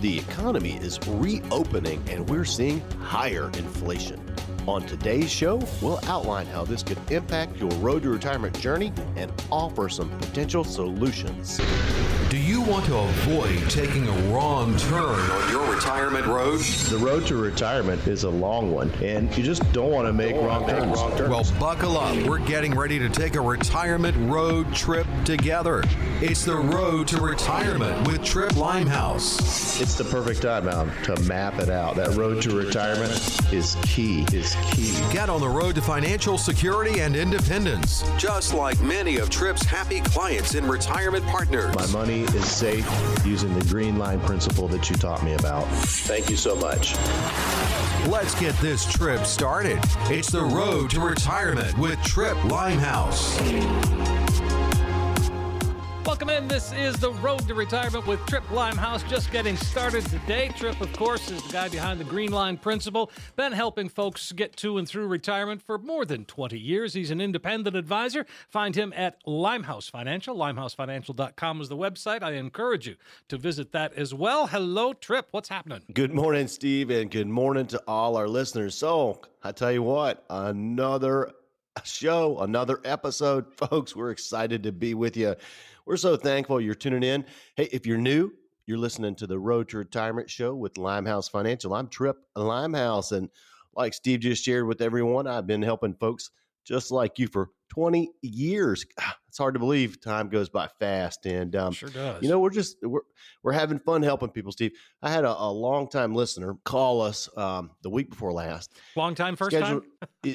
The 0.00 0.16
economy 0.16 0.76
is 0.76 1.00
reopening 1.08 2.00
and 2.08 2.30
we're 2.30 2.44
seeing 2.44 2.80
higher 3.00 3.50
inflation. 3.54 4.22
On 4.68 4.80
today's 4.86 5.28
show, 5.28 5.60
we'll 5.82 5.98
outline 6.04 6.46
how 6.46 6.64
this 6.64 6.84
could 6.84 6.98
impact 7.10 7.56
your 7.56 7.70
road 7.80 8.04
to 8.04 8.10
retirement 8.10 8.56
journey 8.60 8.92
and 9.16 9.32
offer 9.50 9.88
some 9.88 10.08
potential 10.20 10.62
solutions. 10.62 11.60
Do 12.30 12.36
you 12.36 12.47
want 12.68 12.84
to 12.84 12.98
avoid 12.98 13.70
taking 13.70 14.06
a 14.06 14.12
wrong 14.30 14.76
turn 14.76 15.00
on 15.00 15.50
your 15.50 15.74
retirement 15.74 16.26
road? 16.26 16.60
The 16.60 16.98
road 16.98 17.26
to 17.28 17.36
retirement 17.36 18.06
is 18.06 18.24
a 18.24 18.30
long 18.30 18.70
one, 18.72 18.90
and 19.02 19.34
you 19.38 19.42
just 19.42 19.62
don't 19.72 19.90
want 19.90 20.06
to 20.06 20.12
make, 20.12 20.36
wrong, 20.36 20.66
make 20.66 20.76
turns. 20.76 20.98
wrong 20.98 21.16
turns. 21.16 21.30
Well, 21.30 21.60
buckle 21.60 21.96
up. 21.96 22.14
We're 22.26 22.40
getting 22.40 22.74
ready 22.74 22.98
to 22.98 23.08
take 23.08 23.36
a 23.36 23.40
retirement 23.40 24.16
road 24.30 24.74
trip 24.74 25.06
together. 25.24 25.82
It's 26.20 26.44
the 26.44 26.56
road 26.56 27.08
to 27.08 27.20
retirement 27.22 28.06
with 28.06 28.22
Tripp 28.22 28.54
Limehouse. 28.56 29.80
It's 29.80 29.94
the 29.94 30.04
perfect 30.04 30.42
time 30.42 30.66
now 30.66 30.84
to 31.04 31.18
map 31.22 31.58
it 31.60 31.70
out. 31.70 31.96
That 31.96 32.16
road 32.16 32.42
to 32.42 32.54
retirement 32.54 33.12
is 33.50 33.76
key. 33.82 34.26
Is 34.32 34.56
key. 34.72 34.92
Get 35.10 35.30
on 35.30 35.40
the 35.40 35.48
road 35.48 35.74
to 35.76 35.80
financial 35.80 36.36
security 36.36 37.00
and 37.00 37.16
independence, 37.16 38.04
just 38.18 38.52
like 38.52 38.78
many 38.80 39.16
of 39.16 39.30
Tripp's 39.30 39.64
happy 39.64 40.00
clients 40.00 40.54
and 40.54 40.68
retirement 40.68 41.24
partners. 41.26 41.74
My 41.74 41.86
money 41.86 42.22
is 42.22 42.57
safe 42.58 42.90
using 43.24 43.56
the 43.56 43.64
green 43.66 43.98
line 43.98 44.18
principle 44.20 44.66
that 44.66 44.90
you 44.90 44.96
taught 44.96 45.22
me 45.22 45.34
about. 45.34 45.64
Thank 45.68 46.28
you 46.28 46.36
so 46.36 46.56
much. 46.56 46.96
Let's 48.08 48.34
get 48.40 48.56
this 48.56 48.84
trip 48.84 49.24
started. 49.26 49.78
It's 50.10 50.32
the 50.32 50.42
road 50.42 50.90
to 50.90 51.00
retirement 51.00 51.78
with 51.78 52.02
Tripp 52.02 52.42
Limehouse. 52.46 53.38
Welcome 56.08 56.30
in. 56.30 56.48
This 56.48 56.72
is 56.72 56.96
the 56.98 57.12
Road 57.12 57.46
to 57.48 57.54
Retirement 57.54 58.06
with 58.06 58.24
Tripp 58.24 58.50
Limehouse. 58.50 59.02
Just 59.02 59.30
getting 59.30 59.58
started 59.58 60.06
today. 60.06 60.50
Tripp, 60.56 60.80
of 60.80 60.90
course, 60.94 61.30
is 61.30 61.42
the 61.42 61.52
guy 61.52 61.68
behind 61.68 62.00
the 62.00 62.04
Green 62.04 62.32
Line 62.32 62.56
Principle. 62.56 63.10
Been 63.36 63.52
helping 63.52 63.90
folks 63.90 64.32
get 64.32 64.56
to 64.56 64.78
and 64.78 64.88
through 64.88 65.06
retirement 65.06 65.60
for 65.60 65.76
more 65.76 66.06
than 66.06 66.24
20 66.24 66.58
years. 66.58 66.94
He's 66.94 67.10
an 67.10 67.20
independent 67.20 67.76
advisor. 67.76 68.24
Find 68.48 68.74
him 68.74 68.94
at 68.96 69.18
Limehouse 69.26 69.90
Financial. 69.90 70.34
LimehouseFinancial.com 70.34 71.60
is 71.60 71.68
the 71.68 71.76
website. 71.76 72.22
I 72.22 72.32
encourage 72.32 72.88
you 72.88 72.96
to 73.28 73.36
visit 73.36 73.72
that 73.72 73.92
as 73.92 74.14
well. 74.14 74.46
Hello, 74.46 74.94
Tripp. 74.94 75.28
What's 75.32 75.50
happening? 75.50 75.82
Good 75.92 76.14
morning, 76.14 76.48
Steve, 76.48 76.88
and 76.88 77.10
good 77.10 77.28
morning 77.28 77.66
to 77.66 77.82
all 77.86 78.16
our 78.16 78.28
listeners. 78.28 78.74
So, 78.74 79.20
I 79.44 79.52
tell 79.52 79.72
you 79.72 79.82
what, 79.82 80.24
another 80.30 81.32
show, 81.84 82.38
another 82.38 82.80
episode, 82.84 83.52
folks. 83.56 83.94
We're 83.94 84.10
excited 84.10 84.62
to 84.62 84.72
be 84.72 84.94
with 84.94 85.16
you. 85.16 85.34
We're 85.88 85.96
so 85.96 86.18
thankful 86.18 86.60
you're 86.60 86.74
tuning 86.74 87.02
in. 87.02 87.24
Hey, 87.56 87.66
if 87.72 87.86
you're 87.86 87.96
new, 87.96 88.30
you're 88.66 88.76
listening 88.76 89.14
to 89.14 89.26
the 89.26 89.38
Road 89.38 89.70
to 89.70 89.78
Retirement 89.78 90.28
Show 90.28 90.54
with 90.54 90.76
Limehouse 90.76 91.30
Financial. 91.30 91.72
I'm 91.72 91.88
Tripp 91.88 92.18
Limehouse, 92.36 93.12
and 93.12 93.30
like 93.74 93.94
Steve 93.94 94.20
just 94.20 94.44
shared 94.44 94.66
with 94.66 94.82
everyone, 94.82 95.26
I've 95.26 95.46
been 95.46 95.62
helping 95.62 95.94
folks 95.94 96.28
just 96.62 96.90
like 96.90 97.18
you 97.18 97.26
for 97.26 97.52
20 97.68 98.10
years. 98.22 98.86
It's 99.28 99.38
hard 99.38 99.54
to 99.54 99.60
believe 99.60 100.00
time 100.00 100.28
goes 100.28 100.48
by 100.48 100.68
fast. 100.80 101.26
And 101.26 101.54
um, 101.54 101.72
sure 101.72 101.88
does. 101.88 102.22
You 102.22 102.28
know, 102.28 102.40
we're 102.40 102.50
just 102.50 102.76
we're 102.82 103.02
we're 103.42 103.52
having 103.52 103.78
fun 103.78 104.02
helping 104.02 104.30
people. 104.30 104.52
Steve, 104.52 104.72
I 105.02 105.10
had 105.10 105.24
a, 105.24 105.30
a 105.30 105.50
long 105.50 105.88
time 105.88 106.14
listener 106.14 106.56
call 106.64 107.00
us 107.00 107.28
um, 107.36 107.70
the 107.82 107.90
week 107.90 108.10
before 108.10 108.32
last. 108.32 108.72
Long 108.96 109.14
time, 109.14 109.36
first 109.36 109.56
time. 109.56 109.82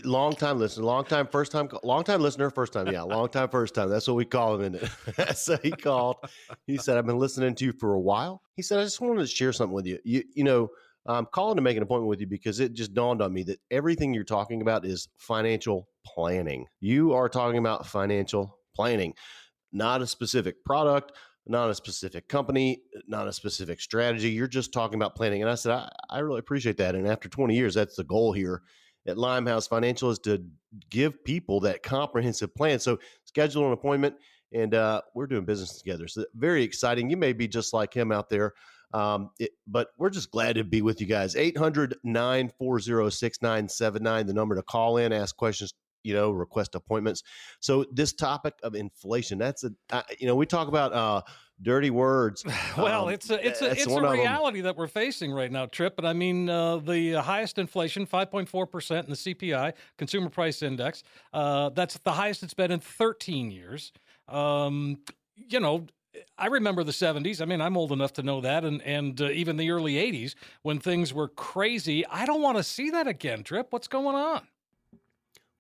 long 0.06 0.36
time 0.36 0.60
listener, 0.60 0.86
long 0.86 1.04
time, 1.06 1.28
first 1.28 1.52
time, 1.52 1.70
long 1.84 2.04
time 2.04 2.22
listener, 2.22 2.50
first 2.50 2.74
time. 2.74 2.88
Yeah, 2.88 3.02
long 3.02 3.30
time, 3.30 3.50
first 3.50 3.76
time. 3.76 3.90
That's 3.90 4.08
what 4.08 4.16
we 4.16 4.26
call 4.26 4.56
him. 4.56 4.62
In 4.64 4.76
it. 4.76 5.36
so 5.36 5.58
he 5.62 5.72
called. 5.72 6.18
He 6.68 6.78
said, 6.78 6.98
"I've 6.98 7.06
been 7.06 7.20
listening 7.20 7.56
to 7.56 7.66
you 7.66 7.74
for 7.74 7.94
a 7.94 8.00
while." 8.00 8.42
He 8.56 8.62
said, 8.62 8.80
"I 8.80 8.84
just 8.84 9.02
wanted 9.02 9.22
to 9.22 9.28
share 9.28 9.52
something 9.52 9.74
with 9.74 9.86
you. 9.86 10.00
You, 10.04 10.24
you 10.34 10.44
know." 10.44 10.70
I'm 11.06 11.26
calling 11.26 11.58
to 11.58 11.62
make 11.62 11.78
an 11.78 11.84
appointment 11.84 12.10
with 12.10 12.22
you 12.22 12.28
because 12.28 12.60
it 12.60 12.74
just 12.74 12.94
dawned 12.94 13.22
on 13.22 13.34
me 13.34 13.44
that 13.44 13.60
everything 13.72 14.14
you're 14.14 14.24
talking 14.24 14.62
about 14.62 14.86
is 14.86 15.10
financial 15.18 15.88
planning. 16.06 16.66
You 16.80 17.14
are 17.14 17.28
talking 17.28 17.58
about 17.58 17.86
financial 17.86 18.58
planning, 18.76 19.14
not 19.72 20.02
a 20.02 20.08
specific 20.08 20.64
product, 20.64 21.12
not 21.46 21.70
a 21.70 21.76
specific 21.76 22.30
company, 22.30 22.82
not 23.08 23.28
a 23.28 23.34
specific 23.34 23.82
strategy. 23.82 24.30
You're 24.30 24.48
just 24.48 24.72
talking 24.72 24.96
about 24.96 25.16
planning. 25.16 25.42
And 25.42 25.52
I 25.52 25.56
said, 25.56 25.74
I, 25.74 25.90
I 26.10 26.20
really 26.20 26.40
appreciate 26.40 26.78
that. 26.78 26.96
And 26.96 27.08
after 27.08 27.28
20 27.28 27.54
years, 27.54 27.74
that's 27.74 27.96
the 27.96 28.06
goal 28.06 28.32
here 28.32 28.62
at 29.06 29.18
Limehouse 29.18 29.68
Financial 29.68 30.10
is 30.10 30.20
to 30.20 30.42
give 30.90 31.24
people 31.26 31.60
that 31.62 31.84
comprehensive 31.84 32.56
plan. 32.56 32.80
So 32.80 33.00
schedule 33.26 33.68
an 33.68 33.74
appointment 33.74 34.16
and 34.54 34.74
uh, 34.74 35.02
we're 35.16 35.28
doing 35.28 35.46
business 35.46 35.78
together. 35.78 36.08
So 36.08 36.26
very 36.36 36.64
exciting. 36.64 37.10
You 37.10 37.18
may 37.18 37.34
be 37.34 37.48
just 37.48 37.74
like 37.74 37.94
him 37.94 38.12
out 38.12 38.30
there. 38.30 38.54
Um, 38.94 39.32
it, 39.40 39.52
but 39.68 39.90
we're 39.98 40.10
just 40.10 40.32
glad 40.32 40.56
to 40.56 40.64
be 40.64 40.82
with 40.82 41.02
you 41.02 41.08
guys. 41.08 41.36
800 41.36 41.98
940 42.04 43.10
6979, 43.10 44.28
the 44.28 44.34
number 44.34 44.56
to 44.56 44.62
call 44.62 44.98
in, 44.98 45.12
ask 45.12 45.36
questions, 45.36 45.74
you 46.04 46.14
know, 46.14 46.32
request 46.32 46.76
appointments. 46.76 47.24
So 47.60 47.86
this 47.92 48.14
topic 48.14 48.54
of 48.62 48.76
inflation, 48.76 49.38
that's 49.38 49.64
a, 49.64 49.72
uh, 49.92 50.04
you 50.20 50.28
know, 50.28 50.36
we 50.36 50.46
talk 50.46 50.68
about 50.68 50.94
uh, 50.94 51.22
dirty 51.62 51.90
words. 51.90 52.46
Well, 52.78 53.08
um, 53.08 53.14
it's 53.14 53.30
a 53.30 53.46
it's 53.46 53.62
a 53.62 53.72
it's 53.72 53.86
a 53.86 54.02
reality 54.02 54.62
that 54.62 54.76
we're 54.76 54.88
facing 54.88 55.32
right 55.32 55.52
now, 55.52 55.68
Tripp. 55.68 55.96
But 55.96 56.06
I 56.06 56.14
mean, 56.14 56.50
uh, 56.50 56.78
the 56.78 57.14
highest 57.14 57.60
inflation, 57.60 58.06
five 58.06 58.32
point 58.32 58.50
four 58.50 58.66
percent 58.66 59.06
in 59.06 59.12
the 59.12 59.16
CPI, 59.16 59.74
Consumer 59.98 60.30
Price 60.30 60.64
Index. 60.64 61.04
Uh, 61.32 61.70
that's 61.70 61.98
the 62.00 62.12
highest 62.12 62.42
it's 62.42 62.56
been 62.56 62.72
in 62.72 62.80
thirteen 62.80 63.52
years. 63.52 63.92
Um, 64.28 65.00
you 65.36 65.60
know, 65.60 65.86
I 66.38 66.48
remember 66.48 66.84
the 66.84 66.92
70s. 66.92 67.42
I 67.42 67.46
mean, 67.46 67.62
I'm 67.62 67.78
old 67.78 67.92
enough 67.92 68.14
to 68.14 68.24
know 68.24 68.42
that, 68.42 68.64
and 68.66 68.82
and 68.84 69.20
uh, 69.22 69.30
even 69.30 69.58
the 69.58 69.72
early 69.72 69.96
80s 69.96 70.36
when 70.62 70.80
things 70.80 71.14
were 71.14 71.28
crazy. 71.28 72.06
I 72.08 72.26
don't 72.26 72.42
want 72.42 72.58
to 72.58 72.64
see 72.64 72.90
that 72.92 73.08
again, 73.08 73.44
Tripp. 73.44 73.68
What's 73.72 73.88
going 73.88 74.16
on? 74.16 74.48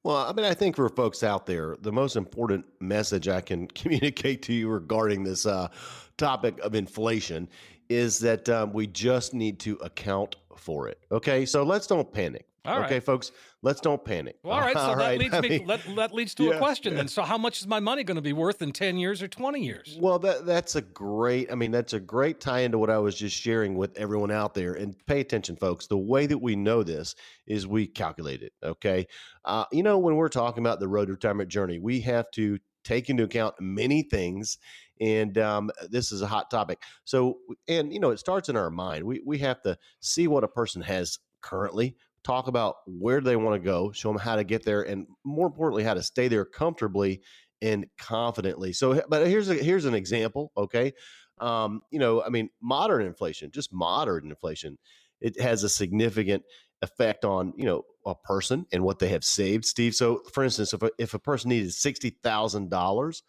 Well, 0.03 0.18
I 0.18 0.34
mean, 0.34 0.46
I 0.46 0.53
think 0.53 0.75
for 0.75 0.90
folks 0.90 1.24
out 1.24 1.46
there, 1.46 1.78
the 1.80 1.91
most 1.91 2.18
important 2.18 2.66
message 2.81 3.30
I 3.30 3.40
can 3.41 3.68
communicate 3.75 4.41
to 4.44 4.53
you 4.53 4.69
regarding 4.69 5.24
this 5.24 5.46
uh, 5.46 5.69
topic 6.18 6.59
of 6.59 6.75
inflation 6.75 7.47
is 7.90 8.20
that 8.20 8.50
um, 8.50 8.74
we 8.74 8.88
just 8.88 9.34
need 9.34 9.59
to 9.59 9.75
account 9.75 10.35
for 10.58 10.88
it. 10.88 11.00
Okay, 11.12 11.46
so 11.46 11.64
let's 11.64 11.88
don't 11.88 12.12
panic. 12.12 12.46
All 12.66 12.79
okay, 12.84 12.96
right. 12.96 13.03
folks, 13.03 13.34
let's 13.62 13.81
don't 13.81 14.03
panic. 14.06 14.38
Well, 14.41 14.53
all 14.53 14.62
right, 14.62 14.74
so 14.74 14.79
all 14.79 14.96
that 14.96 15.03
right? 15.03 15.19
leads 15.19 15.34
I 15.34 15.41
me 15.41 15.50
mean, 15.50 15.68
that, 15.68 15.81
that 15.97 16.13
leads 16.13 16.34
to 16.35 16.44
yeah, 16.44 16.51
a 16.51 16.57
question 16.59 16.94
yeah. 16.94 17.00
then. 17.00 17.07
So, 17.09 17.22
how 17.24 17.38
much 17.38 17.59
is 17.59 17.68
my 17.68 17.81
money 17.81 18.06
going 18.06 18.16
to 18.16 18.22
be 18.22 18.31
worth 18.31 18.62
in 18.62 18.72
ten 18.72 18.97
years 18.97 19.22
or 19.22 19.28
twenty 19.28 19.66
years? 19.66 19.97
Well, 20.00 20.18
that 20.19 20.46
that's 20.46 20.78
a 20.78 20.81
great. 20.81 21.52
I 21.52 21.56
mean, 21.56 21.72
that's 21.72 21.91
a 21.91 22.00
great 22.00 22.40
tie 22.40 22.59
into 22.59 22.78
what 22.78 22.90
I 22.90 23.00
was 23.00 23.16
just 23.16 23.35
sharing 23.35 23.75
with 23.75 23.97
everyone 23.97 24.31
out 24.31 24.53
there. 24.53 24.75
And 24.75 24.96
pay 25.07 25.19
attention, 25.19 25.57
folks. 25.57 25.88
The 25.88 25.97
way 25.97 26.25
that 26.25 26.38
we 26.38 26.56
know 26.56 26.84
this 26.84 27.16
is 27.47 27.68
we 27.68 27.85
calculate 27.85 28.41
it. 28.41 28.53
Okay, 28.63 29.07
uh, 29.44 29.66
you 29.73 29.84
know, 29.84 29.97
when 29.97 30.16
we're 30.16 30.29
talking 30.29 30.63
about 30.63 30.79
the 30.79 30.88
road 30.88 31.07
to 31.07 31.12
retirement 31.12 31.50
journey, 31.50 31.79
we 31.79 32.00
have 32.02 32.31
to 32.31 32.59
take 32.85 33.09
into 33.09 33.23
account 33.23 33.56
many 33.59 34.03
things 34.03 34.57
and 35.00 35.38
um, 35.38 35.72
this 35.90 36.12
is 36.12 36.22
a 36.22 36.28
hot 36.28 36.52
topic 36.52 36.81
so 37.06 37.38
and 37.69 37.94
you 37.94 38.00
know 38.00 38.09
it 38.09 38.19
starts 38.19 38.50
in 38.50 38.57
our 38.57 38.69
mind 38.69 39.06
we, 39.06 39.22
we 39.25 39.38
have 39.38 39.62
to 39.62 39.78
see 40.02 40.28
what 40.28 40.44
a 40.44 40.47
person 40.50 40.81
has 40.81 41.18
currently 41.41 41.96
talk 42.23 42.47
about 42.47 42.75
where 42.88 43.22
they 43.22 43.35
want 43.35 43.61
to 43.61 43.66
go 43.66 43.91
show 43.91 44.09
them 44.09 44.17
how 44.17 44.35
to 44.35 44.44
get 44.44 44.63
there 44.63 44.81
and 44.84 45.06
more 45.23 45.47
importantly 45.47 45.84
how 45.84 45.94
to 45.94 46.03
stay 46.03 46.28
there 46.28 46.45
comfortably 46.45 47.22
and 47.61 47.85
confidently. 47.97 48.73
So 48.73 49.01
but 49.09 49.28
here's 49.28 49.50
a 49.50 49.56
here's 49.56 49.85
an 49.85 49.94
example 49.94 50.51
okay? 50.57 50.94
Um, 51.39 51.81
you 51.89 51.97
know 51.97 52.23
i 52.23 52.29
mean 52.29 52.50
modern 52.61 53.06
inflation 53.06 53.50
just 53.51 53.73
modern 53.73 54.29
inflation 54.29 54.78
it 55.19 55.41
has 55.41 55.63
a 55.63 55.69
significant 55.69 56.44
effect 56.84 57.25
on 57.25 57.53
you 57.57 57.66
know 57.66 57.84
a 58.06 58.13
person 58.13 58.66
and 58.72 58.84
what 58.84 59.00
they 59.00 59.07
have 59.07 59.23
saved 59.23 59.66
steve. 59.66 59.95
So 59.95 60.22
for 60.31 60.44
instance 60.44 60.73
if 60.73 60.84
a, 60.84 60.91
if 61.00 61.13
a 61.13 61.19
person 61.19 61.50
needed 61.50 61.69
$60000 61.69 63.22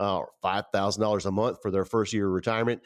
uh, 0.00 0.18
or 0.18 0.30
$5000 0.44 1.26
a 1.26 1.30
month 1.32 1.58
for 1.60 1.70
their 1.70 1.84
first 1.84 2.12
year 2.12 2.26
of 2.26 2.32
retirement 2.32 2.82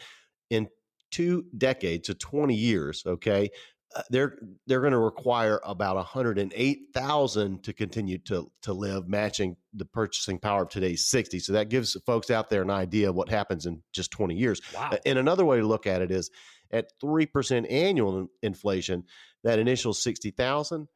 in 0.49 0.69
two 1.11 1.45
decades 1.59 2.07
to 2.07 2.15
20 2.15 2.55
years 2.55 3.03
okay 3.07 3.51
uh, 3.97 4.03
they're 4.11 4.39
they're 4.67 4.81
going 4.81 4.93
to 4.93 4.99
require 4.99 5.61
about 5.65 5.97
108,000 5.97 7.63
to 7.63 7.73
continue 7.73 8.19
to 8.19 8.51
to 8.63 8.73
live 8.73 9.09
matching 9.09 9.57
the 9.75 9.85
purchasing 9.85 10.39
power 10.39 10.63
of 10.63 10.69
today's 10.71 11.07
60 11.09 11.39
so 11.41 11.53
that 11.53 11.69
gives 11.69 11.97
folks 12.07 12.31
out 12.31 12.51
there 12.51 12.63
an 12.63 12.71
idea 12.71 13.09
of 13.11 13.15
what 13.15 13.29
happens 13.29 13.67
in 13.67 13.83
just 13.93 14.11
20 14.11 14.35
years 14.35 14.61
Wow. 14.75 14.93
and 15.07 15.19
another 15.19 15.45
way 15.45 15.59
to 15.61 15.67
look 15.67 15.87
at 15.87 16.03
it 16.03 16.11
is 16.11 16.31
at 16.71 16.87
3% 17.03 17.71
annual 17.71 18.29
inflation 18.43 19.05
that 19.45 19.59
initial 19.59 19.93
60,000 19.93 20.89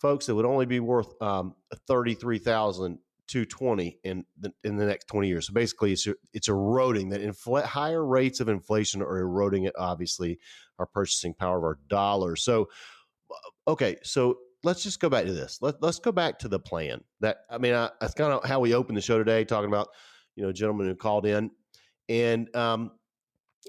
folks 0.00 0.28
it 0.28 0.32
would 0.34 0.44
only 0.46 0.66
be 0.66 0.80
worth 0.80 1.20
um 1.22 1.54
33,220 3.28 3.98
in 4.04 4.24
the 4.38 4.52
in 4.64 4.76
the 4.76 4.84
next 4.84 5.06
20 5.08 5.28
years 5.28 5.46
so 5.46 5.52
basically 5.52 5.92
it's 5.92 6.06
it's 6.32 6.48
eroding 6.48 7.08
that 7.10 7.20
infl- 7.20 7.64
higher 7.64 8.04
rates 8.04 8.40
of 8.40 8.48
inflation 8.48 9.02
are 9.02 9.18
eroding 9.18 9.64
it 9.64 9.74
obviously 9.78 10.38
our 10.78 10.86
purchasing 10.86 11.34
power 11.34 11.58
of 11.58 11.64
our 11.64 11.78
dollars 11.88 12.42
so 12.42 12.68
uh, 13.30 13.70
okay 13.70 13.96
so 14.02 14.38
let's 14.64 14.82
just 14.82 15.00
go 15.00 15.08
back 15.08 15.24
to 15.24 15.32
this 15.32 15.58
Let, 15.60 15.82
let's 15.82 15.98
go 15.98 16.12
back 16.12 16.38
to 16.40 16.48
the 16.48 16.58
plan 16.58 17.02
that 17.20 17.38
i 17.50 17.58
mean 17.58 17.74
I, 17.74 17.90
that's 18.00 18.14
kind 18.14 18.32
of 18.32 18.44
how 18.44 18.60
we 18.60 18.74
opened 18.74 18.96
the 18.96 19.02
show 19.02 19.18
today 19.18 19.44
talking 19.44 19.68
about 19.68 19.88
you 20.34 20.42
know 20.42 20.52
gentlemen 20.52 20.86
who 20.86 20.94
called 20.94 21.26
in 21.26 21.50
and 22.08 22.54
um 22.54 22.92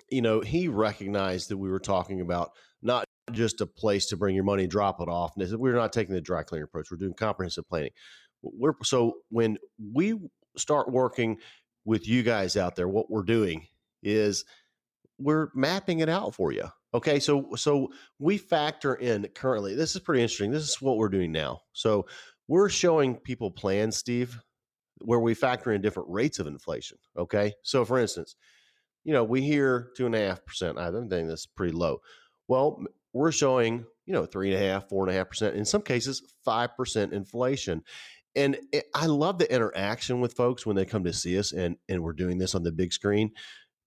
you 0.09 0.21
know, 0.21 0.41
he 0.41 0.67
recognized 0.67 1.49
that 1.49 1.57
we 1.57 1.69
were 1.69 1.79
talking 1.79 2.21
about 2.21 2.51
not 2.81 3.05
just 3.31 3.61
a 3.61 3.65
place 3.65 4.07
to 4.07 4.17
bring 4.17 4.35
your 4.35 4.43
money, 4.43 4.67
drop 4.67 5.01
it 5.01 5.09
off. 5.09 5.33
And 5.37 5.59
we're 5.59 5.75
not 5.75 5.91
taking 5.93 6.15
the 6.15 6.21
dry 6.21 6.43
cleaning 6.43 6.63
approach. 6.63 6.89
We're 6.91 6.97
doing 6.97 7.13
comprehensive 7.13 7.67
planning. 7.67 7.91
We're 8.41 8.73
so 8.83 9.17
when 9.29 9.57
we 9.93 10.19
start 10.57 10.91
working 10.91 11.37
with 11.85 12.07
you 12.07 12.23
guys 12.23 12.57
out 12.57 12.75
there, 12.75 12.87
what 12.87 13.09
we're 13.09 13.23
doing 13.23 13.67
is 14.03 14.45
we're 15.17 15.49
mapping 15.55 15.99
it 15.99 16.09
out 16.09 16.35
for 16.35 16.51
you. 16.51 16.65
Okay, 16.93 17.19
so 17.19 17.49
so 17.55 17.89
we 18.19 18.37
factor 18.37 18.95
in 18.95 19.27
currently. 19.35 19.75
This 19.75 19.95
is 19.95 20.01
pretty 20.01 20.21
interesting. 20.21 20.51
This 20.51 20.63
is 20.63 20.81
what 20.81 20.97
we're 20.97 21.09
doing 21.09 21.31
now. 21.31 21.61
So 21.73 22.05
we're 22.47 22.69
showing 22.69 23.15
people 23.15 23.51
plans, 23.51 23.97
Steve, 23.97 24.39
where 24.99 25.19
we 25.19 25.33
factor 25.33 25.71
in 25.71 25.81
different 25.81 26.09
rates 26.09 26.39
of 26.39 26.47
inflation. 26.47 26.97
Okay, 27.17 27.53
so 27.61 27.83
for 27.83 27.99
instance, 27.99 28.35
you 29.03 29.13
know 29.13 29.23
we 29.23 29.41
hear 29.41 29.91
two 29.97 30.05
and 30.05 30.15
a 30.15 30.27
half 30.27 30.45
percent. 30.45 30.77
I 30.77 30.91
think 30.91 31.09
that's 31.09 31.45
pretty 31.45 31.73
low. 31.73 32.01
Well, 32.47 32.83
we're 33.13 33.31
showing 33.31 33.85
you 34.05 34.13
know 34.13 34.25
three 34.25 34.53
and 34.53 34.63
a 34.63 34.65
half, 34.65 34.87
four 34.87 35.03
and 35.05 35.13
a 35.13 35.17
half 35.17 35.29
percent. 35.29 35.55
In 35.55 35.65
some 35.65 35.81
cases, 35.81 36.21
five 36.45 36.75
percent 36.77 37.13
inflation. 37.13 37.83
And 38.37 38.57
it, 38.71 38.85
I 38.93 39.07
love 39.07 39.39
the 39.39 39.53
interaction 39.53 40.21
with 40.21 40.33
folks 40.33 40.65
when 40.65 40.75
they 40.75 40.85
come 40.85 41.03
to 41.03 41.13
see 41.13 41.37
us, 41.37 41.51
and 41.51 41.75
and 41.89 42.03
we're 42.03 42.13
doing 42.13 42.37
this 42.37 42.55
on 42.55 42.63
the 42.63 42.71
big 42.71 42.93
screen 42.93 43.31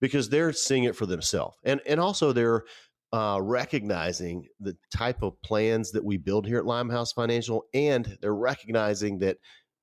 because 0.00 0.28
they're 0.28 0.52
seeing 0.52 0.84
it 0.84 0.96
for 0.96 1.06
themselves, 1.06 1.56
and 1.64 1.80
and 1.86 2.00
also 2.00 2.32
they're 2.32 2.64
uh, 3.12 3.38
recognizing 3.42 4.46
the 4.60 4.76
type 4.94 5.22
of 5.22 5.40
plans 5.42 5.90
that 5.92 6.04
we 6.04 6.16
build 6.16 6.46
here 6.46 6.58
at 6.58 6.66
Limehouse 6.66 7.12
Financial, 7.12 7.64
and 7.74 8.18
they're 8.20 8.34
recognizing 8.34 9.18
that 9.18 9.38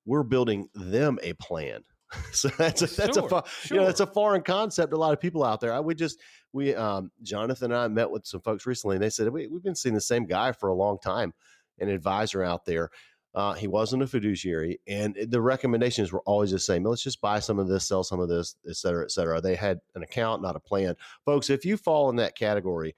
we're 0.06 0.22
building 0.22 0.68
them 0.74 1.18
a 1.22 1.32
plan. 1.34 1.82
so 2.32 2.48
that's 2.56 2.80
a, 2.80 2.86
that's 2.86 3.18
sure, 3.18 3.26
a 3.26 3.28
sure. 3.28 3.74
you 3.74 3.80
know 3.80 3.86
that's 3.86 4.00
a 4.00 4.06
foreign 4.06 4.42
concept. 4.42 4.92
A 4.92 4.96
lot 4.96 5.12
of 5.12 5.20
people 5.20 5.44
out 5.44 5.60
there. 5.60 5.74
I 5.74 5.80
would 5.80 5.98
just 5.98 6.18
we 6.52 6.74
um, 6.74 7.10
Jonathan 7.22 7.72
and 7.72 7.80
I 7.80 7.88
met 7.88 8.10
with 8.10 8.26
some 8.26 8.40
folks 8.40 8.66
recently, 8.66 8.96
and 8.96 9.02
they 9.02 9.10
said 9.10 9.28
we, 9.28 9.46
we've 9.46 9.62
been 9.62 9.74
seeing 9.74 9.94
the 9.94 10.00
same 10.00 10.24
guy 10.24 10.52
for 10.52 10.68
a 10.68 10.74
long 10.74 10.98
time, 11.02 11.34
an 11.78 11.88
advisor 11.88 12.42
out 12.42 12.64
there. 12.64 12.90
Uh, 13.38 13.54
he 13.54 13.68
wasn't 13.68 14.02
a 14.02 14.06
fiduciary, 14.08 14.80
and 14.88 15.16
the 15.28 15.40
recommendations 15.40 16.10
were 16.10 16.22
always 16.26 16.50
the 16.50 16.58
same. 16.58 16.82
Let's 16.82 17.04
just 17.04 17.20
buy 17.20 17.38
some 17.38 17.60
of 17.60 17.68
this, 17.68 17.86
sell 17.86 18.02
some 18.02 18.18
of 18.18 18.28
this, 18.28 18.56
et 18.68 18.74
cetera, 18.74 19.04
et 19.04 19.12
cetera. 19.12 19.40
They 19.40 19.54
had 19.54 19.78
an 19.94 20.02
account, 20.02 20.42
not 20.42 20.56
a 20.56 20.60
plan. 20.60 20.96
Folks, 21.24 21.48
if 21.48 21.64
you 21.64 21.76
fall 21.76 22.10
in 22.10 22.16
that 22.16 22.36
category, 22.36 22.96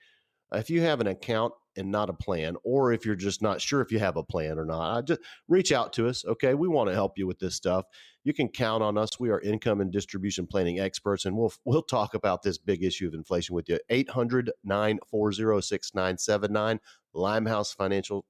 if 0.54 0.70
you 0.70 0.80
have 0.80 1.02
an 1.02 1.08
account 1.08 1.52
and 1.76 1.90
not 1.90 2.08
a 2.08 2.14
plan, 2.14 2.56
or 2.64 2.90
if 2.90 3.04
you're 3.04 3.16
just 3.16 3.42
not 3.42 3.60
sure 3.60 3.82
if 3.82 3.92
you 3.92 3.98
have 3.98 4.16
a 4.16 4.24
plan 4.24 4.58
or 4.58 4.64
not, 4.64 5.08
just 5.08 5.20
reach 5.46 5.72
out 5.72 5.92
to 5.92 6.08
us. 6.08 6.24
Okay, 6.24 6.54
we 6.54 6.68
want 6.68 6.88
to 6.88 6.94
help 6.94 7.18
you 7.18 7.26
with 7.26 7.38
this 7.38 7.54
stuff. 7.54 7.84
You 8.24 8.32
can 8.32 8.48
count 8.48 8.82
on 8.82 8.96
us. 8.96 9.20
We 9.20 9.28
are 9.28 9.42
income 9.42 9.82
and 9.82 9.92
distribution 9.92 10.46
planning 10.46 10.80
experts, 10.80 11.26
and 11.26 11.36
we'll 11.36 11.52
we'll 11.66 11.82
talk 11.82 12.14
about 12.14 12.42
this 12.42 12.56
big 12.56 12.82
issue 12.82 13.06
of 13.06 13.12
inflation 13.12 13.54
with 13.54 13.68
you. 13.68 13.78
800 13.90 14.52
940 14.64 15.60
6979 15.60 16.80
Limehouse 17.12 17.74
Financial 17.74 18.24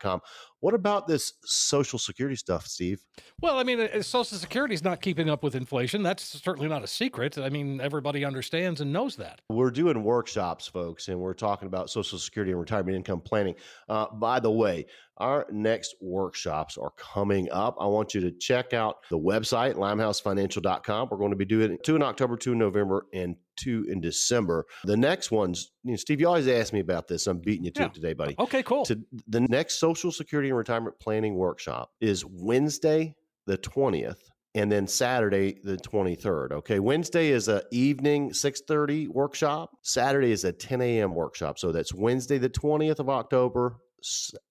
com. 0.00 0.20
What 0.60 0.74
about 0.74 1.06
this 1.06 1.32
Social 1.44 1.98
Security 1.98 2.36
stuff, 2.36 2.66
Steve? 2.66 3.00
Well, 3.40 3.58
I 3.58 3.64
mean, 3.64 3.80
uh, 3.80 4.02
Social 4.02 4.36
Security 4.36 4.74
is 4.74 4.84
not 4.84 5.00
keeping 5.00 5.30
up 5.30 5.42
with 5.42 5.54
inflation. 5.54 6.02
That's 6.02 6.22
certainly 6.42 6.68
not 6.68 6.84
a 6.84 6.86
secret. 6.86 7.38
I 7.38 7.48
mean, 7.48 7.80
everybody 7.80 8.24
understands 8.24 8.82
and 8.82 8.92
knows 8.92 9.16
that. 9.16 9.40
We're 9.48 9.70
doing 9.70 10.04
workshops, 10.04 10.66
folks, 10.66 11.08
and 11.08 11.18
we're 11.18 11.34
talking 11.34 11.66
about 11.66 11.88
Social 11.88 12.18
Security 12.18 12.52
and 12.52 12.60
retirement 12.60 12.96
income 12.96 13.22
planning. 13.22 13.54
Uh, 13.88 14.06
by 14.12 14.38
the 14.38 14.50
way, 14.50 14.86
our 15.20 15.46
next 15.50 15.96
workshops 16.00 16.78
are 16.78 16.92
coming 16.96 17.50
up. 17.52 17.76
I 17.78 17.86
want 17.86 18.14
you 18.14 18.22
to 18.22 18.30
check 18.30 18.72
out 18.72 18.96
the 19.10 19.18
website, 19.18 19.74
limehousefinancial.com. 19.74 21.08
We're 21.10 21.18
going 21.18 21.30
to 21.30 21.36
be 21.36 21.44
doing 21.44 21.78
two 21.84 21.94
in 21.94 22.02
October, 22.02 22.36
two 22.36 22.52
in 22.52 22.58
November, 22.58 23.06
and 23.12 23.36
two 23.56 23.84
in 23.88 24.00
December. 24.00 24.64
The 24.84 24.96
next 24.96 25.30
ones, 25.30 25.72
you 25.84 25.90
know, 25.90 25.96
Steve, 25.96 26.20
you 26.20 26.26
always 26.26 26.48
ask 26.48 26.72
me 26.72 26.80
about 26.80 27.06
this. 27.06 27.26
I'm 27.26 27.38
beating 27.38 27.66
you 27.66 27.70
to 27.72 27.80
yeah. 27.82 27.86
it 27.86 27.94
today, 27.94 28.14
buddy. 28.14 28.34
Okay, 28.38 28.62
cool. 28.62 28.86
To, 28.86 28.98
the 29.28 29.40
next 29.40 29.78
Social 29.78 30.10
Security 30.10 30.49
Retirement 30.52 30.98
Planning 30.98 31.34
Workshop 31.34 31.90
is 32.00 32.24
Wednesday, 32.24 33.14
the 33.46 33.58
20th 33.58 34.30
and 34.54 34.70
then 34.70 34.86
Saturday 34.86 35.60
the 35.62 35.76
23rd. 35.76 36.52
Okay, 36.52 36.80
Wednesday 36.80 37.30
is 37.30 37.48
a 37.48 37.62
evening 37.70 38.30
6:30 38.30 39.08
workshop. 39.08 39.70
Saturday 39.82 40.32
is 40.32 40.44
a 40.44 40.52
10 40.52 40.80
a.m. 40.80 41.14
workshop. 41.14 41.58
So 41.58 41.72
that's 41.72 41.94
Wednesday 41.94 42.38
the 42.38 42.50
20th 42.50 42.98
of 42.98 43.08
October, 43.08 43.76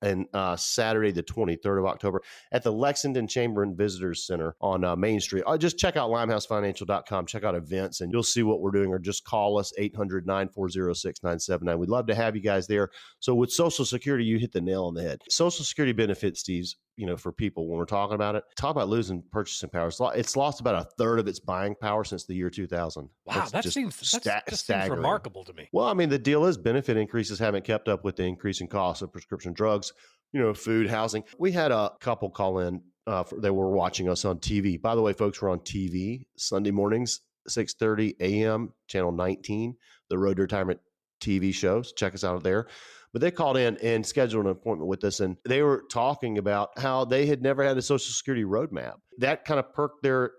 and 0.02 0.26
uh, 0.34 0.56
Saturday, 0.56 1.12
the 1.12 1.24
23rd 1.24 1.80
of 1.80 1.86
October, 1.86 2.22
at 2.52 2.64
the 2.64 2.72
Lexington 2.72 3.28
Chamber 3.28 3.64
and 3.64 3.78
Visitors 3.78 4.26
Center 4.26 4.56
on 4.62 4.84
uh, 4.84 4.96
Main 4.96 5.20
Street. 5.20 5.44
Uh, 5.46 5.58
just 5.58 5.78
check 5.78 5.98
out 5.98 6.10
limehousefinancial.com, 6.10 7.26
check 7.26 7.44
out 7.44 7.56
events, 7.56 8.02
and 8.02 8.12
you'll 8.12 8.24
see 8.24 8.44
what 8.44 8.62
we're 8.62 8.72
doing, 8.72 8.90
or 8.90 9.00
just 9.00 9.24
call 9.26 9.58
us 9.58 9.74
800 9.78 10.26
940 10.26 10.94
6979. 10.94 11.80
We'd 11.80 11.90
love 11.90 12.08
to 12.08 12.16
have 12.16 12.36
you 12.36 12.42
guys 12.42 12.68
there. 12.68 12.90
So, 13.20 13.36
with 13.36 13.52
Social 13.52 13.86
Security, 13.86 14.26
you 14.26 14.38
hit 14.38 14.52
the 14.52 14.62
nail 14.62 14.86
on 14.86 14.94
the 14.94 15.04
head. 15.04 15.22
Social 15.30 15.66
Security 15.66 15.94
benefits, 15.94 16.42
Steve's, 16.42 16.78
you 17.00 17.06
know, 17.06 17.16
for 17.16 17.32
people 17.32 17.66
when 17.70 17.78
we're 17.78 17.86
talking 17.86 18.16
about 18.16 18.36
it. 18.36 18.44
Talk 18.58 18.72
about 18.72 18.90
losing 18.90 19.24
purchasing 19.32 19.70
power. 19.70 19.90
It's 20.16 20.36
lost 20.36 20.60
about 20.60 20.76
a 20.76 20.84
third 20.98 21.18
of 21.18 21.30
its 21.30 21.40
buying 21.40 21.74
power 21.74 22.04
since 22.04 22.26
the 22.26 22.34
year 22.36 22.50
2000. 22.50 23.08
Wow, 23.24 23.36
that's 23.36 23.52
that 23.52 23.72
seems 23.72 23.96
sta- 23.96 24.20
that 24.46 24.54
seems 24.54 24.90
remarkable 24.90 25.46
to 25.46 25.54
me. 25.54 25.70
Well, 25.72 25.86
I 25.86 25.94
mean, 25.94 26.10
the 26.10 26.20
deal 26.20 26.46
is 26.46 26.58
benefit 26.58 26.98
increases 26.98 27.40
haven't 27.40 27.64
kept 27.64 27.88
up 27.88 28.04
with 28.04 28.18
the 28.18 28.24
increasing 28.24 28.68
costs 28.68 29.02
of 29.02 29.14
prescription 29.14 29.54
drugs, 29.54 29.94
you 30.34 30.42
know, 30.42 30.54
food, 30.54 30.90
housing. 30.90 31.24
We 31.38 31.54
had 31.54 31.72
a 31.72 31.94
couple 32.02 32.30
call 32.30 32.60
in. 32.60 32.82
Uh, 33.08 33.24
for, 33.24 33.40
they 33.40 33.50
were 33.50 33.72
watching 33.72 34.10
us 34.10 34.26
on 34.26 34.38
TV. 34.40 34.80
By 34.80 34.94
the 34.94 35.02
way, 35.02 35.14
folks, 35.14 35.42
we're 35.42 35.50
on 35.50 35.60
TV 35.62 36.26
Sunday 36.36 36.72
mornings, 36.72 37.22
6:30 37.48 38.18
a.m. 38.20 38.74
channel 38.88 39.14
19, 39.14 39.74
the 40.10 40.18
Road 40.18 40.36
to 40.36 40.42
Retirement 40.42 40.82
TV 41.22 41.54
shows. 41.54 41.94
Check 41.94 42.14
us 42.14 42.26
out 42.26 42.44
there. 42.44 42.68
But 43.12 43.22
they 43.22 43.32
called 43.32 43.58
in 43.58 43.78
and 43.78 44.06
scheduled 44.06 44.46
an 44.46 44.52
appointment 44.52 44.88
with 44.88 45.04
us, 45.04 45.20
and 45.20 45.38
they 45.46 45.64
were 45.64 45.84
talking 45.90 46.38
about 46.38 46.78
how 46.78 47.06
they 47.06 47.26
had 47.26 47.42
never 47.42 47.64
had 47.64 47.78
a 47.78 47.82
Social 47.82 48.14
Security 48.14 48.44
roadmap. 48.44 48.96
That 49.18 49.46
kind 49.46 49.60
of 49.60 49.74
perked 49.74 50.04
their 50.04 50.34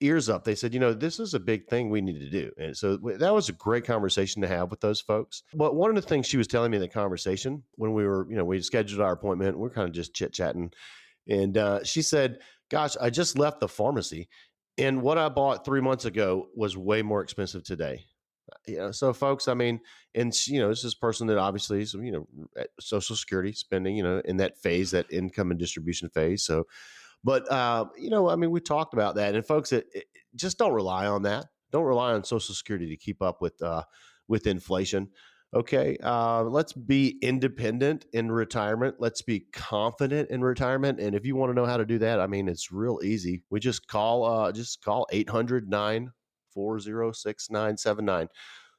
ears 0.00 0.28
up. 0.28 0.44
They 0.44 0.54
said, 0.54 0.74
you 0.74 0.80
know, 0.80 0.92
this 0.92 1.18
is 1.18 1.34
a 1.34 1.40
big 1.40 1.66
thing 1.68 1.90
we 1.90 2.00
need 2.00 2.18
to 2.20 2.30
do. 2.30 2.50
And 2.58 2.76
so 2.76 2.96
that 3.18 3.34
was 3.34 3.48
a 3.48 3.52
great 3.52 3.84
conversation 3.84 4.42
to 4.42 4.48
have 4.48 4.70
with 4.70 4.80
those 4.80 5.00
folks. 5.00 5.42
But 5.54 5.74
one 5.74 5.90
of 5.90 5.96
the 5.96 6.02
things 6.02 6.26
she 6.26 6.36
was 6.36 6.46
telling 6.46 6.70
me 6.70 6.76
in 6.76 6.82
the 6.82 6.88
conversation 6.88 7.62
when 7.76 7.94
we 7.94 8.04
were, 8.04 8.26
you 8.28 8.36
know, 8.36 8.44
we 8.44 8.60
scheduled 8.60 9.00
our 9.00 9.12
appointment, 9.12 9.58
we 9.58 9.66
are 9.66 9.70
kind 9.70 9.88
of 9.88 9.94
just 9.94 10.14
chit 10.14 10.32
chatting. 10.32 10.72
And 11.28 11.56
uh, 11.56 11.84
she 11.84 12.02
said, 12.02 12.38
Gosh, 12.70 12.96
I 13.00 13.10
just 13.10 13.38
left 13.38 13.60
the 13.60 13.68
pharmacy. 13.68 14.28
And 14.78 15.02
what 15.02 15.18
I 15.18 15.28
bought 15.28 15.64
three 15.64 15.80
months 15.80 16.06
ago 16.06 16.48
was 16.56 16.76
way 16.76 17.02
more 17.02 17.20
expensive 17.22 17.62
today 17.62 18.06
you 18.66 18.78
know, 18.78 18.90
so 18.90 19.12
folks, 19.12 19.48
I 19.48 19.54
mean, 19.54 19.80
and 20.14 20.34
you 20.46 20.60
know, 20.60 20.68
this 20.68 20.84
is 20.84 20.94
a 20.94 20.98
person 20.98 21.26
that 21.28 21.38
obviously 21.38 21.82
is, 21.82 21.94
you 21.94 22.12
know, 22.12 22.26
social 22.80 23.16
security 23.16 23.52
spending, 23.52 23.96
you 23.96 24.02
know, 24.02 24.22
in 24.24 24.36
that 24.38 24.58
phase, 24.58 24.90
that 24.92 25.10
income 25.10 25.50
and 25.50 25.60
distribution 25.60 26.08
phase. 26.10 26.44
So, 26.44 26.66
but, 27.22 27.50
uh, 27.50 27.86
you 27.96 28.10
know, 28.10 28.28
I 28.28 28.36
mean, 28.36 28.50
we 28.50 28.60
talked 28.60 28.94
about 28.94 29.16
that 29.16 29.34
and 29.34 29.46
folks 29.46 29.70
that 29.70 29.86
just 30.34 30.58
don't 30.58 30.72
rely 30.72 31.06
on 31.06 31.22
that. 31.22 31.46
Don't 31.72 31.84
rely 31.84 32.12
on 32.12 32.24
social 32.24 32.54
security 32.54 32.88
to 32.88 32.96
keep 32.96 33.22
up 33.22 33.40
with, 33.40 33.60
uh, 33.62 33.82
with 34.28 34.46
inflation. 34.46 35.08
Okay. 35.54 35.96
Uh, 36.02 36.42
let's 36.42 36.72
be 36.72 37.16
independent 37.22 38.06
in 38.12 38.30
retirement. 38.30 38.96
Let's 38.98 39.22
be 39.22 39.46
confident 39.52 40.30
in 40.30 40.42
retirement. 40.42 40.98
And 40.98 41.14
if 41.14 41.24
you 41.24 41.36
want 41.36 41.50
to 41.50 41.54
know 41.54 41.66
how 41.66 41.76
to 41.76 41.86
do 41.86 41.98
that, 41.98 42.20
I 42.20 42.26
mean, 42.26 42.48
it's 42.48 42.72
real 42.72 42.98
easy. 43.04 43.42
We 43.50 43.60
just 43.60 43.86
call, 43.86 44.24
uh, 44.24 44.50
just 44.50 44.82
call 44.82 45.06
800 45.12 45.70
406979. 46.56 48.28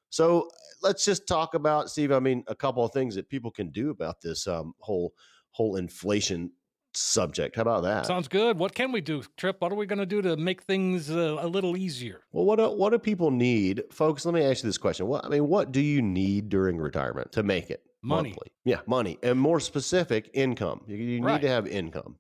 So 0.09 0.49
let's 0.81 1.03
just 1.03 1.27
talk 1.27 1.53
about, 1.53 1.89
Steve. 1.89 2.11
I 2.11 2.19
mean, 2.19 2.43
a 2.47 2.55
couple 2.55 2.83
of 2.83 2.91
things 2.93 3.15
that 3.15 3.29
people 3.29 3.51
can 3.51 3.69
do 3.69 3.89
about 3.89 4.21
this 4.21 4.47
um, 4.47 4.73
whole 4.79 5.13
whole 5.51 5.77
inflation 5.77 6.51
subject. 6.93 7.55
How 7.55 7.63
about 7.63 7.83
that? 7.83 8.05
Sounds 8.05 8.27
good. 8.27 8.57
What 8.57 8.73
can 8.73 8.91
we 8.91 9.01
do, 9.01 9.23
Tripp? 9.37 9.61
What 9.61 9.71
are 9.71 9.75
we 9.75 9.85
going 9.85 9.99
to 9.99 10.05
do 10.05 10.21
to 10.21 10.37
make 10.37 10.63
things 10.63 11.09
uh, 11.09 11.37
a 11.39 11.47
little 11.47 11.77
easier? 11.77 12.21
Well, 12.31 12.45
what 12.45 12.57
do, 12.57 12.69
what 12.69 12.91
do 12.91 12.99
people 12.99 13.31
need, 13.31 13.83
folks? 13.91 14.25
Let 14.25 14.33
me 14.33 14.43
ask 14.43 14.63
you 14.63 14.69
this 14.69 14.77
question. 14.77 15.07
What 15.07 15.25
I 15.25 15.29
mean, 15.29 15.47
what 15.47 15.71
do 15.71 15.81
you 15.81 16.01
need 16.01 16.49
during 16.49 16.77
retirement 16.77 17.31
to 17.33 17.43
make 17.43 17.69
it 17.69 17.83
money? 18.01 18.29
Monthly? 18.29 18.51
Yeah, 18.63 18.81
money, 18.87 19.17
and 19.23 19.39
more 19.39 19.59
specific, 19.59 20.29
income. 20.33 20.81
You, 20.87 20.97
you 20.97 21.19
need 21.19 21.25
right. 21.25 21.41
to 21.41 21.47
have 21.47 21.67
income. 21.67 22.17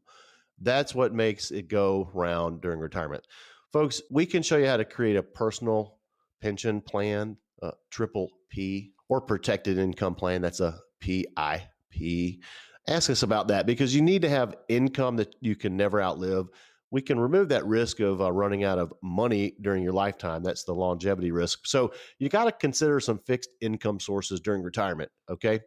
That's 0.61 0.95
what 0.95 1.13
makes 1.13 1.51
it 1.51 1.67
go 1.67 2.09
round 2.13 2.61
during 2.61 2.79
retirement. 2.79 3.25
Folks, 3.75 4.01
we 4.09 4.25
can 4.25 4.41
show 4.41 4.55
you 4.55 4.67
how 4.67 4.77
to 4.77 4.85
create 4.85 5.17
a 5.17 5.21
personal 5.21 5.97
pension 6.41 6.79
plan, 6.79 7.35
uh, 7.61 7.71
triple 7.91 8.29
P, 8.49 8.93
or 9.09 9.19
protected 9.19 9.77
income 9.77 10.15
plan. 10.15 10.41
That's 10.41 10.61
a 10.61 10.79
PIP. 11.01 12.39
Ask 12.87 13.09
us 13.09 13.21
about 13.21 13.49
that 13.49 13.65
because 13.65 13.93
you 13.93 14.01
need 14.01 14.21
to 14.21 14.29
have 14.29 14.55
income 14.69 15.17
that 15.17 15.35
you 15.41 15.57
can 15.57 15.75
never 15.75 16.01
outlive. 16.01 16.45
We 16.89 17.01
can 17.01 17.19
remove 17.19 17.49
that 17.49 17.65
risk 17.65 17.99
of 17.99 18.21
uh, 18.21 18.31
running 18.31 18.63
out 18.63 18.79
of 18.79 18.93
money 19.03 19.57
during 19.59 19.83
your 19.83 19.91
lifetime. 19.91 20.41
That's 20.41 20.63
the 20.63 20.71
longevity 20.71 21.33
risk. 21.33 21.67
So 21.67 21.91
you 22.17 22.29
got 22.29 22.45
to 22.45 22.53
consider 22.53 23.01
some 23.01 23.19
fixed 23.19 23.49
income 23.59 23.99
sources 23.99 24.39
during 24.39 24.61
retirement. 24.61 25.11
Okay. 25.29 25.59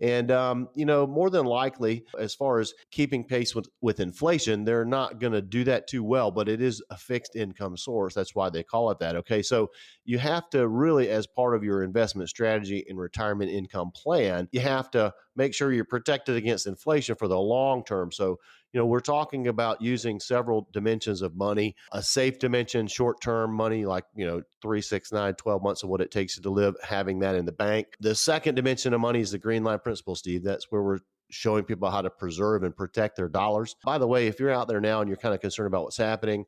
And, 0.00 0.30
um, 0.30 0.68
you 0.74 0.84
know, 0.84 1.06
more 1.06 1.30
than 1.30 1.46
likely, 1.46 2.04
as 2.18 2.34
far 2.34 2.58
as 2.58 2.74
keeping 2.90 3.24
pace 3.24 3.54
with, 3.54 3.68
with 3.80 4.00
inflation, 4.00 4.64
they're 4.64 4.84
not 4.84 5.20
going 5.20 5.32
to 5.32 5.40
do 5.40 5.64
that 5.64 5.86
too 5.86 6.02
well, 6.02 6.30
but 6.30 6.48
it 6.48 6.60
is 6.60 6.82
a 6.90 6.96
fixed 6.96 7.36
income 7.36 7.76
source. 7.76 8.12
That's 8.14 8.34
why 8.34 8.50
they 8.50 8.64
call 8.64 8.90
it 8.90 8.98
that. 8.98 9.16
Okay. 9.16 9.40
So 9.40 9.70
you 10.04 10.18
have 10.18 10.50
to 10.50 10.66
really, 10.66 11.10
as 11.10 11.26
part 11.26 11.54
of 11.54 11.62
your 11.62 11.82
investment 11.82 12.28
strategy 12.28 12.84
and 12.88 12.98
retirement 12.98 13.50
income 13.50 13.92
plan, 13.94 14.48
you 14.50 14.60
have 14.60 14.90
to 14.92 15.12
make 15.36 15.54
sure 15.54 15.72
you're 15.72 15.84
protected 15.84 16.36
against 16.36 16.66
inflation 16.66 17.14
for 17.14 17.28
the 17.28 17.38
long 17.38 17.84
term. 17.84 18.10
So, 18.10 18.38
you 18.74 18.80
know, 18.80 18.86
we're 18.86 18.98
talking 18.98 19.46
about 19.46 19.80
using 19.80 20.18
several 20.18 20.68
dimensions 20.72 21.22
of 21.22 21.36
money, 21.36 21.76
a 21.92 22.02
safe 22.02 22.40
dimension, 22.40 22.88
short 22.88 23.20
term 23.20 23.54
money, 23.54 23.86
like, 23.86 24.04
you 24.16 24.26
know, 24.26 24.42
three, 24.60 24.82
six, 24.82 25.12
nine, 25.12 25.34
12 25.34 25.62
months 25.62 25.84
of 25.84 25.88
what 25.88 26.00
it 26.00 26.10
takes 26.10 26.40
to 26.40 26.50
live, 26.50 26.74
having 26.82 27.20
that 27.20 27.36
in 27.36 27.44
the 27.46 27.52
bank. 27.52 27.86
The 28.00 28.16
second 28.16 28.56
dimension 28.56 28.92
of 28.92 29.00
money 29.00 29.20
is 29.20 29.30
the 29.30 29.38
green 29.38 29.62
line 29.62 29.78
principle, 29.78 30.16
Steve. 30.16 30.42
That's 30.42 30.72
where 30.72 30.82
we're 30.82 30.98
showing 31.30 31.62
people 31.62 31.88
how 31.88 32.02
to 32.02 32.10
preserve 32.10 32.64
and 32.64 32.76
protect 32.76 33.16
their 33.16 33.28
dollars. 33.28 33.76
By 33.84 33.98
the 33.98 34.08
way, 34.08 34.26
if 34.26 34.40
you're 34.40 34.50
out 34.50 34.66
there 34.66 34.80
now 34.80 35.00
and 35.00 35.08
you're 35.08 35.18
kind 35.18 35.36
of 35.36 35.40
concerned 35.40 35.68
about 35.68 35.84
what's 35.84 35.96
happening, 35.96 36.44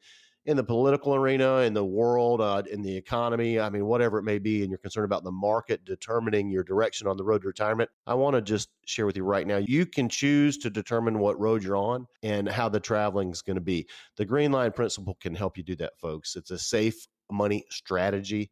in 0.46 0.56
the 0.56 0.64
political 0.64 1.14
arena, 1.14 1.58
in 1.58 1.74
the 1.74 1.84
world, 1.84 2.40
uh, 2.40 2.62
in 2.70 2.80
the 2.80 2.96
economy, 2.96 3.58
I 3.58 3.68
mean, 3.68 3.84
whatever 3.84 4.18
it 4.18 4.22
may 4.22 4.38
be, 4.38 4.62
and 4.62 4.70
you're 4.70 4.78
concerned 4.78 5.04
about 5.04 5.24
the 5.24 5.32
market 5.32 5.84
determining 5.84 6.50
your 6.50 6.62
direction 6.62 7.08
on 7.08 7.16
the 7.16 7.24
road 7.24 7.42
to 7.42 7.48
retirement, 7.48 7.90
I 8.06 8.14
want 8.14 8.36
to 8.36 8.42
just 8.42 8.68
share 8.86 9.06
with 9.06 9.16
you 9.16 9.24
right 9.24 9.46
now 9.46 9.56
you 9.56 9.84
can 9.84 10.08
choose 10.08 10.56
to 10.58 10.70
determine 10.70 11.18
what 11.18 11.38
road 11.40 11.64
you're 11.64 11.76
on 11.76 12.06
and 12.22 12.48
how 12.48 12.68
the 12.68 12.80
traveling 12.80 13.30
is 13.30 13.42
going 13.42 13.56
to 13.56 13.60
be. 13.60 13.86
The 14.16 14.24
Green 14.24 14.52
Line 14.52 14.72
Principle 14.72 15.16
can 15.20 15.34
help 15.34 15.56
you 15.58 15.64
do 15.64 15.76
that, 15.76 15.98
folks. 15.98 16.36
It's 16.36 16.52
a 16.52 16.58
safe 16.58 17.06
money 17.30 17.64
strategy. 17.70 18.50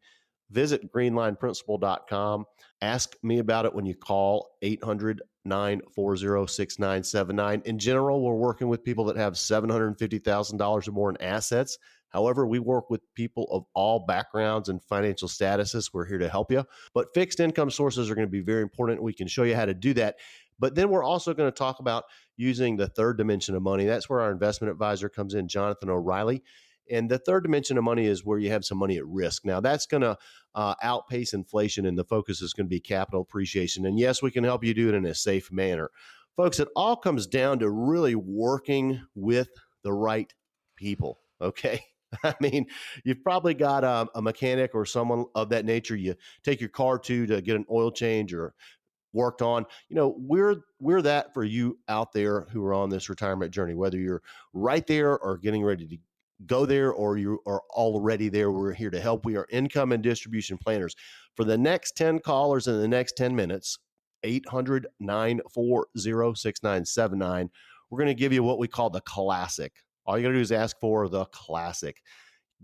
Visit 0.49 0.91
greenlineprinciple.com. 0.93 2.45
Ask 2.81 3.15
me 3.23 3.39
about 3.39 3.65
it 3.65 3.73
when 3.73 3.85
you 3.85 3.95
call 3.95 4.57
800 4.61 5.21
940 5.45 6.47
6979. 6.47 7.61
In 7.65 7.79
general, 7.79 8.21
we're 8.21 8.35
working 8.35 8.67
with 8.67 8.83
people 8.83 9.05
that 9.05 9.17
have 9.17 9.33
$750,000 9.33 10.87
or 10.87 10.91
more 10.91 11.09
in 11.09 11.21
assets. 11.21 11.77
However, 12.09 12.47
we 12.47 12.59
work 12.59 12.89
with 12.89 13.01
people 13.13 13.45
of 13.51 13.65
all 13.73 14.05
backgrounds 14.05 14.69
and 14.69 14.81
financial 14.81 15.27
statuses. 15.27 15.89
We're 15.93 16.05
here 16.05 16.17
to 16.17 16.29
help 16.29 16.51
you. 16.51 16.63
But 16.93 17.13
fixed 17.13 17.39
income 17.39 17.69
sources 17.69 18.09
are 18.09 18.15
going 18.15 18.27
to 18.27 18.31
be 18.31 18.41
very 18.41 18.61
important. 18.61 19.03
We 19.03 19.13
can 19.13 19.27
show 19.27 19.43
you 19.43 19.55
how 19.55 19.65
to 19.65 19.73
do 19.73 19.93
that. 19.95 20.15
But 20.57 20.75
then 20.75 20.89
we're 20.89 21.03
also 21.03 21.33
going 21.33 21.51
to 21.51 21.57
talk 21.57 21.79
about 21.79 22.05
using 22.37 22.77
the 22.77 22.87
third 22.87 23.17
dimension 23.17 23.55
of 23.55 23.61
money. 23.61 23.85
That's 23.85 24.09
where 24.09 24.21
our 24.21 24.31
investment 24.31 24.71
advisor 24.71 25.09
comes 25.09 25.33
in, 25.33 25.47
Jonathan 25.49 25.89
O'Reilly. 25.89 26.41
And 26.89 27.09
the 27.09 27.17
third 27.17 27.43
dimension 27.43 27.77
of 27.77 27.83
money 27.83 28.05
is 28.05 28.25
where 28.25 28.39
you 28.39 28.51
have 28.51 28.65
some 28.65 28.77
money 28.77 28.97
at 28.97 29.05
risk. 29.05 29.45
Now, 29.45 29.59
that's 29.59 29.85
going 29.85 30.01
to 30.01 30.17
uh, 30.53 30.75
outpace 30.81 31.33
inflation, 31.33 31.85
and 31.85 31.97
the 31.97 32.03
focus 32.03 32.41
is 32.41 32.53
going 32.53 32.67
to 32.67 32.69
be 32.69 32.79
capital 32.79 33.21
appreciation. 33.21 33.85
And 33.85 33.99
yes, 33.99 34.21
we 34.21 34.31
can 34.31 34.43
help 34.43 34.63
you 34.63 34.73
do 34.73 34.89
it 34.89 34.95
in 34.95 35.05
a 35.05 35.15
safe 35.15 35.51
manner. 35.51 35.89
Folks, 36.35 36.59
it 36.59 36.67
all 36.75 36.95
comes 36.95 37.27
down 37.27 37.59
to 37.59 37.69
really 37.69 38.15
working 38.15 39.01
with 39.15 39.49
the 39.83 39.93
right 39.93 40.33
people. 40.75 41.19
Okay. 41.41 41.81
I 42.23 42.35
mean, 42.39 42.67
you've 43.03 43.23
probably 43.23 43.53
got 43.53 43.83
a, 43.83 44.07
a, 44.15 44.21
mechanic 44.21 44.71
or 44.73 44.85
someone 44.85 45.25
of 45.33 45.49
that 45.49 45.65
nature 45.65 45.95
you 45.95 46.15
take 46.43 46.61
your 46.61 46.69
car 46.69 46.99
to 46.99 47.25
to 47.25 47.41
get 47.41 47.55
an 47.55 47.65
oil 47.69 47.91
change 47.91 48.33
or 48.33 48.53
worked 49.13 49.41
on. 49.41 49.65
You 49.89 49.95
know, 49.95 50.15
we're 50.17 50.57
we're 50.79 51.01
that 51.01 51.33
for 51.33 51.43
you 51.43 51.79
out 51.87 52.13
there 52.13 52.47
who 52.51 52.63
are 52.65 52.73
on 52.73 52.89
this 52.89 53.09
retirement 53.09 53.51
journey, 53.51 53.73
whether 53.73 53.97
you're 53.97 54.21
right 54.53 54.85
there 54.85 55.17
or 55.17 55.37
getting 55.37 55.63
ready 55.63 55.87
to 55.87 55.97
go 56.45 56.65
there 56.65 56.91
or 56.91 57.17
you 57.17 57.39
are 57.45 57.61
already 57.71 58.29
there. 58.29 58.51
We're 58.51 58.73
here 58.73 58.89
to 58.89 58.99
help. 58.99 59.25
We 59.25 59.37
are 59.37 59.47
income 59.49 59.91
and 59.91 60.03
distribution 60.03 60.57
planners. 60.57 60.95
For 61.35 61.43
the 61.43 61.57
next 61.57 61.97
10 61.97 62.19
callers 62.19 62.67
in 62.67 62.79
the 62.79 62.87
next 62.87 63.17
10 63.17 63.35
minutes, 63.35 63.77
800 64.23 64.87
940 64.99 66.35
6979, 66.35 67.49
we're 67.89 67.97
going 67.97 68.07
to 68.07 68.13
give 68.13 68.33
you 68.33 68.43
what 68.43 68.59
we 68.59 68.67
call 68.67 68.89
the 68.89 69.01
classic. 69.01 69.73
All 70.05 70.17
you 70.17 70.23
got 70.23 70.29
to 70.29 70.35
do 70.35 70.41
is 70.41 70.51
ask 70.51 70.79
for 70.79 71.07
the 71.07 71.25
classic. 71.25 72.01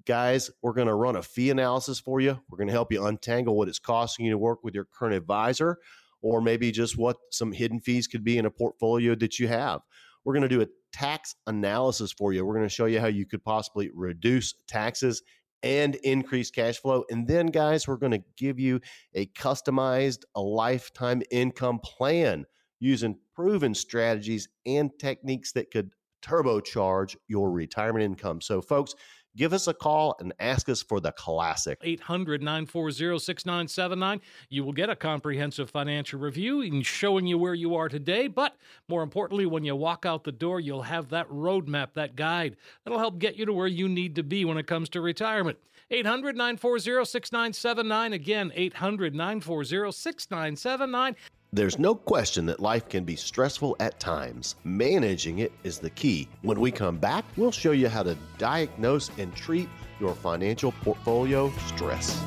Guys, 0.05 0.49
we're 0.61 0.73
going 0.73 0.87
to 0.87 0.95
run 0.95 1.15
a 1.15 1.21
fee 1.21 1.49
analysis 1.49 1.99
for 1.99 2.21
you. 2.21 2.39
We're 2.49 2.57
going 2.57 2.67
to 2.67 2.73
help 2.73 2.91
you 2.91 3.05
untangle 3.05 3.55
what 3.55 3.67
it's 3.67 3.79
costing 3.79 4.25
you 4.25 4.31
to 4.31 4.37
work 4.37 4.63
with 4.63 4.73
your 4.73 4.85
current 4.85 5.15
advisor, 5.15 5.77
or 6.21 6.41
maybe 6.41 6.71
just 6.71 6.97
what 6.97 7.17
some 7.31 7.51
hidden 7.51 7.79
fees 7.79 8.07
could 8.07 8.23
be 8.23 8.37
in 8.37 8.45
a 8.45 8.51
portfolio 8.51 9.15
that 9.15 9.37
you 9.37 9.47
have. 9.47 9.81
We're 10.23 10.33
going 10.33 10.43
to 10.43 10.49
do 10.49 10.61
a 10.61 10.67
tax 10.91 11.35
analysis 11.47 12.11
for 12.11 12.33
you. 12.33 12.45
We're 12.45 12.55
going 12.55 12.67
to 12.67 12.73
show 12.73 12.85
you 12.85 12.99
how 12.99 13.07
you 13.07 13.25
could 13.25 13.43
possibly 13.43 13.89
reduce 13.93 14.53
taxes 14.67 15.21
and 15.63 15.95
increase 15.95 16.51
cash 16.51 16.79
flow. 16.79 17.03
And 17.09 17.27
then, 17.27 17.47
guys, 17.47 17.87
we're 17.87 17.97
going 17.97 18.13
to 18.13 18.23
give 18.37 18.59
you 18.59 18.81
a 19.13 19.27
customized, 19.27 20.23
a 20.35 20.41
lifetime 20.41 21.21
income 21.31 21.79
plan 21.79 22.45
using 22.79 23.19
proven 23.35 23.75
strategies 23.75 24.49
and 24.65 24.91
techniques 24.99 25.51
that 25.53 25.71
could 25.71 25.91
turbocharge 26.23 27.15
your 27.27 27.51
retirement 27.51 28.03
income. 28.03 28.41
So, 28.41 28.61
folks, 28.61 28.95
give 29.35 29.53
us 29.53 29.67
a 29.67 29.73
call 29.73 30.15
and 30.19 30.33
ask 30.39 30.69
us 30.69 30.81
for 30.81 30.99
the 30.99 31.11
classic. 31.11 31.79
800 31.81 32.41
940 32.41 33.19
6979. 33.19 34.21
You 34.49 34.63
will 34.63 34.73
get 34.73 34.89
a 34.89 34.95
comprehensive 34.95 35.69
financial 35.69 36.19
review 36.19 36.61
and 36.61 36.85
showing 36.85 37.27
you 37.27 37.37
where 37.37 37.53
you 37.53 37.75
are 37.75 37.89
today. 37.89 38.27
But 38.27 38.55
more 38.87 39.03
importantly, 39.03 39.45
when 39.45 39.63
you 39.63 39.75
walk 39.75 40.05
out 40.05 40.23
the 40.23 40.31
door, 40.31 40.59
you'll 40.59 40.83
have 40.83 41.09
that 41.09 41.29
roadmap, 41.29 41.93
that 41.93 42.15
guide 42.15 42.57
that'll 42.83 42.99
help 42.99 43.19
get 43.19 43.35
you 43.35 43.45
to 43.45 43.53
where 43.53 43.67
you 43.67 43.87
need 43.87 44.15
to 44.15 44.23
be 44.23 44.45
when 44.45 44.57
it 44.57 44.67
comes 44.67 44.89
to 44.89 45.01
retirement. 45.01 45.57
800 45.89 46.35
940 46.35 47.05
6979. 47.05 48.13
Again, 48.13 48.51
800 48.55 49.13
940 49.13 49.91
6979. 49.91 51.15
There's 51.53 51.77
no 51.77 51.95
question 51.95 52.45
that 52.45 52.61
life 52.61 52.87
can 52.87 53.03
be 53.03 53.17
stressful 53.17 53.75
at 53.81 53.99
times. 53.99 54.55
Managing 54.63 55.39
it 55.39 55.51
is 55.65 55.79
the 55.79 55.89
key. 55.89 56.29
When 56.43 56.61
we 56.61 56.71
come 56.71 56.97
back, 56.97 57.25
we'll 57.35 57.51
show 57.51 57.71
you 57.71 57.89
how 57.89 58.03
to 58.03 58.15
diagnose 58.37 59.11
and 59.17 59.35
treat 59.35 59.67
your 59.99 60.15
financial 60.15 60.71
portfolio 60.71 61.51
stress. 61.67 62.17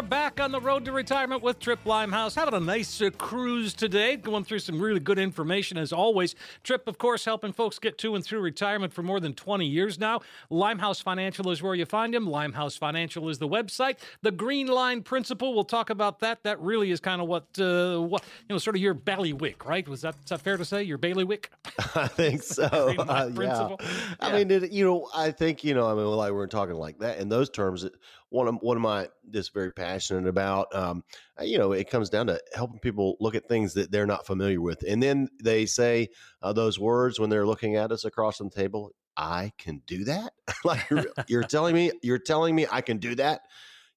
Are 0.00 0.02
back 0.02 0.40
on 0.40 0.50
the 0.50 0.62
road 0.62 0.86
to 0.86 0.92
retirement 0.92 1.42
with 1.42 1.58
Tripp 1.58 1.84
Limehouse. 1.84 2.34
Having 2.34 2.54
a 2.54 2.60
nice 2.60 3.02
uh, 3.02 3.10
cruise 3.18 3.74
today, 3.74 4.16
going 4.16 4.44
through 4.44 4.60
some 4.60 4.80
really 4.80 4.98
good 4.98 5.18
information 5.18 5.76
as 5.76 5.92
always. 5.92 6.34
Tripp, 6.64 6.88
of 6.88 6.96
course, 6.96 7.26
helping 7.26 7.52
folks 7.52 7.78
get 7.78 7.98
to 7.98 8.14
and 8.14 8.24
through 8.24 8.40
retirement 8.40 8.94
for 8.94 9.02
more 9.02 9.20
than 9.20 9.34
20 9.34 9.66
years 9.66 9.98
now. 9.98 10.20
Limehouse 10.48 11.02
Financial 11.02 11.50
is 11.50 11.62
where 11.62 11.74
you 11.74 11.84
find 11.84 12.14
him. 12.14 12.26
Limehouse 12.26 12.78
Financial 12.78 13.28
is 13.28 13.36
the 13.36 13.46
website. 13.46 13.98
The 14.22 14.30
Green 14.30 14.68
Line 14.68 15.02
Principle, 15.02 15.52
we'll 15.52 15.64
talk 15.64 15.90
about 15.90 16.20
that. 16.20 16.44
That 16.44 16.58
really 16.62 16.92
is 16.92 17.00
kind 17.00 17.20
of 17.20 17.28
what, 17.28 17.44
uh, 17.58 17.98
what 18.00 18.22
you 18.48 18.54
know, 18.54 18.58
sort 18.58 18.76
of 18.76 18.80
your 18.80 18.94
bailiwick, 18.94 19.66
right? 19.66 19.86
Was 19.86 20.00
that, 20.00 20.14
is 20.24 20.30
that 20.30 20.40
fair 20.40 20.56
to 20.56 20.64
say? 20.64 20.82
Your 20.82 20.96
bailiwick? 20.96 21.50
I 21.94 22.08
think 22.08 22.42
so. 22.42 22.64
uh, 22.64 23.30
yeah. 23.38 23.68
yeah. 23.68 23.76
I 24.18 24.32
mean, 24.32 24.50
it, 24.50 24.72
you 24.72 24.82
know, 24.82 25.10
I 25.14 25.30
think, 25.30 25.62
you 25.62 25.74
know, 25.74 25.86
I 25.86 25.92
mean, 25.92 26.06
like 26.06 26.32
we're 26.32 26.46
talking 26.46 26.76
like 26.76 27.00
that 27.00 27.18
in 27.18 27.28
those 27.28 27.50
terms, 27.50 27.84
it, 27.84 27.92
one 28.30 28.48
of 28.48 28.56
one 28.60 28.76
of 28.76 28.82
my 28.82 29.08
just 29.30 29.52
very 29.52 29.72
passionate 29.72 30.26
about. 30.26 30.74
Um, 30.74 31.04
you 31.40 31.58
know, 31.58 31.72
it 31.72 31.90
comes 31.90 32.08
down 32.08 32.28
to 32.28 32.40
helping 32.54 32.80
people 32.80 33.16
look 33.20 33.34
at 33.34 33.48
things 33.48 33.74
that 33.74 33.92
they're 33.92 34.06
not 34.06 34.26
familiar 34.26 34.60
with, 34.60 34.82
and 34.88 35.02
then 35.02 35.28
they 35.42 35.66
say 35.66 36.08
uh, 36.42 36.52
those 36.52 36.78
words 36.78 37.20
when 37.20 37.30
they're 37.30 37.46
looking 37.46 37.76
at 37.76 37.92
us 37.92 38.04
across 38.04 38.38
the 38.38 38.48
table. 38.48 38.92
I 39.16 39.52
can 39.58 39.82
do 39.86 40.04
that. 40.04 40.32
like 40.64 40.88
you're, 40.88 41.06
you're 41.28 41.42
telling 41.42 41.74
me, 41.74 41.92
you're 42.02 42.18
telling 42.18 42.54
me 42.54 42.66
I 42.70 42.80
can 42.80 42.98
do 42.98 43.14
that. 43.16 43.42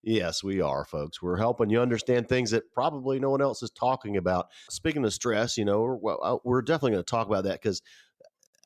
Yes, 0.06 0.44
we 0.44 0.60
are, 0.60 0.84
folks. 0.84 1.22
We're 1.22 1.38
helping 1.38 1.70
you 1.70 1.80
understand 1.80 2.28
things 2.28 2.52
that 2.52 2.74
probably 2.74 3.20
no 3.20 3.30
one 3.30 3.42
else 3.42 3.64
is 3.64 3.72
talking 3.72 4.18
about. 4.18 4.48
Speaking 4.70 5.06
of 5.06 5.14
stress, 5.14 5.58
you 5.58 5.64
know, 5.64 5.98
we're, 6.02 6.18
uh, 6.22 6.38
we're 6.44 6.62
definitely 6.62 6.92
going 6.92 7.06
to 7.06 7.10
talk 7.10 7.28
about 7.28 7.46
that 7.46 7.62
because, 7.62 7.82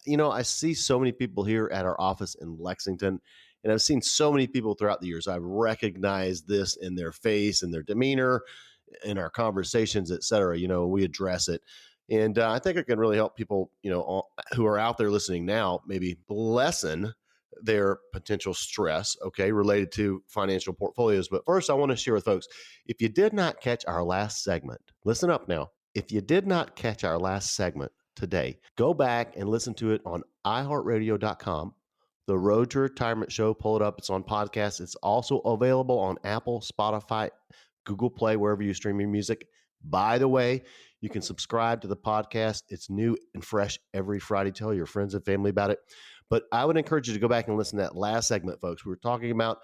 you 0.03 0.17
know, 0.17 0.31
I 0.31 0.41
see 0.41 0.73
so 0.73 0.97
many 0.97 1.11
people 1.11 1.43
here 1.43 1.69
at 1.71 1.85
our 1.85 1.99
office 2.01 2.33
in 2.33 2.57
Lexington, 2.57 3.21
and 3.63 3.73
I've 3.73 3.81
seen 3.81 4.01
so 4.01 4.31
many 4.31 4.47
people 4.47 4.75
throughout 4.75 5.01
the 5.01 5.07
years. 5.07 5.27
I've 5.27 5.43
recognized 5.43 6.47
this 6.47 6.75
in 6.75 6.95
their 6.95 7.11
face 7.11 7.63
and 7.63 7.73
their 7.73 7.83
demeanor, 7.83 8.43
in 9.03 9.17
our 9.17 9.29
conversations, 9.29 10.11
et 10.11 10.23
cetera. 10.23 10.57
You 10.57 10.67
know, 10.67 10.87
we 10.87 11.03
address 11.03 11.47
it. 11.47 11.61
And 12.09 12.39
uh, 12.39 12.49
I 12.49 12.59
think 12.59 12.77
it 12.77 12.85
can 12.85 12.99
really 12.99 13.17
help 13.17 13.35
people, 13.35 13.71
you 13.81 13.91
know, 13.91 14.23
who 14.53 14.65
are 14.65 14.77
out 14.77 14.97
there 14.97 15.11
listening 15.11 15.45
now, 15.45 15.81
maybe 15.85 16.17
lessen 16.29 17.13
their 17.61 17.99
potential 18.13 18.53
stress, 18.53 19.17
okay, 19.25 19.51
related 19.51 19.91
to 19.93 20.23
financial 20.27 20.73
portfolios. 20.73 21.27
But 21.27 21.45
first, 21.45 21.69
I 21.69 21.73
want 21.73 21.91
to 21.91 21.95
share 21.95 22.13
with 22.13 22.25
folks 22.25 22.47
if 22.85 23.01
you 23.01 23.09
did 23.09 23.33
not 23.33 23.59
catch 23.59 23.83
our 23.87 24.03
last 24.03 24.43
segment, 24.43 24.79
listen 25.03 25.29
up 25.29 25.49
now. 25.49 25.71
If 25.93 26.11
you 26.11 26.21
did 26.21 26.45
not 26.47 26.75
catch 26.75 27.03
our 27.03 27.17
last 27.17 27.55
segment 27.55 27.91
today, 28.15 28.59
go 28.77 28.93
back 28.93 29.35
and 29.35 29.49
listen 29.49 29.73
to 29.75 29.91
it 29.91 30.01
on 30.05 30.23
iHeartRadio.com 30.45 31.73
the 32.27 32.37
Road 32.37 32.69
to 32.71 32.79
Retirement 32.79 33.31
Show. 33.31 33.53
Pull 33.53 33.77
it 33.77 33.81
up. 33.81 33.95
It's 33.97 34.09
on 34.09 34.23
podcast. 34.23 34.81
It's 34.81 34.95
also 34.95 35.39
available 35.39 35.97
on 35.97 36.17
Apple, 36.23 36.61
Spotify, 36.61 37.29
Google 37.85 38.09
Play, 38.09 38.35
wherever 38.35 38.61
you 38.61 38.73
stream 38.73 38.99
your 38.99 39.09
music. 39.09 39.47
By 39.83 40.17
the 40.17 40.27
way, 40.27 40.63
you 41.01 41.09
can 41.09 41.21
subscribe 41.21 41.81
to 41.81 41.87
the 41.87 41.95
podcast. 41.95 42.63
It's 42.69 42.89
new 42.89 43.15
and 43.33 43.43
fresh 43.43 43.79
every 43.93 44.19
Friday. 44.19 44.51
Tell 44.51 44.73
your 44.73 44.85
friends 44.85 45.13
and 45.13 45.23
family 45.23 45.49
about 45.49 45.71
it. 45.71 45.79
But 46.29 46.43
I 46.51 46.65
would 46.65 46.77
encourage 46.77 47.07
you 47.07 47.13
to 47.13 47.19
go 47.19 47.29
back 47.29 47.47
and 47.47 47.57
listen 47.57 47.77
to 47.77 47.83
that 47.83 47.95
last 47.95 48.27
segment, 48.27 48.59
folks. 48.59 48.85
We 48.85 48.89
were 48.89 48.97
talking 48.97 49.31
about 49.31 49.59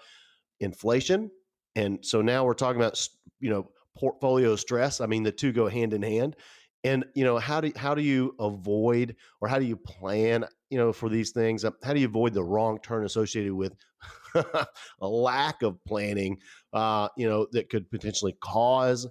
inflation. 0.60 1.30
And 1.76 1.98
so 2.02 2.22
now 2.22 2.44
we're 2.44 2.54
talking 2.54 2.80
about, 2.80 3.06
you 3.40 3.50
know, 3.50 3.68
portfolio 3.98 4.56
stress. 4.56 5.00
I 5.00 5.06
mean, 5.06 5.22
the 5.22 5.32
two 5.32 5.52
go 5.52 5.68
hand 5.68 5.92
in 5.92 6.02
hand. 6.02 6.36
And, 6.84 7.04
you 7.14 7.24
know, 7.24 7.38
how 7.38 7.62
do, 7.62 7.72
how 7.76 7.94
do 7.94 8.02
you 8.02 8.34
avoid 8.38 9.16
or 9.40 9.48
how 9.48 9.58
do 9.58 9.64
you 9.64 9.76
plan, 9.76 10.44
you 10.68 10.76
know, 10.76 10.92
for 10.92 11.08
these 11.08 11.32
things? 11.32 11.64
How 11.82 11.94
do 11.94 12.00
you 12.00 12.06
avoid 12.06 12.34
the 12.34 12.44
wrong 12.44 12.78
turn 12.82 13.06
associated 13.06 13.54
with 13.54 13.74
a 14.34 15.08
lack 15.08 15.62
of 15.62 15.82
planning, 15.84 16.38
uh, 16.74 17.08
you 17.16 17.26
know, 17.26 17.46
that 17.52 17.70
could 17.70 17.90
potentially 17.90 18.36
cause 18.40 19.06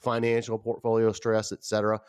financial 0.00 0.58
portfolio 0.58 1.10
stress, 1.12 1.50
et 1.50 1.64
cetera? 1.64 2.00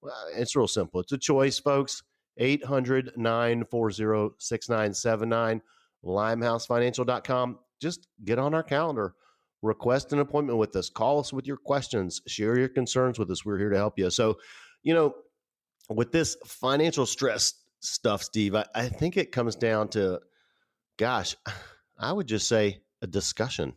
Well, 0.00 0.14
it's 0.34 0.56
real 0.56 0.68
simple. 0.68 1.00
It's 1.00 1.12
a 1.12 1.18
choice, 1.18 1.58
folks. 1.58 2.02
800 2.38 3.12
940 3.16 4.34
6979, 4.38 5.60
limehousefinancial.com. 6.04 7.58
Just 7.80 8.06
get 8.24 8.38
on 8.38 8.54
our 8.54 8.62
calendar, 8.62 9.14
request 9.62 10.12
an 10.12 10.20
appointment 10.20 10.58
with 10.58 10.74
us, 10.76 10.88
call 10.88 11.18
us 11.18 11.32
with 11.32 11.46
your 11.46 11.56
questions, 11.56 12.20
share 12.26 12.58
your 12.58 12.68
concerns 12.68 13.18
with 13.18 13.30
us. 13.30 13.44
We're 13.44 13.58
here 13.58 13.70
to 13.70 13.76
help 13.76 13.98
you. 13.98 14.10
So, 14.10 14.38
you 14.82 14.94
know, 14.94 15.14
with 15.88 16.12
this 16.12 16.36
financial 16.44 17.06
stress 17.06 17.54
stuff, 17.80 18.22
Steve, 18.22 18.54
I, 18.54 18.64
I 18.74 18.88
think 18.88 19.16
it 19.16 19.32
comes 19.32 19.56
down 19.56 19.88
to, 19.90 20.20
gosh, 20.96 21.36
I 21.98 22.12
would 22.12 22.28
just 22.28 22.48
say 22.48 22.80
a 23.02 23.06
discussion. 23.06 23.74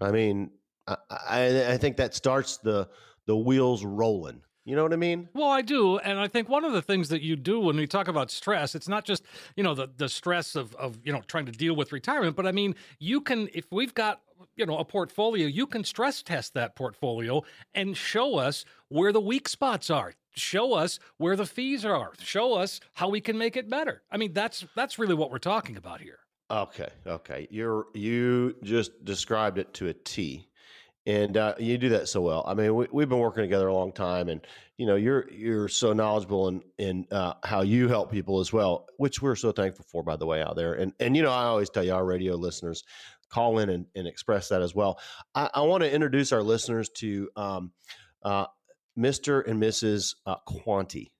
I 0.00 0.10
mean, 0.10 0.50
I, 0.86 0.96
I, 1.10 1.72
I 1.72 1.76
think 1.78 1.96
that 1.96 2.14
starts 2.14 2.58
the 2.58 2.88
the 3.26 3.36
wheels 3.36 3.84
rolling. 3.84 4.42
You 4.64 4.76
know 4.76 4.84
what 4.84 4.92
I 4.92 4.96
mean? 4.96 5.28
Well, 5.34 5.50
I 5.50 5.62
do. 5.62 5.98
And 5.98 6.20
I 6.20 6.28
think 6.28 6.48
one 6.48 6.64
of 6.64 6.72
the 6.72 6.82
things 6.82 7.08
that 7.08 7.20
you 7.20 7.34
do 7.34 7.58
when 7.58 7.76
we 7.76 7.86
talk 7.86 8.06
about 8.06 8.30
stress, 8.30 8.74
it's 8.74 8.88
not 8.88 9.04
just, 9.04 9.24
you 9.56 9.64
know, 9.64 9.74
the, 9.74 9.88
the 9.96 10.08
stress 10.08 10.54
of, 10.54 10.74
of, 10.76 11.00
you 11.04 11.12
know, 11.12 11.20
trying 11.26 11.46
to 11.46 11.52
deal 11.52 11.74
with 11.74 11.90
retirement, 11.90 12.36
but 12.36 12.46
I 12.46 12.52
mean, 12.52 12.76
you 13.00 13.20
can, 13.20 13.48
if 13.52 13.66
we've 13.72 13.92
got, 13.92 14.20
you 14.54 14.64
know, 14.64 14.78
a 14.78 14.84
portfolio, 14.84 15.46
you 15.46 15.66
can 15.66 15.82
stress 15.82 16.22
test 16.22 16.54
that 16.54 16.76
portfolio 16.76 17.42
and 17.74 17.96
show 17.96 18.36
us 18.38 18.64
where 18.88 19.12
the 19.12 19.20
weak 19.20 19.48
spots 19.48 19.90
are. 19.90 20.14
Show 20.34 20.74
us 20.74 20.98
where 21.18 21.36
the 21.36 21.46
fees 21.46 21.84
are. 21.84 22.12
Show 22.20 22.54
us 22.54 22.80
how 22.94 23.08
we 23.08 23.20
can 23.20 23.36
make 23.36 23.56
it 23.56 23.68
better. 23.68 24.02
I 24.10 24.16
mean, 24.16 24.32
that's 24.32 24.64
that's 24.74 24.98
really 24.98 25.14
what 25.14 25.30
we're 25.30 25.38
talking 25.38 25.76
about 25.76 26.00
here. 26.00 26.20
Okay, 26.50 26.88
okay. 27.06 27.46
You're 27.50 27.86
you 27.92 28.56
just 28.62 29.04
described 29.04 29.58
it 29.58 29.74
to 29.74 29.88
a 29.88 29.92
T 29.92 30.48
and 31.06 31.36
uh, 31.36 31.54
you 31.58 31.78
do 31.78 31.88
that 31.90 32.08
so 32.08 32.20
well. 32.20 32.44
I 32.46 32.54
mean, 32.54 32.74
we, 32.74 33.02
have 33.02 33.08
been 33.08 33.18
working 33.18 33.42
together 33.42 33.68
a 33.68 33.74
long 33.74 33.92
time, 33.92 34.28
and 34.28 34.40
you 34.76 34.86
know, 34.86 34.94
you're 34.94 35.28
you're 35.32 35.68
so 35.68 35.92
knowledgeable 35.92 36.48
in 36.48 36.62
in 36.78 37.06
uh, 37.10 37.34
how 37.42 37.62
you 37.62 37.88
help 37.88 38.10
people 38.10 38.38
as 38.40 38.52
well, 38.52 38.86
which 38.98 39.20
we're 39.20 39.34
so 39.34 39.50
thankful 39.52 39.84
for, 39.90 40.02
by 40.02 40.16
the 40.16 40.26
way, 40.26 40.42
out 40.42 40.54
there. 40.54 40.74
And 40.74 40.92
and 41.00 41.16
you 41.16 41.22
know, 41.22 41.32
I 41.32 41.44
always 41.44 41.70
tell 41.70 41.84
you, 41.84 41.92
our 41.92 42.04
radio 42.04 42.36
listeners 42.36 42.84
call 43.30 43.58
in 43.58 43.70
and, 43.70 43.86
and 43.96 44.06
express 44.06 44.48
that 44.50 44.62
as 44.62 44.74
well. 44.74 45.00
I, 45.34 45.50
I 45.54 45.60
want 45.62 45.82
to 45.82 45.92
introduce 45.92 46.32
our 46.32 46.42
listeners 46.42 46.88
to 46.98 47.30
um, 47.34 47.72
uh, 48.22 48.46
Mr. 48.96 49.48
and 49.48 49.60
Mrs. 49.60 50.14
Uh, 50.26 50.36
Quanti, 50.46 51.12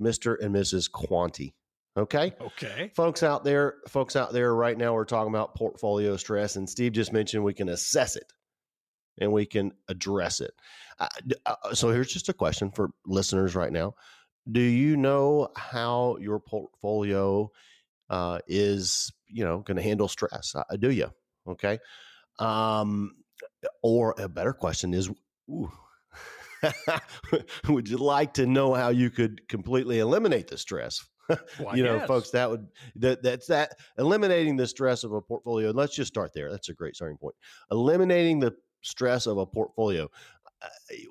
Mr. 0.00 0.36
and 0.40 0.54
Mrs. 0.54 0.90
Quanti. 0.90 1.54
Okay. 1.96 2.34
Okay. 2.40 2.92
Folks 2.94 3.22
out 3.22 3.42
there, 3.42 3.76
folks 3.88 4.16
out 4.16 4.32
there 4.34 4.54
right 4.54 4.76
now, 4.76 4.92
we're 4.92 5.06
talking 5.06 5.32
about 5.32 5.54
portfolio 5.54 6.16
stress, 6.18 6.56
and 6.56 6.68
Steve 6.68 6.92
just 6.92 7.12
mentioned 7.12 7.42
we 7.42 7.54
can 7.54 7.70
assess 7.70 8.16
it 8.16 8.32
and 9.18 9.32
we 9.32 9.46
can 9.46 9.72
address 9.88 10.40
it. 10.40 10.54
Uh, 10.98 11.08
uh, 11.44 11.74
so 11.74 11.90
here's 11.90 12.12
just 12.12 12.28
a 12.28 12.32
question 12.32 12.70
for 12.70 12.90
listeners 13.06 13.54
right 13.54 13.72
now. 13.72 13.94
Do 14.50 14.60
you 14.60 14.96
know 14.96 15.48
how 15.56 16.16
your 16.20 16.38
portfolio 16.38 17.50
uh, 18.08 18.38
is, 18.46 19.12
you 19.26 19.44
know, 19.44 19.58
going 19.58 19.76
to 19.76 19.82
handle 19.82 20.08
stress? 20.08 20.54
Uh, 20.54 20.76
do 20.76 20.90
you? 20.90 21.10
Okay. 21.48 21.78
Um, 22.38 23.16
or 23.82 24.14
a 24.18 24.28
better 24.28 24.52
question 24.52 24.94
is, 24.94 25.10
would 27.68 27.88
you 27.88 27.96
like 27.96 28.34
to 28.34 28.46
know 28.46 28.74
how 28.74 28.88
you 28.90 29.10
could 29.10 29.46
completely 29.48 29.98
eliminate 29.98 30.48
the 30.48 30.58
stress? 30.58 31.04
well, 31.58 31.76
you 31.76 31.82
know, 31.82 31.98
guess. 31.98 32.06
folks, 32.06 32.30
that 32.30 32.48
would 32.48 32.68
that 32.96 33.22
that's 33.22 33.46
that 33.48 33.72
eliminating 33.98 34.56
the 34.56 34.66
stress 34.66 35.02
of 35.04 35.12
a 35.12 35.20
portfolio. 35.20 35.70
Let's 35.70 35.94
just 35.94 36.08
start 36.08 36.32
there. 36.34 36.50
That's 36.50 36.68
a 36.68 36.74
great 36.74 36.94
starting 36.94 37.18
point. 37.18 37.34
Eliminating 37.70 38.38
the 38.38 38.54
stress 38.86 39.26
of 39.26 39.38
a 39.38 39.46
portfolio. 39.46 40.08
Uh, 40.62 40.68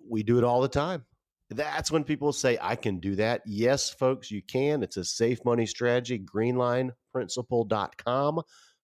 we 0.07 0.23
do 0.23 0.38
it 0.38 0.43
all 0.43 0.61
the 0.61 0.67
time. 0.67 1.03
That's 1.51 1.91
when 1.91 2.03
people 2.03 2.33
say, 2.33 2.57
I 2.59 2.75
can 2.75 2.99
do 2.99 3.13
that. 3.15 3.43
Yes, 3.45 3.91
folks, 3.91 4.31
you 4.31 4.41
can. 4.41 4.81
It's 4.81 4.97
a 4.97 5.05
safe 5.05 5.45
money 5.45 5.67
strategy, 5.67 6.17
greenlineprinciple.com. 6.19 8.41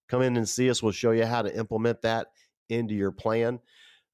Come 0.09 0.21
in 0.21 0.37
and 0.37 0.47
see 0.47 0.69
us. 0.69 0.83
We'll 0.83 0.91
show 0.91 1.09
you 1.11 1.25
how 1.25 1.41
to 1.41 1.57
implement 1.57 2.03
that 2.03 2.27
into 2.69 2.93
your 2.93 3.11
plan. 3.11 3.59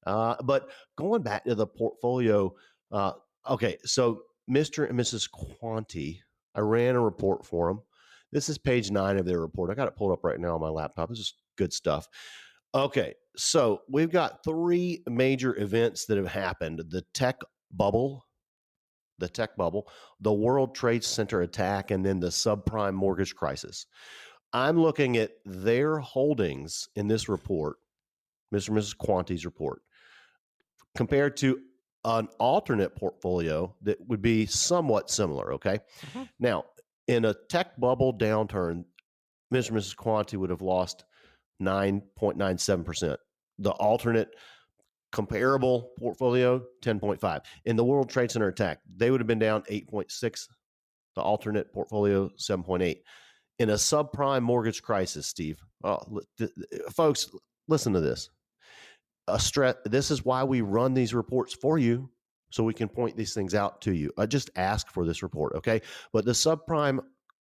Uh, 0.06 0.36
but 0.42 0.70
going 0.96 1.20
back 1.22 1.44
to 1.44 1.54
the 1.54 1.66
portfolio, 1.66 2.54
uh, 2.90 3.12
okay, 3.50 3.76
so 3.84 4.22
Mr. 4.50 4.88
and 4.88 4.98
Mrs. 4.98 5.30
Quanti, 5.30 6.22
I 6.54 6.60
ran 6.60 6.94
a 6.94 7.00
report 7.00 7.44
for 7.44 7.68
them. 7.68 7.82
This 8.32 8.48
is 8.48 8.58
page 8.58 8.90
nine 8.90 9.18
of 9.18 9.26
their 9.26 9.40
report. 9.40 9.70
I 9.70 9.74
got 9.74 9.88
it 9.88 9.96
pulled 9.96 10.12
up 10.12 10.24
right 10.24 10.40
now 10.40 10.54
on 10.54 10.60
my 10.60 10.68
laptop. 10.68 11.10
This 11.10 11.18
is 11.18 11.34
good 11.56 11.72
stuff. 11.72 12.08
Okay, 12.74 13.14
so 13.36 13.82
we've 13.88 14.10
got 14.10 14.44
three 14.44 15.02
major 15.08 15.58
events 15.58 16.06
that 16.06 16.18
have 16.18 16.28
happened 16.28 16.82
the 16.90 17.02
tech 17.14 17.40
bubble, 17.70 18.26
the 19.18 19.28
tech 19.28 19.56
bubble, 19.56 19.88
the 20.20 20.32
World 20.32 20.74
Trade 20.74 21.02
Center 21.02 21.42
attack, 21.42 21.90
and 21.90 22.04
then 22.04 22.20
the 22.20 22.28
subprime 22.28 22.94
mortgage 22.94 23.34
crisis. 23.34 23.86
I'm 24.52 24.80
looking 24.80 25.16
at 25.16 25.32
their 25.44 25.98
holdings 25.98 26.88
in 26.96 27.08
this 27.08 27.28
report, 27.28 27.76
Mr. 28.54 28.68
and 28.68 28.78
Mrs. 28.78 28.96
Quanti's 28.96 29.44
report, 29.44 29.82
compared 30.96 31.36
to 31.38 31.60
an 32.04 32.28
alternate 32.38 32.96
portfolio 32.96 33.74
that 33.82 33.98
would 34.08 34.22
be 34.22 34.46
somewhat 34.46 35.10
similar. 35.10 35.54
Okay. 35.54 35.80
Mm-hmm. 36.06 36.22
Now, 36.38 36.64
in 37.06 37.24
a 37.24 37.34
tech 37.48 37.78
bubble 37.78 38.16
downturn, 38.16 38.84
Mr. 39.52 39.70
and 39.70 39.78
Mrs. 39.78 39.96
Quanti 39.96 40.36
would 40.36 40.50
have 40.50 40.62
lost 40.62 41.04
9.97%. 41.60 43.16
The 43.58 43.70
alternate 43.72 44.34
comparable 45.12 45.92
portfolio, 45.98 46.62
10.5. 46.82 47.40
In 47.64 47.76
the 47.76 47.84
World 47.84 48.10
Trade 48.10 48.30
Center 48.30 48.48
attack, 48.48 48.80
they 48.96 49.10
would 49.10 49.20
have 49.20 49.26
been 49.26 49.38
down 49.38 49.62
8.6. 49.62 50.48
The 51.14 51.22
alternate 51.22 51.72
portfolio, 51.72 52.28
7.8. 52.38 52.98
In 53.58 53.70
a 53.70 53.74
subprime 53.74 54.42
mortgage 54.42 54.82
crisis, 54.82 55.26
Steve, 55.26 55.58
uh, 55.82 55.96
oh, 55.96 56.20
th- 56.38 56.50
th- 56.54 56.82
uh, 56.86 56.90
folks, 56.90 57.28
listen 57.66 57.92
to 57.92 58.00
this. 58.00 58.30
A 59.26 59.38
stress. 59.38 59.74
This 59.84 60.10
is 60.10 60.24
why 60.24 60.44
we 60.44 60.60
run 60.60 60.94
these 60.94 61.12
reports 61.12 61.54
for 61.54 61.76
you, 61.76 62.08
so 62.50 62.62
we 62.62 62.72
can 62.72 62.88
point 62.88 63.16
these 63.16 63.34
things 63.34 63.54
out 63.54 63.80
to 63.82 63.92
you. 63.92 64.12
I 64.16 64.26
just 64.26 64.50
ask 64.56 64.90
for 64.92 65.04
this 65.04 65.22
report, 65.22 65.54
okay? 65.56 65.82
But 66.12 66.24
the 66.24 66.32
subprime 66.32 67.00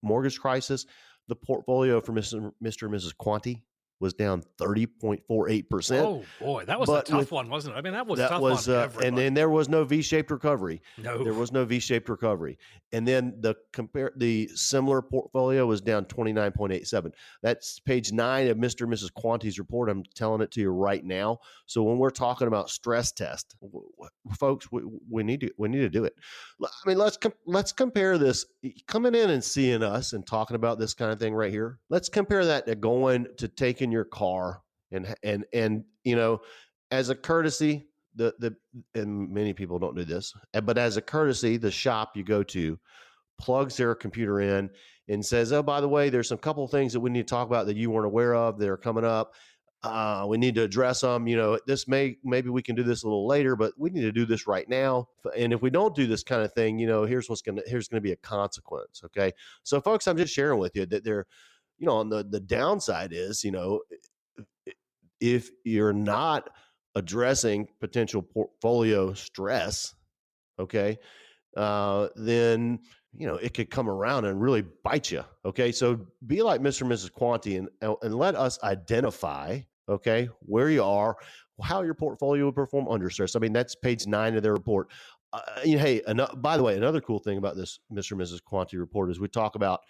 mortgage 0.02 0.40
crisis, 0.40 0.84
the 1.28 1.36
portfolio 1.36 2.00
for 2.00 2.12
Mr. 2.12 2.52
Mr. 2.62 2.82
and 2.82 2.94
Mrs. 2.94 3.16
Quanti, 3.16 3.64
was 4.00 4.14
down 4.14 4.42
30.48%. 4.58 5.98
Oh 5.98 6.24
boy, 6.40 6.64
that 6.64 6.80
was 6.80 6.88
but 6.88 7.06
a 7.06 7.10
tough 7.10 7.20
with, 7.20 7.32
one, 7.32 7.50
wasn't 7.50 7.76
it? 7.76 7.78
I 7.78 7.82
mean, 7.82 7.92
that 7.92 8.06
was 8.06 8.18
that 8.18 8.40
was 8.40 8.68
uh, 8.68 8.90
and 9.04 9.16
then 9.16 9.34
there 9.34 9.50
was 9.50 9.68
no 9.68 9.84
V-shaped 9.84 10.30
recovery. 10.30 10.80
No. 10.96 11.22
There 11.22 11.34
was 11.34 11.52
no 11.52 11.64
V-shaped 11.64 12.08
recovery. 12.08 12.58
And 12.92 13.06
then 13.06 13.34
the 13.40 13.54
compare 13.72 14.12
the 14.16 14.48
similar 14.54 15.02
portfolio 15.02 15.66
was 15.66 15.80
down 15.80 16.06
29.87. 16.06 17.12
That's 17.42 17.78
page 17.78 18.10
9 18.10 18.48
of 18.48 18.56
Mr. 18.56 18.82
and 18.82 18.92
Mrs. 18.92 19.12
Quanti's 19.12 19.58
report. 19.58 19.90
I'm 19.90 20.02
telling 20.14 20.40
it 20.40 20.50
to 20.52 20.60
you 20.60 20.70
right 20.70 21.04
now. 21.04 21.38
So 21.66 21.82
when 21.82 21.98
we're 21.98 22.10
talking 22.10 22.48
about 22.48 22.70
stress 22.70 23.12
test, 23.12 23.54
folks, 24.38 24.72
we, 24.72 24.82
we 25.08 25.22
need 25.22 25.40
to 25.40 25.50
we 25.58 25.68
need 25.68 25.80
to 25.80 25.90
do 25.90 26.04
it. 26.04 26.14
I 26.62 26.88
mean, 26.88 26.98
let's 26.98 27.16
com- 27.16 27.34
let's 27.46 27.72
compare 27.72 28.18
this 28.18 28.46
coming 28.86 29.14
in 29.14 29.30
and 29.30 29.44
seeing 29.44 29.82
us 29.82 30.14
and 30.14 30.26
talking 30.26 30.56
about 30.56 30.78
this 30.78 30.94
kind 30.94 31.12
of 31.12 31.18
thing 31.18 31.34
right 31.34 31.52
here. 31.52 31.78
Let's 31.90 32.08
compare 32.08 32.44
that 32.46 32.66
to 32.66 32.74
going 32.74 33.26
to 33.36 33.46
taking 33.46 33.89
in 33.90 33.92
your 33.92 34.04
car 34.04 34.62
and 34.92 35.14
and 35.24 35.44
and 35.52 35.84
you 36.04 36.14
know 36.14 36.40
as 36.92 37.08
a 37.08 37.14
courtesy 37.14 37.88
the 38.14 38.32
the 38.38 38.54
and 38.94 39.30
many 39.30 39.52
people 39.52 39.78
don't 39.78 39.96
do 39.96 40.04
this 40.04 40.32
eh, 40.54 40.60
but 40.60 40.78
as 40.78 40.96
a 40.96 41.02
courtesy 41.02 41.56
the 41.56 41.70
shop 41.70 42.16
you 42.16 42.22
go 42.22 42.42
to 42.42 42.78
plugs 43.38 43.76
their 43.76 43.94
computer 43.94 44.40
in 44.40 44.70
and 45.08 45.24
says 45.24 45.52
oh 45.52 45.62
by 45.62 45.80
the 45.80 45.88
way 45.88 46.08
there's 46.08 46.28
some 46.28 46.38
couple 46.38 46.66
things 46.68 46.92
that 46.92 47.00
we 47.00 47.10
need 47.10 47.26
to 47.26 47.34
talk 47.34 47.48
about 47.48 47.66
that 47.66 47.76
you 47.76 47.90
weren't 47.90 48.06
aware 48.06 48.34
of 48.34 48.58
that 48.58 48.68
are 48.68 48.76
coming 48.76 49.04
up. 49.04 49.34
Uh, 49.82 50.26
we 50.28 50.36
need 50.36 50.54
to 50.54 50.62
address 50.62 51.00
them 51.00 51.26
you 51.26 51.34
know 51.34 51.58
this 51.66 51.88
may 51.88 52.14
maybe 52.22 52.50
we 52.50 52.60
can 52.60 52.76
do 52.76 52.82
this 52.82 53.02
a 53.02 53.06
little 53.06 53.26
later 53.26 53.56
but 53.56 53.72
we 53.78 53.88
need 53.88 54.02
to 54.02 54.12
do 54.12 54.26
this 54.26 54.46
right 54.46 54.68
now 54.68 55.08
and 55.34 55.54
if 55.54 55.62
we 55.62 55.70
don't 55.70 55.96
do 55.96 56.06
this 56.06 56.22
kind 56.22 56.42
of 56.42 56.52
thing 56.52 56.78
you 56.78 56.86
know 56.86 57.04
here's 57.04 57.30
what's 57.30 57.40
gonna 57.40 57.62
here's 57.66 57.88
gonna 57.88 57.98
be 57.98 58.12
a 58.12 58.16
consequence 58.16 59.00
okay? 59.02 59.32
So 59.62 59.80
folks 59.80 60.06
i'm 60.06 60.18
just 60.18 60.34
sharing 60.34 60.58
with 60.58 60.76
you 60.76 60.84
that 60.84 61.02
there 61.02 61.24
you 61.80 61.86
know, 61.86 61.96
on 61.96 62.10
the 62.10 62.22
the 62.22 62.40
downside 62.40 63.12
is, 63.12 63.42
you 63.42 63.50
know, 63.50 63.80
if 65.20 65.50
you're 65.64 65.92
not 65.92 66.48
addressing 66.94 67.68
potential 67.80 68.22
portfolio 68.22 69.14
stress, 69.14 69.94
okay, 70.58 70.98
uh, 71.56 72.08
then 72.16 72.78
you 73.16 73.26
know 73.26 73.36
it 73.36 73.54
could 73.54 73.70
come 73.70 73.88
around 73.88 74.26
and 74.26 74.40
really 74.40 74.62
bite 74.84 75.10
you. 75.10 75.24
Okay, 75.44 75.72
so 75.72 75.98
be 76.26 76.42
like 76.42 76.60
Mr. 76.60 76.82
and 76.82 76.92
Mrs. 76.92 77.12
Quanti 77.12 77.56
and 77.56 77.68
and 77.80 78.14
let 78.14 78.34
us 78.36 78.62
identify 78.62 79.58
okay 79.88 80.28
where 80.40 80.68
you 80.70 80.84
are, 80.84 81.16
how 81.62 81.82
your 81.82 81.94
portfolio 81.94 82.44
will 82.44 82.52
perform 82.52 82.88
under 82.88 83.08
stress. 83.08 83.34
I 83.34 83.38
mean 83.38 83.54
that's 83.54 83.74
page 83.74 84.06
nine 84.06 84.36
of 84.36 84.42
their 84.42 84.52
report. 84.52 84.88
Uh, 85.32 85.40
you 85.64 85.76
know, 85.76 85.82
hey, 85.82 86.02
an- 86.06 86.26
by 86.38 86.56
the 86.56 86.62
way, 86.62 86.76
another 86.76 87.00
cool 87.00 87.20
thing 87.20 87.38
about 87.38 87.56
this 87.56 87.78
Mr. 87.92 88.12
and 88.12 88.20
Mrs. 88.20 88.44
Quanti 88.44 88.76
report 88.76 89.10
is 89.10 89.18
we 89.18 89.28
talk 89.28 89.54
about 89.54 89.80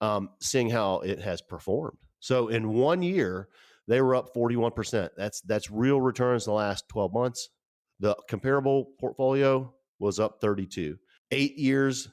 um, 0.00 0.30
seeing 0.40 0.70
how 0.70 1.00
it 1.00 1.20
has 1.20 1.42
performed. 1.42 1.98
So 2.20 2.48
in 2.48 2.72
one 2.72 3.02
year, 3.02 3.48
they 3.88 4.00
were 4.00 4.14
up 4.14 4.34
41%. 4.34 5.10
That's 5.16 5.40
that's 5.42 5.70
real 5.70 6.00
returns 6.00 6.46
in 6.46 6.50
the 6.50 6.56
last 6.56 6.88
12 6.88 7.12
months. 7.12 7.48
The 8.00 8.16
comparable 8.28 8.92
portfolio 9.00 9.72
was 9.98 10.18
up 10.20 10.40
32. 10.40 10.96
Eight 11.30 11.56
years, 11.56 12.08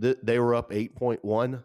th- 0.00 0.18
they 0.22 0.38
were 0.38 0.54
up 0.54 0.70
8.1. 0.70 1.62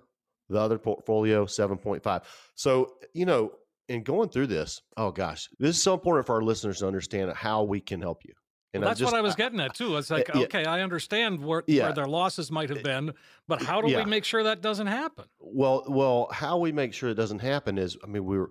The 0.50 0.60
other 0.60 0.78
portfolio, 0.78 1.46
7.5. 1.46 2.24
So, 2.54 2.94
you 3.14 3.26
know, 3.26 3.52
in 3.88 4.04
going 4.04 4.30
through 4.30 4.48
this, 4.48 4.82
oh 4.98 5.12
gosh, 5.12 5.48
this 5.60 5.76
is 5.76 5.84
so 5.84 5.94
important 5.94 6.28
for 6.28 6.36
our 6.36 6.42
listeners 6.44 6.80
to 6.80 6.88
understand 6.88 7.32
how 7.34 7.64
we 7.64 7.80
can 7.80 8.02
help 8.02 8.24
you. 8.26 8.34
And 8.76 8.84
well, 8.84 8.90
that's 8.90 9.00
just, 9.00 9.12
what 9.12 9.18
I 9.18 9.22
was 9.22 9.36
getting 9.36 9.60
at 9.62 9.74
too. 9.74 9.96
It's 9.96 10.10
like, 10.10 10.30
yeah, 10.34 10.42
okay, 10.42 10.66
I 10.66 10.82
understand 10.82 11.44
where, 11.44 11.64
yeah. 11.66 11.84
where, 11.84 11.94
their 11.94 12.08
losses 12.08 12.52
might 12.52 12.70
have 12.70 12.80
eh, 12.80 12.84
been, 12.84 13.14
but 13.48 13.62
how 13.62 13.82
do 13.82 13.90
yeah. 13.90 14.00
we 14.00 14.06
make 14.06 14.26
sure 14.26 14.44
that 14.44 14.62
doesn't 14.62 14.88
happen? 14.88 15.26
Well, 15.40 15.86
well, 15.88 16.28
how 16.32 16.58
we 16.58 16.74
make 16.74 16.94
sure 16.94 17.10
it 17.10 17.16
doesn't 17.16 17.40
happen 17.40 17.78
is, 17.78 17.96
I 18.04 18.08
mean, 18.08 18.26
we 18.26 18.38
are 18.38 18.50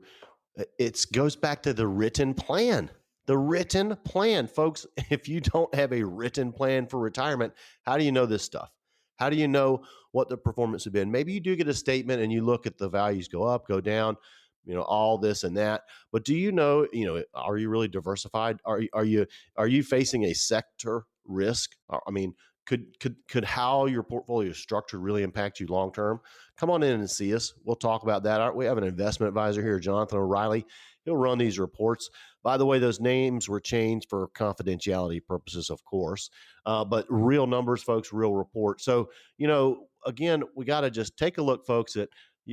eh, 0.58 0.64
it 0.78 1.04
goes 1.12 1.36
back 1.36 1.62
to 1.64 1.74
the 1.74 1.86
written 1.86 2.32
plan. 2.32 2.90
The 3.26 3.36
written 3.36 3.96
plan, 4.04 4.48
folks. 4.48 4.86
If 5.10 5.28
you 5.28 5.40
don't 5.40 5.72
have 5.74 5.92
a 5.92 6.02
written 6.02 6.52
plan 6.52 6.86
for 6.86 6.98
retirement, 6.98 7.52
how 7.82 7.98
do 7.98 8.04
you 8.04 8.12
know 8.12 8.24
this 8.24 8.42
stuff? 8.42 8.70
How 9.16 9.28
do 9.28 9.36
you 9.36 9.46
know 9.46 9.82
what 10.12 10.30
the 10.30 10.38
performance 10.38 10.84
has 10.84 10.92
been? 10.92 11.10
Maybe 11.10 11.34
you 11.34 11.40
do 11.40 11.54
get 11.54 11.68
a 11.68 11.74
statement 11.74 12.22
and 12.22 12.32
you 12.32 12.42
look 12.42 12.66
at 12.66 12.78
the 12.78 12.88
values 12.88 13.28
go 13.28 13.42
up, 13.42 13.68
go 13.68 13.80
down, 13.80 14.16
you 14.64 14.74
know, 14.74 14.82
all 14.82 15.18
this 15.18 15.44
and 15.44 15.56
that. 15.56 15.82
But 16.12 16.24
do 16.24 16.34
you 16.34 16.52
know, 16.52 16.86
you 16.92 17.06
know, 17.06 17.22
are 17.34 17.56
you 17.56 17.68
really 17.68 17.88
diversified? 17.88 18.58
Are 18.64 18.82
are 18.92 19.04
you 19.04 19.26
are 19.56 19.68
you 19.68 19.82
facing 19.82 20.24
a 20.24 20.34
sector 20.34 21.04
risk? 21.24 21.72
I 21.90 22.10
mean, 22.10 22.34
could 22.66 22.98
could 22.98 23.16
could 23.28 23.44
how 23.44 23.86
your 23.86 24.02
portfolio 24.02 24.50
is 24.50 24.58
structured 24.58 25.00
really 25.00 25.22
impact 25.22 25.60
you 25.60 25.66
long 25.66 25.92
term? 25.92 26.20
Come 26.56 26.70
on 26.70 26.82
in 26.82 27.00
and 27.00 27.10
see 27.10 27.34
us. 27.34 27.52
We'll 27.64 27.76
talk 27.76 28.02
about 28.02 28.22
that. 28.24 28.54
We 28.54 28.64
have 28.64 28.78
an 28.78 28.84
investment 28.84 29.28
advisor 29.28 29.62
here, 29.62 29.78
Jonathan 29.78 30.18
O'Reilly. 30.18 30.64
He'll 31.04 31.16
run 31.16 31.36
these 31.36 31.58
reports. 31.58 32.08
By 32.42 32.56
the 32.56 32.64
way, 32.64 32.78
those 32.78 33.00
names 33.00 33.48
were 33.48 33.60
changed 33.60 34.08
for 34.08 34.28
confidentiality 34.28 35.24
purposes, 35.24 35.68
of 35.68 35.84
course, 35.84 36.30
uh, 36.64 36.84
but 36.84 37.06
real 37.10 37.46
numbers, 37.46 37.82
folks, 37.82 38.12
real 38.12 38.32
report. 38.32 38.80
So 38.80 39.10
you 39.36 39.46
know, 39.46 39.86
again, 40.06 40.42
we 40.54 40.64
got 40.64 40.82
to 40.82 40.90
just 40.90 41.16
take 41.18 41.38
a 41.38 41.42
look, 41.42 41.66
folks. 41.66 41.96
At 41.96 42.08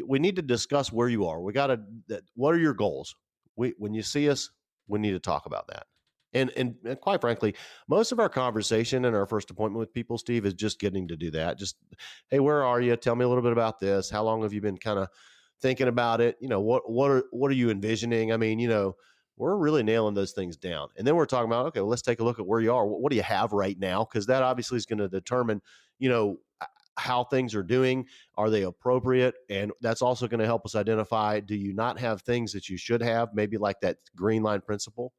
we 0.07 0.19
need 0.19 0.35
to 0.37 0.41
discuss 0.41 0.91
where 0.91 1.09
you 1.09 1.25
are. 1.25 1.41
We 1.41 1.53
got 1.53 1.67
to. 1.67 1.79
What 2.35 2.53
are 2.53 2.59
your 2.59 2.73
goals? 2.73 3.15
We 3.55 3.73
when 3.77 3.93
you 3.93 4.01
see 4.01 4.29
us, 4.29 4.49
we 4.87 4.99
need 4.99 5.11
to 5.11 5.19
talk 5.19 5.45
about 5.45 5.67
that. 5.67 5.85
And, 6.33 6.49
and, 6.55 6.75
and 6.85 6.99
quite 7.01 7.19
frankly, 7.19 7.55
most 7.89 8.13
of 8.13 8.19
our 8.19 8.29
conversation 8.29 9.03
and 9.03 9.15
our 9.15 9.25
first 9.25 9.49
appointment 9.49 9.79
with 9.79 9.93
people, 9.93 10.17
Steve, 10.17 10.45
is 10.45 10.53
just 10.53 10.79
getting 10.79 11.07
to 11.09 11.17
do 11.17 11.29
that. 11.31 11.57
Just, 11.59 11.75
hey, 12.29 12.39
where 12.39 12.63
are 12.63 12.79
you? 12.79 12.95
Tell 12.95 13.15
me 13.15 13.25
a 13.25 13.27
little 13.27 13.43
bit 13.43 13.51
about 13.51 13.79
this. 13.79 14.09
How 14.09 14.23
long 14.23 14.43
have 14.43 14.53
you 14.53 14.61
been 14.61 14.77
kind 14.77 14.97
of 14.97 15.09
thinking 15.61 15.89
about 15.89 16.21
it? 16.21 16.37
You 16.39 16.47
know, 16.47 16.61
what 16.61 16.89
what 16.89 17.11
are 17.11 17.23
what 17.31 17.51
are 17.51 17.55
you 17.55 17.69
envisioning? 17.69 18.31
I 18.31 18.37
mean, 18.37 18.59
you 18.59 18.69
know, 18.69 18.95
we're 19.37 19.57
really 19.57 19.83
nailing 19.83 20.13
those 20.13 20.31
things 20.31 20.55
down. 20.55 20.87
And 20.97 21.05
then 21.05 21.15
we're 21.15 21.25
talking 21.25 21.49
about, 21.49 21.65
okay, 21.67 21.81
well, 21.81 21.89
let's 21.89 22.01
take 22.01 22.19
a 22.19 22.23
look 22.23 22.39
at 22.39 22.45
where 22.47 22.61
you 22.61 22.73
are. 22.73 22.85
What, 22.85 23.01
what 23.01 23.09
do 23.09 23.15
you 23.17 23.23
have 23.23 23.51
right 23.51 23.77
now? 23.77 24.05
Because 24.05 24.27
that 24.27 24.43
obviously 24.43 24.77
is 24.77 24.85
going 24.85 24.99
to 24.99 25.09
determine, 25.09 25.61
you 25.99 26.09
know, 26.09 26.37
how 27.01 27.23
things 27.23 27.55
are 27.55 27.63
doing. 27.63 28.05
Are 28.35 28.49
they 28.49 28.61
appropriate? 28.61 29.35
And 29.49 29.71
that's 29.81 30.01
also 30.01 30.27
going 30.27 30.39
to 30.39 30.45
help 30.45 30.65
us 30.65 30.75
identify 30.75 31.39
do 31.39 31.55
you 31.55 31.73
not 31.73 31.99
have 31.99 32.21
things 32.21 32.53
that 32.53 32.69
you 32.69 32.77
should 32.77 33.01
have? 33.01 33.29
Maybe 33.33 33.57
like 33.57 33.79
that 33.81 33.97
green 34.15 34.43
line 34.43 34.61
principle. 34.61 35.11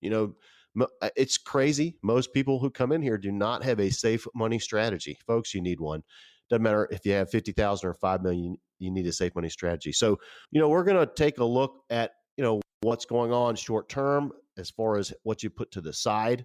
You 0.00 0.10
know, 0.10 0.86
uh, 1.02 1.10
it's 1.16 1.36
crazy. 1.36 1.96
Most 2.02 2.32
people 2.32 2.58
who 2.58 2.70
come 2.70 2.92
in 2.92 3.02
here 3.02 3.18
do 3.18 3.32
not 3.32 3.64
have 3.64 3.80
a 3.80 3.90
safe 3.90 4.26
money 4.34 4.58
strategy. 4.58 5.18
Folks, 5.26 5.52
you 5.52 5.60
need 5.60 5.80
one. 5.80 6.02
Doesn't 6.50 6.62
matter 6.62 6.88
if 6.90 7.04
you 7.04 7.12
have 7.12 7.30
50,000 7.30 7.88
or 7.88 7.94
5 7.94 8.22
million, 8.22 8.56
you 8.78 8.90
need 8.90 9.06
a 9.06 9.12
safe 9.12 9.34
money 9.34 9.48
strategy. 9.48 9.92
So, 9.92 10.18
you 10.50 10.60
know, 10.60 10.68
we're 10.68 10.84
going 10.84 11.04
to 11.04 11.12
take 11.14 11.38
a 11.38 11.44
look 11.44 11.82
at, 11.90 12.12
you 12.36 12.44
know, 12.44 12.60
what's 12.82 13.06
going 13.06 13.32
on 13.32 13.56
short 13.56 13.88
term 13.88 14.30
as 14.56 14.70
far 14.70 14.98
as 14.98 15.12
what 15.22 15.42
you 15.42 15.50
put 15.50 15.70
to 15.72 15.80
the 15.80 15.92
side 15.92 16.44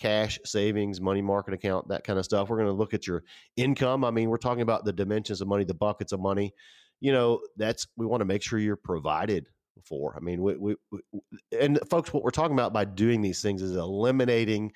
cash 0.00 0.38
savings 0.44 1.00
money 1.00 1.22
market 1.22 1.54
account 1.54 1.88
that 1.88 2.04
kind 2.04 2.18
of 2.18 2.24
stuff. 2.24 2.48
We're 2.48 2.56
going 2.56 2.68
to 2.68 2.74
look 2.74 2.94
at 2.94 3.06
your 3.06 3.22
income. 3.56 4.04
I 4.04 4.10
mean 4.10 4.30
we're 4.30 4.38
talking 4.38 4.62
about 4.62 4.84
the 4.84 4.92
dimensions 4.92 5.40
of 5.40 5.48
money 5.48 5.64
the 5.64 5.74
buckets 5.74 6.12
of 6.12 6.20
money. 6.20 6.54
You 7.00 7.12
know 7.12 7.40
that's 7.56 7.86
we 7.96 8.06
want 8.06 8.20
to 8.22 8.26
make 8.26 8.42
sure 8.42 8.58
you're 8.58 8.76
provided 8.76 9.46
for. 9.84 10.14
I 10.16 10.20
mean 10.20 10.42
we, 10.42 10.56
we, 10.56 10.76
we, 10.90 11.00
and 11.58 11.78
folks 11.88 12.12
what 12.12 12.22
we're 12.22 12.30
talking 12.30 12.54
about 12.54 12.72
by 12.72 12.84
doing 12.84 13.20
these 13.20 13.42
things 13.42 13.62
is 13.62 13.76
eliminating 13.76 14.72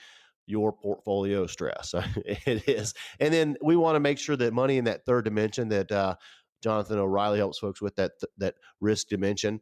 your 0.47 0.73
portfolio 0.73 1.47
stress. 1.47 1.95
It 2.27 2.69
is. 2.69 2.93
And 3.19 3.33
then 3.33 3.57
we 3.63 3.77
want 3.77 3.97
to 3.97 4.01
make 4.01 4.19
sure 4.19 4.37
that 4.37 4.53
money 4.53 4.77
in 4.77 4.85
that 4.85 5.07
third 5.07 5.25
dimension 5.25 5.69
that 5.71 5.91
uh, 5.91 6.17
jonathan 6.63 6.99
o'reilly 6.99 7.39
helps 7.39 7.59
folks 7.59 7.81
with 7.83 7.97
that 7.97 8.13
that 8.39 8.55
risk 8.81 9.09
dimension 9.09 9.61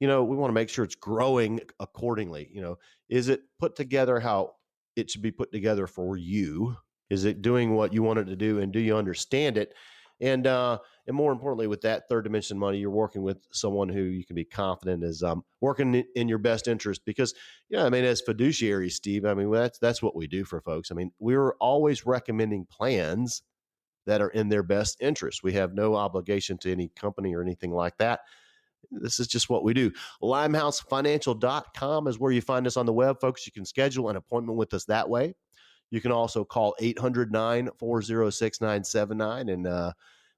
you 0.00 0.08
know 0.08 0.24
we 0.24 0.36
want 0.36 0.50
to 0.50 0.54
make 0.54 0.68
sure 0.68 0.84
it's 0.84 0.94
growing 0.94 1.60
accordingly. 1.80 2.48
You 2.52 2.60
know 2.60 2.78
is 3.08 3.28
it 3.28 3.42
put 3.58 3.76
together 3.76 4.20
how 4.20 4.52
it 4.96 5.10
should 5.10 5.22
be 5.22 5.30
put 5.30 5.52
together 5.52 5.86
for 5.86 6.16
you? 6.16 6.76
Is 7.10 7.24
it 7.24 7.42
doing 7.42 7.74
what 7.74 7.92
you 7.92 8.02
want 8.02 8.18
it 8.18 8.24
to 8.26 8.36
do, 8.36 8.60
and 8.60 8.72
do 8.72 8.80
you 8.80 8.96
understand 8.96 9.58
it? 9.58 9.74
And 10.20 10.46
uh, 10.46 10.78
and 11.06 11.16
more 11.16 11.32
importantly, 11.32 11.66
with 11.66 11.82
that 11.82 12.08
third 12.08 12.24
dimension 12.24 12.58
money, 12.58 12.78
you're 12.78 12.90
working 12.90 13.22
with 13.22 13.38
someone 13.52 13.88
who 13.88 14.02
you 14.02 14.24
can 14.24 14.36
be 14.36 14.44
confident 14.44 15.02
is 15.02 15.22
um, 15.22 15.44
working 15.60 16.04
in 16.14 16.28
your 16.28 16.38
best 16.38 16.68
interest. 16.68 17.02
Because 17.04 17.34
you 17.68 17.76
know, 17.76 17.84
I 17.84 17.90
mean, 17.90 18.04
as 18.04 18.20
fiduciary, 18.20 18.90
Steve, 18.90 19.24
I 19.24 19.34
mean, 19.34 19.50
that's 19.50 19.78
that's 19.78 20.02
what 20.02 20.16
we 20.16 20.26
do 20.26 20.44
for 20.44 20.60
folks. 20.60 20.90
I 20.90 20.94
mean, 20.94 21.10
we're 21.18 21.54
always 21.54 22.06
recommending 22.06 22.66
plans 22.70 23.42
that 24.06 24.20
are 24.20 24.28
in 24.28 24.48
their 24.48 24.62
best 24.62 24.98
interest. 25.00 25.42
We 25.42 25.54
have 25.54 25.74
no 25.74 25.94
obligation 25.94 26.58
to 26.58 26.72
any 26.72 26.88
company 26.88 27.34
or 27.34 27.42
anything 27.42 27.72
like 27.72 27.96
that. 27.98 28.20
This 28.90 29.20
is 29.20 29.26
just 29.26 29.48
what 29.48 29.64
we 29.64 29.74
do. 29.74 29.90
LimeHouseFinancial.com 30.22 32.08
is 32.08 32.18
where 32.18 32.32
you 32.32 32.40
find 32.40 32.66
us 32.66 32.76
on 32.76 32.86
the 32.86 32.92
web, 32.92 33.20
folks. 33.20 33.46
You 33.46 33.52
can 33.52 33.64
schedule 33.64 34.08
an 34.08 34.16
appointment 34.16 34.58
with 34.58 34.74
us 34.74 34.84
that 34.86 35.08
way. 35.08 35.34
You 35.90 36.00
can 36.00 36.12
also 36.12 36.44
call 36.44 36.74
800 36.80 37.30
940 37.30 39.52
and 39.52 39.66
uh, 39.66 39.92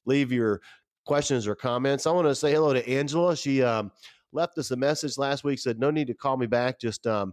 leave 0.05 0.33
your 0.33 0.61
questions 1.07 1.47
or 1.47 1.55
comments. 1.55 2.07
I 2.07 2.11
want 2.11 2.29
to 2.29 2.35
say 2.35 2.53
hello 2.53 2.75
to 2.75 2.89
Angela. 2.89 3.37
She 3.37 3.63
um, 3.63 3.91
left 4.33 4.59
us 4.59 4.71
a 4.71 4.77
message 4.77 5.17
last 5.17 5.45
week, 5.45 5.59
said, 5.59 5.79
No 5.79 5.91
need 5.91 6.09
to 6.09 6.15
call 6.15 6.37
me 6.37 6.47
back. 6.47 6.79
Just 6.79 7.07
um, 7.07 7.33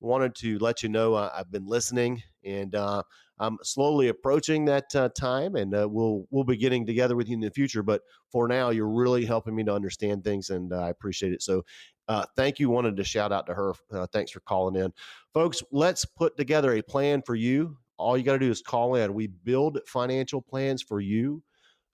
wanted 0.00 0.34
to 0.36 0.58
let 0.58 0.82
you 0.82 0.88
know 0.88 1.14
uh, 1.14 1.30
I've 1.34 1.50
been 1.50 1.66
listening 1.66 2.22
and 2.44 2.74
uh, 2.74 3.02
I'm 3.40 3.58
slowly 3.62 4.08
approaching 4.08 4.64
that 4.64 4.94
uh, 4.94 5.08
time, 5.10 5.54
and 5.54 5.74
uh, 5.74 5.88
we'll 5.88 6.26
we'll 6.30 6.44
be 6.44 6.56
getting 6.56 6.86
together 6.86 7.16
with 7.16 7.28
you 7.28 7.34
in 7.34 7.40
the 7.40 7.50
future. 7.50 7.82
But 7.82 8.02
for 8.30 8.48
now, 8.48 8.70
you're 8.70 8.88
really 8.88 9.24
helping 9.24 9.54
me 9.54 9.64
to 9.64 9.74
understand 9.74 10.24
things, 10.24 10.50
and 10.50 10.72
uh, 10.72 10.80
I 10.80 10.90
appreciate 10.90 11.32
it. 11.32 11.42
So, 11.42 11.64
uh, 12.08 12.24
thank 12.36 12.58
you. 12.58 12.68
Wanted 12.70 12.96
to 12.96 13.04
shout 13.04 13.32
out 13.32 13.46
to 13.46 13.54
her. 13.54 13.74
Thanks 14.12 14.32
for 14.32 14.40
calling 14.40 14.80
in, 14.80 14.92
folks. 15.32 15.62
Let's 15.70 16.04
put 16.04 16.36
together 16.36 16.72
a 16.74 16.82
plan 16.82 17.22
for 17.22 17.34
you. 17.34 17.76
All 17.96 18.16
you 18.16 18.24
got 18.24 18.34
to 18.34 18.38
do 18.38 18.50
is 18.50 18.62
call 18.62 18.94
in. 18.96 19.14
We 19.14 19.26
build 19.28 19.78
financial 19.86 20.42
plans 20.42 20.82
for 20.82 21.00
you 21.00 21.42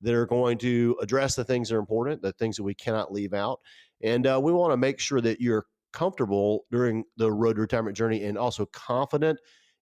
that 0.02 0.14
are 0.14 0.26
going 0.26 0.58
to 0.58 0.96
address 1.00 1.34
the 1.34 1.44
things 1.44 1.68
that 1.68 1.76
are 1.76 1.80
important, 1.80 2.20
the 2.22 2.32
things 2.32 2.56
that 2.56 2.62
we 2.62 2.74
cannot 2.74 3.12
leave 3.12 3.34
out, 3.34 3.60
and 4.02 4.26
uh, 4.26 4.40
we 4.42 4.52
want 4.52 4.72
to 4.72 4.76
make 4.76 4.98
sure 4.98 5.20
that 5.20 5.40
you're 5.40 5.66
comfortable 5.94 6.66
during 6.70 7.04
the 7.16 7.30
road 7.30 7.56
retirement 7.56 7.96
journey 7.96 8.24
and 8.24 8.36
also 8.36 8.66
confident 8.66 9.38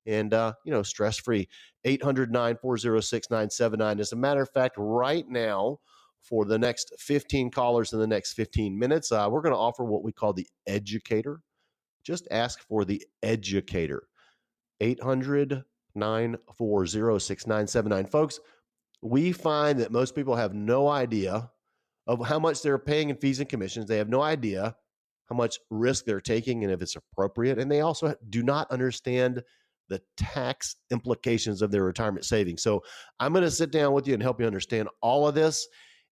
and 0.06 0.34
uh, 0.34 0.52
you 0.64 0.70
know 0.70 0.82
stress 0.82 1.16
free 1.16 1.48
800-940-6979 1.86 4.00
as 4.00 4.12
a 4.12 4.16
matter 4.16 4.42
of 4.42 4.50
fact 4.50 4.74
right 4.76 5.26
now 5.28 5.78
for 6.20 6.44
the 6.44 6.58
next 6.58 6.92
15 6.98 7.50
callers 7.50 7.94
in 7.94 7.98
the 7.98 8.06
next 8.06 8.34
15 8.34 8.78
minutes 8.78 9.10
uh, 9.10 9.26
we're 9.30 9.40
going 9.40 9.54
to 9.54 9.58
offer 9.58 9.84
what 9.84 10.04
we 10.04 10.12
call 10.12 10.32
the 10.32 10.46
educator. 10.66 11.40
Just 12.04 12.28
ask 12.30 12.60
for 12.60 12.84
the 12.84 13.02
educator. 13.22 14.04
800 14.80 15.64
940 15.94 17.20
6979 17.20 18.06
folks 18.06 18.40
we 19.02 19.32
find 19.32 19.78
that 19.80 19.92
most 19.92 20.14
people 20.14 20.36
have 20.36 20.54
no 20.54 20.88
idea 20.88 21.50
of 22.06 22.24
how 22.24 22.38
much 22.38 22.62
they're 22.62 22.78
paying 22.78 23.10
in 23.10 23.16
fees 23.16 23.40
and 23.40 23.48
commissions. 23.48 23.86
They 23.86 23.98
have 23.98 24.08
no 24.08 24.22
idea 24.22 24.76
how 25.32 25.36
much 25.36 25.58
risk 25.70 26.04
they're 26.04 26.20
taking 26.20 26.62
and 26.62 26.72
if 26.72 26.82
it's 26.82 26.96
appropriate 26.96 27.58
and 27.58 27.70
they 27.70 27.80
also 27.80 28.14
do 28.28 28.42
not 28.42 28.70
understand 28.70 29.42
the 29.88 30.00
tax 30.16 30.76
implications 30.90 31.62
of 31.62 31.70
their 31.70 31.84
retirement 31.84 32.24
savings. 32.24 32.62
So 32.62 32.82
I'm 33.18 33.32
going 33.32 33.44
to 33.44 33.50
sit 33.50 33.72
down 33.72 33.94
with 33.94 34.06
you 34.06 34.14
and 34.14 34.22
help 34.22 34.40
you 34.40 34.46
understand 34.46 34.88
all 35.00 35.26
of 35.26 35.34
this. 35.34 35.66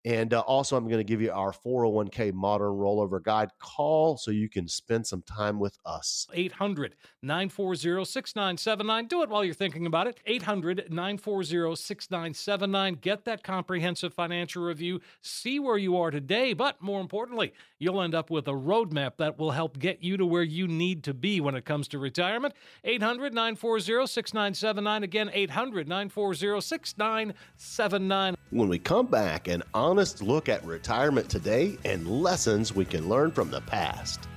And 0.04 0.34
uh, 0.34 0.40
also, 0.40 0.76
I'm 0.76 0.84
going 0.84 0.98
to 0.98 1.04
give 1.04 1.22
you 1.22 1.32
our 1.32 1.50
401k 1.50 2.34
modern 2.34 2.72
rollover 2.72 3.22
guide. 3.22 3.50
Call 3.58 4.18
so 4.18 4.30
you 4.30 4.50
can 4.50 4.68
spend 4.68 5.06
some 5.06 5.22
time 5.22 5.58
with 5.58 5.78
us. 5.86 6.26
800 6.34 6.94
940 7.22 8.04
6979. 8.04 9.06
Do 9.06 9.22
it 9.22 9.30
while 9.30 9.44
you're 9.44 9.54
thinking 9.54 9.86
about 9.86 10.06
it. 10.06 10.20
800 10.26 10.88
940 10.90 11.74
6979. 11.74 12.94
Get 13.00 13.24
that 13.24 13.42
comprehensive 13.42 14.12
financial 14.12 14.62
review. 14.62 15.00
See 15.22 15.58
where 15.58 15.78
you 15.78 15.96
are 15.96 16.10
today. 16.10 16.52
But 16.52 16.82
more 16.82 17.00
importantly, 17.00 17.54
you'll 17.78 18.02
end 18.02 18.14
up 18.14 18.28
with 18.28 18.46
a 18.46 18.52
roadmap 18.52 19.16
that 19.16 19.38
will 19.38 19.52
help 19.52 19.78
get 19.78 20.02
you 20.02 20.18
to 20.18 20.26
where 20.26 20.42
you 20.42 20.68
need 20.68 21.02
to 21.04 21.14
be 21.14 21.40
when 21.40 21.54
it 21.54 21.64
comes 21.64 21.88
to 21.88 21.98
retirement. 21.98 22.52
800 22.84 23.32
940 23.32 24.06
6979. 24.06 25.02
Again, 25.02 25.30
800 25.32 25.88
940 25.88 26.60
6979. 26.60 28.33
When 28.50 28.68
we 28.68 28.78
come 28.78 29.06
back, 29.06 29.48
an 29.48 29.62
honest 29.72 30.22
look 30.22 30.48
at 30.48 30.64
retirement 30.64 31.28
today 31.28 31.78
and 31.84 32.06
lessons 32.06 32.74
we 32.74 32.84
can 32.84 33.08
learn 33.08 33.32
from 33.32 33.50
the 33.50 33.62
past. 33.62 34.28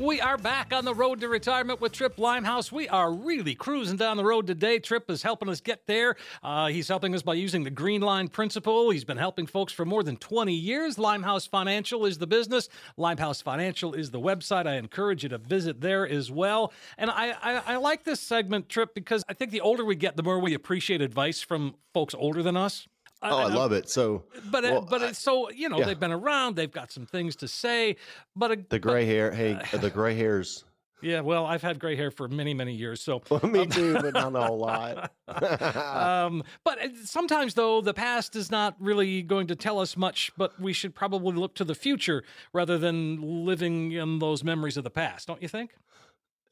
We 0.00 0.18
are 0.18 0.38
back 0.38 0.72
on 0.72 0.86
the 0.86 0.94
road 0.94 1.20
to 1.20 1.28
retirement 1.28 1.82
with 1.82 1.92
Tripp 1.92 2.18
Limehouse. 2.18 2.72
We 2.72 2.88
are 2.88 3.12
really 3.12 3.54
cruising 3.54 3.98
down 3.98 4.16
the 4.16 4.24
road 4.24 4.46
today. 4.46 4.78
Tripp 4.78 5.10
is 5.10 5.22
helping 5.22 5.50
us 5.50 5.60
get 5.60 5.86
there. 5.86 6.16
Uh, 6.42 6.68
he's 6.68 6.88
helping 6.88 7.14
us 7.14 7.20
by 7.20 7.34
using 7.34 7.64
the 7.64 7.70
Green 7.70 8.00
Line 8.00 8.28
principle. 8.28 8.88
He's 8.88 9.04
been 9.04 9.18
helping 9.18 9.46
folks 9.46 9.74
for 9.74 9.84
more 9.84 10.02
than 10.02 10.16
20 10.16 10.54
years. 10.54 10.98
Limehouse 10.98 11.44
Financial 11.46 12.06
is 12.06 12.16
the 12.16 12.26
business. 12.26 12.70
Limehouse 12.96 13.42
Financial 13.42 13.92
is 13.92 14.10
the 14.10 14.18
website. 14.18 14.66
I 14.66 14.76
encourage 14.76 15.22
you 15.22 15.28
to 15.28 15.38
visit 15.38 15.82
there 15.82 16.08
as 16.08 16.30
well. 16.30 16.72
And 16.96 17.10
I, 17.10 17.32
I, 17.32 17.74
I 17.74 17.76
like 17.76 18.04
this 18.04 18.20
segment, 18.20 18.70
Tripp, 18.70 18.94
because 18.94 19.22
I 19.28 19.34
think 19.34 19.50
the 19.50 19.60
older 19.60 19.84
we 19.84 19.96
get, 19.96 20.16
the 20.16 20.22
more 20.22 20.38
we 20.38 20.54
appreciate 20.54 21.02
advice 21.02 21.42
from 21.42 21.74
folks 21.92 22.14
older 22.14 22.42
than 22.42 22.56
us. 22.56 22.88
Oh, 23.22 23.36
I, 23.36 23.42
I 23.42 23.46
love 23.48 23.72
it. 23.72 23.90
So, 23.90 24.24
but 24.50 24.64
well, 24.64 24.80
but 24.82 25.02
it's 25.02 25.18
so 25.18 25.50
you 25.50 25.68
know 25.68 25.78
yeah. 25.78 25.86
they've 25.86 26.00
been 26.00 26.12
around. 26.12 26.56
They've 26.56 26.70
got 26.70 26.90
some 26.90 27.06
things 27.06 27.36
to 27.36 27.48
say. 27.48 27.96
But 28.34 28.52
a, 28.52 28.64
the 28.68 28.78
gray 28.78 29.04
but, 29.04 29.12
hair, 29.12 29.30
hey, 29.32 29.58
uh, 29.72 29.78
the 29.78 29.90
gray 29.90 30.14
hairs. 30.14 30.64
Yeah, 31.02 31.20
well, 31.20 31.46
I've 31.46 31.62
had 31.62 31.78
gray 31.78 31.96
hair 31.96 32.10
for 32.10 32.28
many, 32.28 32.52
many 32.52 32.74
years. 32.74 33.00
So 33.00 33.22
well, 33.30 33.40
me 33.42 33.60
um, 33.60 33.68
too, 33.70 33.94
but 33.94 34.12
not 34.14 34.36
a 34.36 34.42
whole 34.42 34.58
lot. 34.58 35.10
um, 35.28 36.42
but 36.62 36.78
uh, 36.78 36.88
sometimes, 37.04 37.54
though, 37.54 37.80
the 37.80 37.94
past 37.94 38.36
is 38.36 38.50
not 38.50 38.76
really 38.78 39.22
going 39.22 39.46
to 39.46 39.56
tell 39.56 39.78
us 39.78 39.96
much. 39.96 40.30
But 40.36 40.60
we 40.60 40.74
should 40.74 40.94
probably 40.94 41.36
look 41.36 41.54
to 41.54 41.64
the 41.64 41.74
future 41.74 42.22
rather 42.52 42.76
than 42.76 43.46
living 43.46 43.92
in 43.92 44.18
those 44.18 44.44
memories 44.44 44.76
of 44.76 44.84
the 44.84 44.90
past. 44.90 45.26
Don't 45.26 45.40
you 45.40 45.48
think? 45.48 45.70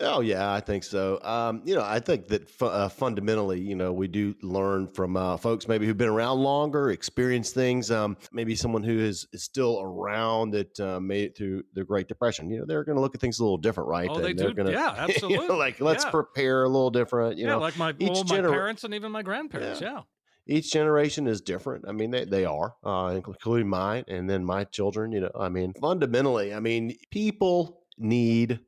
Oh 0.00 0.20
yeah, 0.20 0.52
I 0.52 0.60
think 0.60 0.84
so. 0.84 1.20
Um, 1.22 1.60
you 1.64 1.74
know, 1.74 1.82
I 1.82 1.98
think 1.98 2.28
that 2.28 2.48
fu- 2.48 2.66
uh, 2.66 2.88
fundamentally, 2.88 3.60
you 3.60 3.74
know, 3.74 3.92
we 3.92 4.06
do 4.06 4.32
learn 4.42 4.86
from 4.86 5.16
uh, 5.16 5.36
folks 5.36 5.66
maybe 5.66 5.86
who've 5.86 5.96
been 5.96 6.08
around 6.08 6.38
longer, 6.38 6.90
experienced 6.90 7.52
things. 7.52 7.90
Um, 7.90 8.16
maybe 8.30 8.54
someone 8.54 8.84
who 8.84 8.96
is, 8.96 9.26
is 9.32 9.42
still 9.42 9.80
around 9.80 10.52
that 10.52 10.78
uh, 10.78 11.00
made 11.00 11.24
it 11.24 11.36
through 11.36 11.64
the 11.74 11.82
Great 11.82 12.06
Depression. 12.06 12.48
You 12.48 12.60
know, 12.60 12.64
they're 12.64 12.84
going 12.84 12.94
to 12.94 13.02
look 13.02 13.16
at 13.16 13.20
things 13.20 13.40
a 13.40 13.42
little 13.42 13.58
different, 13.58 13.88
right? 13.88 14.08
Oh, 14.08 14.20
they 14.20 14.30
and 14.30 14.38
do. 14.38 14.54
Gonna, 14.54 14.70
yeah, 14.70 14.94
absolutely. 14.96 15.38
You 15.42 15.48
know, 15.48 15.56
like 15.56 15.80
let's 15.80 16.04
yeah. 16.04 16.10
prepare 16.10 16.62
a 16.62 16.68
little 16.68 16.90
different. 16.90 17.36
You 17.36 17.46
yeah, 17.46 17.52
know, 17.52 17.58
like 17.58 17.76
my 17.76 17.90
each 17.98 18.10
well, 18.10 18.24
gener- 18.24 18.44
my 18.44 18.50
parents 18.50 18.84
and 18.84 18.94
even 18.94 19.10
my 19.10 19.22
grandparents. 19.22 19.80
yeah. 19.80 19.92
yeah 19.94 20.02
each 20.50 20.72
generation 20.72 21.26
is 21.26 21.42
different. 21.42 21.84
I 21.86 21.92
mean, 21.92 22.10
they, 22.10 22.24
they 22.24 22.46
are, 22.46 22.74
uh, 22.82 23.12
including 23.14 23.68
mine 23.68 24.04
and 24.08 24.30
then 24.30 24.42
my 24.42 24.64
children. 24.64 25.12
You 25.12 25.20
know, 25.20 25.30
I 25.38 25.50
mean, 25.50 25.74
fundamentally, 25.74 26.54
I 26.54 26.60
mean, 26.60 26.96
people 27.10 27.82
need 27.98 28.60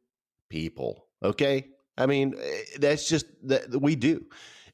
people. 0.51 1.07
Okay. 1.23 1.69
I 1.99 2.07
mean, 2.07 2.35
eh, 2.41 2.63
that's 2.79 3.09
just 3.09 3.27
that 3.45 3.81
we 3.81 3.95
do. 3.97 4.25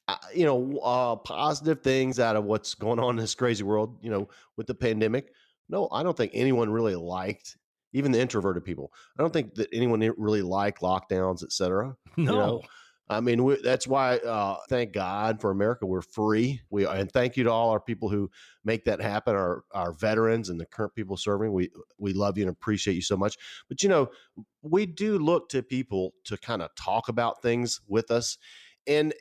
Uh, 0.09 0.17
you 0.33 0.45
know, 0.45 0.79
uh, 0.79 1.17
positive 1.17 1.83
things 1.83 2.21
out 2.21 2.37
of 2.37 2.45
what's 2.45 2.75
going 2.75 3.01
on 3.01 3.11
in 3.11 3.17
this 3.17 3.35
crazy 3.35 3.65
world, 3.65 3.99
you 4.01 4.11
know, 4.11 4.29
with 4.57 4.69
the 4.69 4.75
pandemic. 4.75 5.33
No, 5.69 5.89
I 5.91 6.05
don't 6.05 6.17
think 6.17 6.31
anyone 6.33 6.71
really 6.71 6.95
liked, 6.95 7.57
even 7.93 8.13
the 8.13 8.21
introverted 8.21 8.65
people. 8.65 8.93
I 9.19 9.23
don't 9.23 9.33
think 9.33 9.57
that 9.57 9.69
anyone 9.73 10.01
really 10.17 10.43
liked 10.43 10.81
lockdowns, 10.81 11.43
et 11.43 11.51
cetera. 11.51 11.97
No. 12.17 12.33
You 12.33 12.39
know? 12.39 12.63
I 13.09 13.21
mean, 13.21 13.45
we, 13.45 13.57
that's 13.63 13.87
why, 13.87 14.17
uh, 14.17 14.57
thank 14.69 14.93
God 14.93 15.41
for 15.41 15.53
America, 15.53 15.87
we're 15.87 16.03
free. 16.03 16.61
We 16.71 16.87
and 16.87 17.11
thank 17.11 17.37
you 17.37 17.45
to 17.45 17.51
all 17.51 17.71
our 17.71 17.81
people 17.81 18.09
who 18.09 18.31
make 18.65 18.85
that 18.85 19.01
happen. 19.01 19.37
Our 19.37 19.63
our 19.73 19.93
veterans 19.93 20.49
and 20.49 20.59
the 20.59 20.67
current 20.67 20.95
people 20.95 21.17
serving. 21.17 21.53
We 21.53 21.71
we 21.99 22.13
love 22.13 22.37
you 22.37 22.45
and 22.45 22.51
appreciate 22.51 22.95
you 22.95 23.03
so 23.03 23.17
much. 23.17 23.37
But 23.69 23.83
you 23.83 23.89
know, 23.89 24.09
we 24.63 24.87
do 24.87 25.19
look 25.19 25.49
to 25.51 25.63
people 25.63 26.15
to 26.25 26.37
kind 26.37 26.63
of 26.63 26.75
talk 26.75 27.09
about 27.09 27.43
things 27.43 27.81
with 27.87 28.11
us, 28.11 28.39
and 28.89 29.15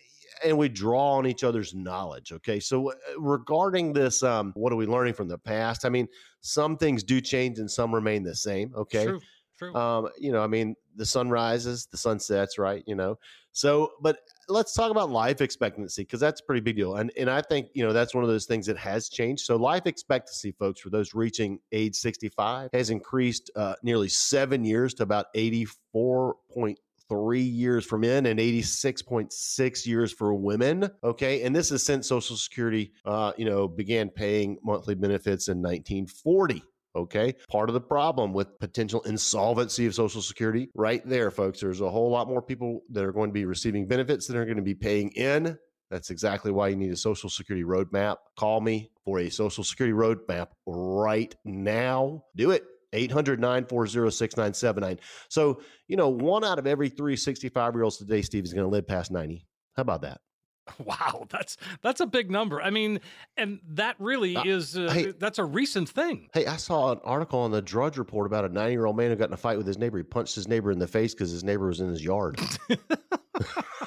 and 0.43 0.58
we 0.58 0.67
draw 0.67 1.13
on 1.13 1.28
each 1.28 1.43
other's 1.43 1.76
knowledge. 1.76 2.32
Okay, 2.32 2.60
so 2.60 2.91
uh, 2.91 2.95
regarding 3.19 3.93
this, 3.93 4.24
um, 4.24 4.52
what 4.56 4.74
are 4.74 4.78
we 4.78 4.88
learning 4.88 5.13
from 5.13 5.28
the 5.28 5.38
past? 5.38 5.86
I 5.86 5.89
mean, 5.89 6.08
some 6.41 6.78
things 6.78 7.04
do 7.04 7.21
change 7.21 7.60
and 7.60 7.69
some 7.69 7.93
remain 7.93 8.24
the 8.24 8.36
same. 8.36 8.74
Okay. 8.76 9.06
True. 9.06 9.19
True. 9.58 9.74
Um, 9.74 10.10
you 10.17 10.34
know, 10.34 10.41
I 10.41 10.48
mean, 10.48 10.76
the 10.98 11.06
sun 11.06 11.30
rises, 11.30 11.88
the 11.89 11.98
sun 11.98 12.19
sets, 12.19 12.58
right? 12.58 12.84
You 12.86 12.95
know, 12.95 13.17
so, 13.56 13.94
but 14.02 14.20
let's 14.50 14.74
talk 14.74 14.91
about 14.91 15.10
life 15.10 15.39
expectancy 15.39 16.02
because 16.02 16.20
that's 16.20 16.41
a 16.41 16.44
pretty 16.44 16.60
big 16.60 16.76
deal. 16.76 16.98
And 16.98 17.10
and 17.18 17.30
I 17.30 17.41
think 17.41 17.70
you 17.74 17.86
know 17.86 17.94
that's 17.94 18.13
one 18.13 18.22
of 18.22 18.30
those 18.30 18.46
things 18.46 18.65
that 18.65 18.76
has 18.76 19.08
changed. 19.08 19.46
So, 19.46 19.56
life 19.56 19.84
expectancy, 19.86 20.52
folks, 20.52 20.82
for 20.82 20.89
those 20.89 21.13
reaching 21.13 21.60
age 21.72 21.96
sixty 21.96 22.28
five, 22.28 22.70
has 22.74 22.89
increased 22.89 23.50
uh, 23.56 23.76
nearly 23.82 24.10
seven 24.10 24.65
years 24.65 24.94
to 24.96 25.04
about 25.04 25.28
eighty 25.36 25.65
four 25.94 26.36
point 26.54 26.78
three 27.08 27.39
years 27.39 27.86
for 27.86 28.00
men 28.00 28.26
and 28.26 28.39
86.6 28.39 29.86
years 29.86 30.12
for 30.12 30.34
women. 30.34 30.89
Okay. 31.04 31.44
And 31.44 31.56
this 31.56 31.72
is 31.72 31.86
since 31.86 32.10
Social 32.10 32.36
Security, 32.36 32.94
uh, 33.06 33.32
you 33.38 33.46
know, 33.46 33.68
began 33.68 34.10
paying 34.10 34.58
monthly 34.63 34.96
benefits 34.96 35.48
in 35.48 35.60
1940. 35.60 36.63
Okay. 36.95 37.34
Part 37.49 37.69
of 37.69 37.73
the 37.73 37.81
problem 37.81 38.31
with 38.31 38.58
potential 38.60 39.01
insolvency 39.01 39.86
of 39.86 39.93
Social 39.93 40.21
Security, 40.21 40.69
right 40.73 41.05
there, 41.05 41.29
folks, 41.29 41.60
there's 41.60 41.81
a 41.81 41.89
whole 41.89 42.10
lot 42.10 42.27
more 42.27 42.41
people 42.41 42.81
that 42.91 43.03
are 43.03 43.12
going 43.12 43.29
to 43.29 43.34
be 43.34 43.45
receiving 43.45 43.86
benefits 43.88 44.27
than 44.27 44.38
are 44.38 44.45
going 44.45 44.58
to 44.58 44.63
be 44.63 44.75
paying 44.75 45.10
in. 45.12 45.58
That's 45.91 46.10
exactly 46.10 46.51
why 46.51 46.69
you 46.69 46.75
need 46.75 46.91
a 46.91 46.97
Social 46.97 47.29
Security 47.29 47.65
roadmap. 47.65 48.17
Call 48.38 48.62
me 48.62 48.91
for 49.03 49.19
a 49.19 49.29
Social 49.29 49.63
Security 49.63 49.93
roadmap 49.93 50.47
right 50.65 51.36
now. 51.43 52.23
Do 52.36 52.51
it. 52.51 52.63
800 52.93 53.41
940 53.41 54.10
6979. 54.10 54.99
So, 55.29 55.62
you 55.89 55.97
know, 55.97 56.08
one 56.08 56.45
out 56.45 56.60
of 56.60 56.65
every 56.65 56.88
three 56.88 57.17
65 57.17 57.73
year 57.73 57.84
olds 57.84 57.97
today, 57.97 58.21
Steve, 58.21 58.45
is 58.45 58.53
going 58.53 58.63
to 58.63 58.69
live 58.69 58.88
past 58.88 59.12
90. 59.12 59.45
How 59.75 59.81
about 59.81 60.01
that? 60.03 60.21
Wow, 60.84 61.28
that's 61.30 61.58
that's 61.82 62.01
a 62.01 62.06
big 62.06 62.30
number. 62.30 62.62
I 62.62 62.69
mean, 62.69 62.99
and 63.38 63.60
that 63.69 63.95
really 63.99 64.34
is 64.34 64.78
uh, 64.78 64.91
hey, 64.91 65.13
that's 65.17 65.39
a 65.39 65.45
recent 65.45 65.89
thing. 65.89 66.30
Hey, 66.34 66.45
I 66.45 66.58
saw 66.58 66.91
an 66.91 66.99
article 67.04 67.39
on 67.39 67.51
the 67.51 67.62
Drudge 67.62 67.97
Report 67.97 68.25
about 68.25 68.45
a 68.45 68.49
90-year-old 68.49 68.97
man 68.97 69.10
who 69.10 69.15
got 69.15 69.30
in 69.30 69.34
a 69.34 69.38
fight 69.38 69.58
with 69.58 69.67
his 69.67 69.78
neighbor. 69.78 69.97
He 69.97 70.04
punched 70.04 70.36
his 70.36 70.47
neighbor 70.47 70.71
in 70.71 70.80
the 70.80 70.88
face 70.88 71.13
because 71.13 71.32
his 71.32 71.43
neighbor 71.43 71.67
was 71.67 71.82
in 71.82 71.89
his 71.89 72.04
yard. 72.04 72.39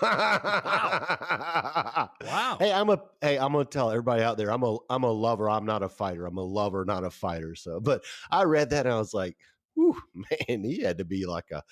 wow. 0.03 2.11
wow. 2.25 2.57
Hey, 2.59 2.73
I'm 2.73 2.89
a 2.91 3.01
hey, 3.21 3.39
I'm 3.39 3.53
gonna 3.53 3.65
tell 3.65 3.91
everybody 3.91 4.23
out 4.23 4.39
there, 4.39 4.51
I'm 4.51 4.63
a 4.63 4.79
I'm 4.89 5.05
a 5.05 5.11
lover. 5.11 5.51
I'm 5.51 5.67
not 5.67 5.83
a 5.83 5.89
fighter. 5.89 6.27
I'm 6.27 6.39
a 6.39 6.45
lover, 6.45 6.85
not 6.85 7.05
a 7.05 7.11
fighter. 7.11 7.55
So, 7.55 7.81
but 7.81 8.05
I 8.31 8.45
read 8.45 8.71
that 8.71 8.87
and 8.87 8.95
I 8.95 8.99
was 8.99 9.15
like, 9.15 9.37
whew, 9.75 10.01
man, 10.15 10.65
he 10.65 10.83
had 10.83 10.99
to 10.99 11.05
be 11.05 11.27
like 11.27 11.51
a 11.51 11.63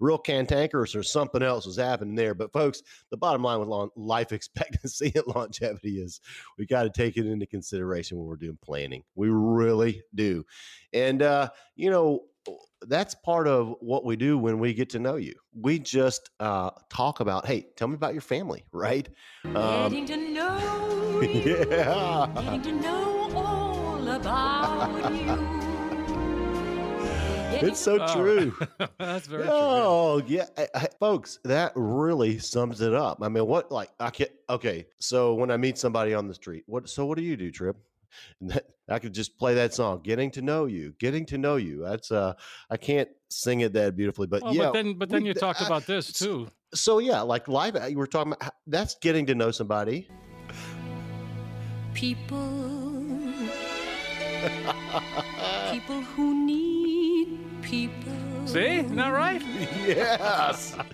real 0.00 0.18
cantankerous 0.18 0.96
or 0.96 1.02
something 1.02 1.42
else 1.42 1.66
was 1.66 1.76
happening 1.76 2.14
there. 2.14 2.34
But 2.34 2.52
folks, 2.52 2.82
the 3.10 3.16
bottom 3.16 3.42
line 3.42 3.60
with 3.60 3.68
long, 3.68 3.90
life 3.94 4.32
expectancy 4.32 5.12
and 5.14 5.24
longevity 5.26 6.00
is 6.00 6.20
we 6.58 6.66
got 6.66 6.84
to 6.84 6.90
take 6.90 7.16
it 7.16 7.26
into 7.26 7.46
consideration 7.46 8.18
when 8.18 8.26
we're 8.26 8.36
doing 8.36 8.58
planning. 8.62 9.04
We 9.14 9.28
really 9.30 10.02
do. 10.14 10.44
And, 10.92 11.22
uh, 11.22 11.50
you 11.76 11.90
know, 11.90 12.22
that's 12.86 13.14
part 13.14 13.46
of 13.46 13.74
what 13.80 14.04
we 14.04 14.16
do 14.16 14.38
when 14.38 14.58
we 14.58 14.72
get 14.72 14.90
to 14.90 14.98
know 14.98 15.16
you. 15.16 15.34
We 15.54 15.78
just 15.78 16.30
uh, 16.40 16.70
talk 16.88 17.20
about, 17.20 17.46
hey, 17.46 17.66
tell 17.76 17.88
me 17.88 17.94
about 17.94 18.14
your 18.14 18.22
family, 18.22 18.64
right? 18.72 19.08
Um, 19.44 19.92
getting 19.92 20.06
to 20.06 20.16
know 20.16 21.20
you. 21.22 21.66
yeah. 21.70 22.26
Getting 22.34 22.62
to 22.62 22.72
know 22.72 23.30
all 23.34 24.08
about 24.08 25.14
you. 25.14 25.69
It's 27.62 27.80
so 27.80 27.98
oh, 28.00 28.14
true. 28.14 28.56
That's 28.98 29.26
very 29.26 29.44
oh, 29.48 30.20
true. 30.20 30.36
yeah, 30.36 30.46
I, 30.56 30.68
I, 30.74 30.88
folks, 30.98 31.38
that 31.44 31.72
really 31.74 32.38
sums 32.38 32.80
it 32.80 32.94
up. 32.94 33.18
I 33.22 33.28
mean, 33.28 33.46
what 33.46 33.70
like 33.70 33.90
I 33.98 34.10
can't. 34.10 34.30
okay. 34.48 34.86
So 34.98 35.34
when 35.34 35.50
I 35.50 35.56
meet 35.56 35.78
somebody 35.78 36.14
on 36.14 36.26
the 36.28 36.34
street, 36.34 36.64
what? 36.66 36.88
So 36.88 37.06
what 37.06 37.18
do 37.18 37.24
you 37.24 37.36
do, 37.36 37.50
Tripp? 37.50 37.76
That, 38.40 38.66
I 38.88 38.98
could 38.98 39.14
just 39.14 39.38
play 39.38 39.54
that 39.54 39.72
song, 39.72 40.00
"Getting 40.02 40.32
to 40.32 40.42
Know 40.42 40.66
You." 40.66 40.94
Getting 40.98 41.24
to 41.26 41.38
know 41.38 41.56
you. 41.56 41.84
That's 41.84 42.10
uh, 42.10 42.32
I 42.68 42.76
can't 42.76 43.08
sing 43.28 43.60
it 43.60 43.72
that 43.74 43.96
beautifully, 43.96 44.26
but 44.26 44.42
well, 44.42 44.52
yeah. 44.52 44.64
But 44.64 44.72
then, 44.72 44.94
but 44.94 45.08
then 45.08 45.22
we, 45.22 45.28
you 45.28 45.34
talked 45.34 45.62
I, 45.62 45.66
about 45.66 45.86
this 45.86 46.12
too. 46.12 46.48
So 46.74 46.98
yeah, 46.98 47.20
like 47.20 47.46
live, 47.46 47.76
you 47.88 47.98
were 47.98 48.08
talking 48.08 48.32
about 48.32 48.52
that's 48.66 48.96
getting 48.96 49.26
to 49.26 49.34
know 49.36 49.52
somebody. 49.52 50.08
People, 51.94 52.72
people 55.70 56.00
who 56.00 56.46
need 56.46 56.49
people. 57.70 58.12
See, 58.46 58.82
not 58.82 59.12
right? 59.12 59.40
yes. 59.86 60.76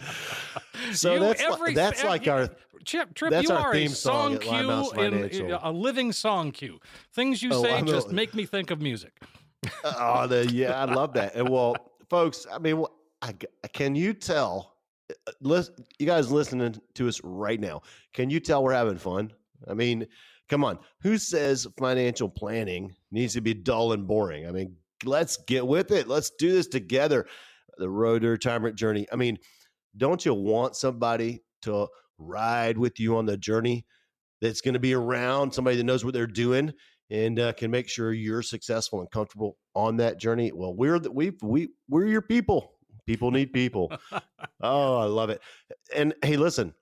So 0.93 1.15
You- 1.15 1.21
that's 1.21 1.41
every- 1.43 1.67
like, 1.69 1.75
that's 1.75 2.01
ev- 2.03 2.09
like 2.11 2.29
our 2.29 2.49
Chip, 2.85 3.15
Tripp, 3.15 3.33
That's 3.33 3.49
you 3.49 3.55
our 3.55 3.69
are 3.69 3.73
theme 3.73 3.91
a 3.91 3.95
song 3.95 4.35
song 4.35 4.43
at 4.43 4.47
Limehouse 4.47 4.93
cue, 4.93 5.03
in, 5.03 5.13
Financial. 5.13 5.59
a 5.63 5.73
living 5.73 6.13
song 6.13 6.53
cue. 6.53 6.79
Things 7.15 7.43
you 7.43 7.51
Oh, 7.53 7.63
say 7.63 7.75
I'm 7.75 7.89
a- 7.89 7.91
just 7.91 8.13
make 8.13 8.33
me 8.35 8.45
think 8.47 8.71
of 8.71 8.81
music. 8.81 9.13
oh, 9.85 10.27
the, 10.29 10.47
yeah, 10.53 10.81
I 10.81 10.85
love 10.85 11.13
that. 11.15 11.35
And 11.35 11.49
well, 11.49 11.75
folks, 12.09 12.47
I 12.53 12.59
mean, 12.59 12.77
wh- 12.83 12.93
I 13.27 13.33
g 13.33 13.47
can 13.73 13.97
you 13.97 14.13
tell? 14.13 14.77
uh, 15.11 15.33
Listen, 15.41 15.75
you 15.99 16.07
guys 16.07 16.31
listening 16.31 16.81
to 16.95 17.09
us 17.09 17.21
right 17.25 17.59
now. 17.59 17.83
Can 18.13 18.31
you 18.31 18.39
tell 18.39 18.63
we're 18.63 18.73
having 18.75 18.99
fun? 18.99 19.33
I 19.67 19.75
mean, 19.75 20.07
come 20.49 20.63
on. 20.63 20.79
Who 21.01 21.19
says 21.19 21.67
financial 21.79 22.29
planning 22.29 22.95
needs 23.11 23.33
to 23.33 23.41
be 23.41 23.55
dull 23.55 23.93
and 23.95 24.07
boring? 24.07 24.47
I 24.47 24.53
mean, 24.53 24.77
let's 25.05 25.37
get 25.37 25.67
with 25.67 25.91
it. 25.91 26.09
Let's 26.09 26.31
do 26.39 26.53
this 26.53 26.69
together. 26.69 27.27
The 27.79 27.91
road 27.91 28.23
to 28.23 28.29
retirement 28.29 28.77
journey. 28.77 29.07
I 29.13 29.17
mean, 29.17 29.39
don't 29.97 30.25
you 30.25 30.35
want 30.35 30.77
somebody 30.77 31.43
to 31.63 31.89
ride 32.19 32.79
with 32.79 32.99
you 32.99 33.17
on 33.17 33.27
the 33.27 33.37
journey 33.37 33.85
that's 34.41 34.61
going 34.61 34.75
to 34.75 34.81
be 34.81 34.95
around, 34.95 35.53
somebody 35.53 35.77
that 35.77 35.85
knows 35.85 36.05
what 36.05 36.15
they're 36.15 36.27
doing 36.27 36.73
and 37.11 37.39
uh, 37.39 37.53
can 37.53 37.71
make 37.71 37.89
sure 37.89 38.13
you're 38.13 38.43
successful 38.43 39.01
and 39.01 39.11
comfortable 39.11 39.57
on 39.75 39.97
that 39.99 40.19
journey? 40.19 40.53
Well, 40.53 40.75
we're 40.75 40.99
the, 40.99 41.11
we 41.11 41.33
we 41.43 41.69
we're 41.89 42.07
your 42.07 42.23
people. 42.23 42.73
People 43.07 43.31
need 43.31 43.53
people. 43.53 43.93
oh, 44.61 44.99
I 44.99 45.05
love 45.05 45.31
it. 45.31 45.41
And 45.95 46.15
hey, 46.23 46.37
listen. 46.37 46.75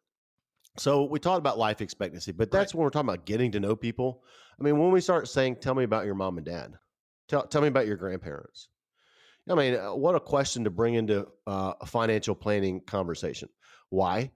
So 0.76 1.04
we 1.04 1.20
talked 1.20 1.38
about 1.38 1.58
life 1.58 1.80
expectancy, 1.80 2.32
but 2.32 2.50
that's 2.50 2.74
when 2.74 2.82
we're 2.82 2.90
talking 2.90 3.08
about 3.08 3.26
getting 3.26 3.52
to 3.52 3.60
know 3.60 3.76
people. 3.76 4.22
I 4.58 4.64
mean, 4.64 4.78
when 4.78 4.90
we 4.90 5.00
start 5.00 5.28
saying, 5.28 5.56
"Tell 5.56 5.74
me 5.74 5.84
about 5.84 6.06
your 6.06 6.14
mom 6.14 6.36
and 6.38 6.46
dad," 6.46 6.74
tell 7.28 7.46
tell 7.46 7.62
me 7.62 7.68
about 7.68 7.86
your 7.86 7.96
grandparents. 7.96 8.68
I 9.48 9.54
mean, 9.54 9.76
uh, 9.76 9.94
what 9.94 10.14
a 10.14 10.20
question 10.20 10.64
to 10.64 10.70
bring 10.70 10.94
into 10.94 11.26
uh, 11.46 11.74
a 11.80 11.86
financial 11.86 12.34
planning 12.34 12.80
conversation. 12.80 13.48
Why? 13.90 14.30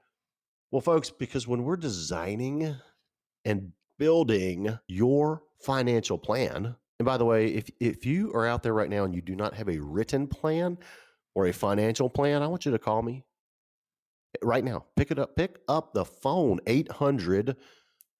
Well, 0.71 0.83
folks, 0.83 1.11
because 1.11 1.49
when 1.49 1.65
we're 1.65 1.77
designing 1.77 2.77
and 3.45 3.73
building 3.99 4.79
your 4.87 5.43
financial 5.63 6.19
plan, 6.19 6.77
and 6.99 7.07
by 7.07 7.17
the 7.17 7.25
way, 7.25 7.49
if 7.49 7.71
if 7.81 8.05
you 8.05 8.33
are 8.35 8.47
out 8.47 8.63
there 8.63 8.75
right 8.75 8.91
now 8.91 9.05
and 9.05 9.15
you 9.15 9.23
do 9.23 9.35
not 9.35 9.55
have 9.55 9.69
a 9.69 9.79
written 9.79 10.27
plan 10.27 10.77
or 11.35 11.47
a 11.47 11.53
financial 11.53 12.11
plan, 12.11 12.43
I 12.43 12.49
want 12.49 12.67
you 12.67 12.73
to 12.73 12.79
call 12.79 13.03
me 13.03 13.25
right 14.43 14.65
now. 14.65 14.85
Pick 14.97 15.11
it 15.11 15.19
up. 15.19 15.37
Pick 15.37 15.59
up 15.69 15.95
the 15.95 16.05
phone 16.05 16.61
800 16.67 17.57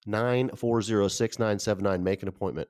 940 0.05 1.09
6979. 1.09 2.03
Make 2.03 2.21
an 2.23 2.29
appointment. 2.29 2.69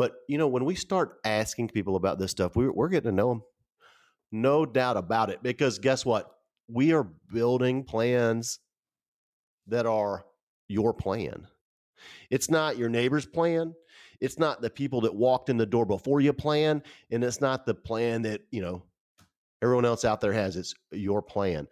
But, 0.00 0.14
you 0.28 0.38
know, 0.38 0.48
when 0.48 0.64
we 0.64 0.76
start 0.76 1.18
asking 1.26 1.68
people 1.68 1.94
about 1.94 2.18
this 2.18 2.30
stuff, 2.30 2.56
we're, 2.56 2.72
we're 2.72 2.88
getting 2.88 3.10
to 3.10 3.14
know 3.14 3.28
them. 3.28 3.42
No 4.32 4.64
doubt 4.64 4.96
about 4.96 5.28
it. 5.28 5.42
Because 5.42 5.78
guess 5.78 6.06
what? 6.06 6.36
We 6.68 6.94
are 6.94 7.06
building 7.30 7.84
plans 7.84 8.60
that 9.66 9.84
are 9.84 10.24
your 10.68 10.94
plan. 10.94 11.46
It's 12.30 12.48
not 12.48 12.78
your 12.78 12.88
neighbor's 12.88 13.26
plan. 13.26 13.74
It's 14.22 14.38
not 14.38 14.62
the 14.62 14.70
people 14.70 15.02
that 15.02 15.14
walked 15.14 15.50
in 15.50 15.58
the 15.58 15.66
door 15.66 15.84
before 15.84 16.22
you 16.22 16.32
plan. 16.32 16.82
And 17.10 17.22
it's 17.22 17.42
not 17.42 17.66
the 17.66 17.74
plan 17.74 18.22
that, 18.22 18.40
you 18.50 18.62
know, 18.62 18.82
everyone 19.60 19.84
else 19.84 20.06
out 20.06 20.22
there 20.22 20.32
has. 20.32 20.56
It's 20.56 20.72
your 20.92 21.20
plan. 21.20 21.68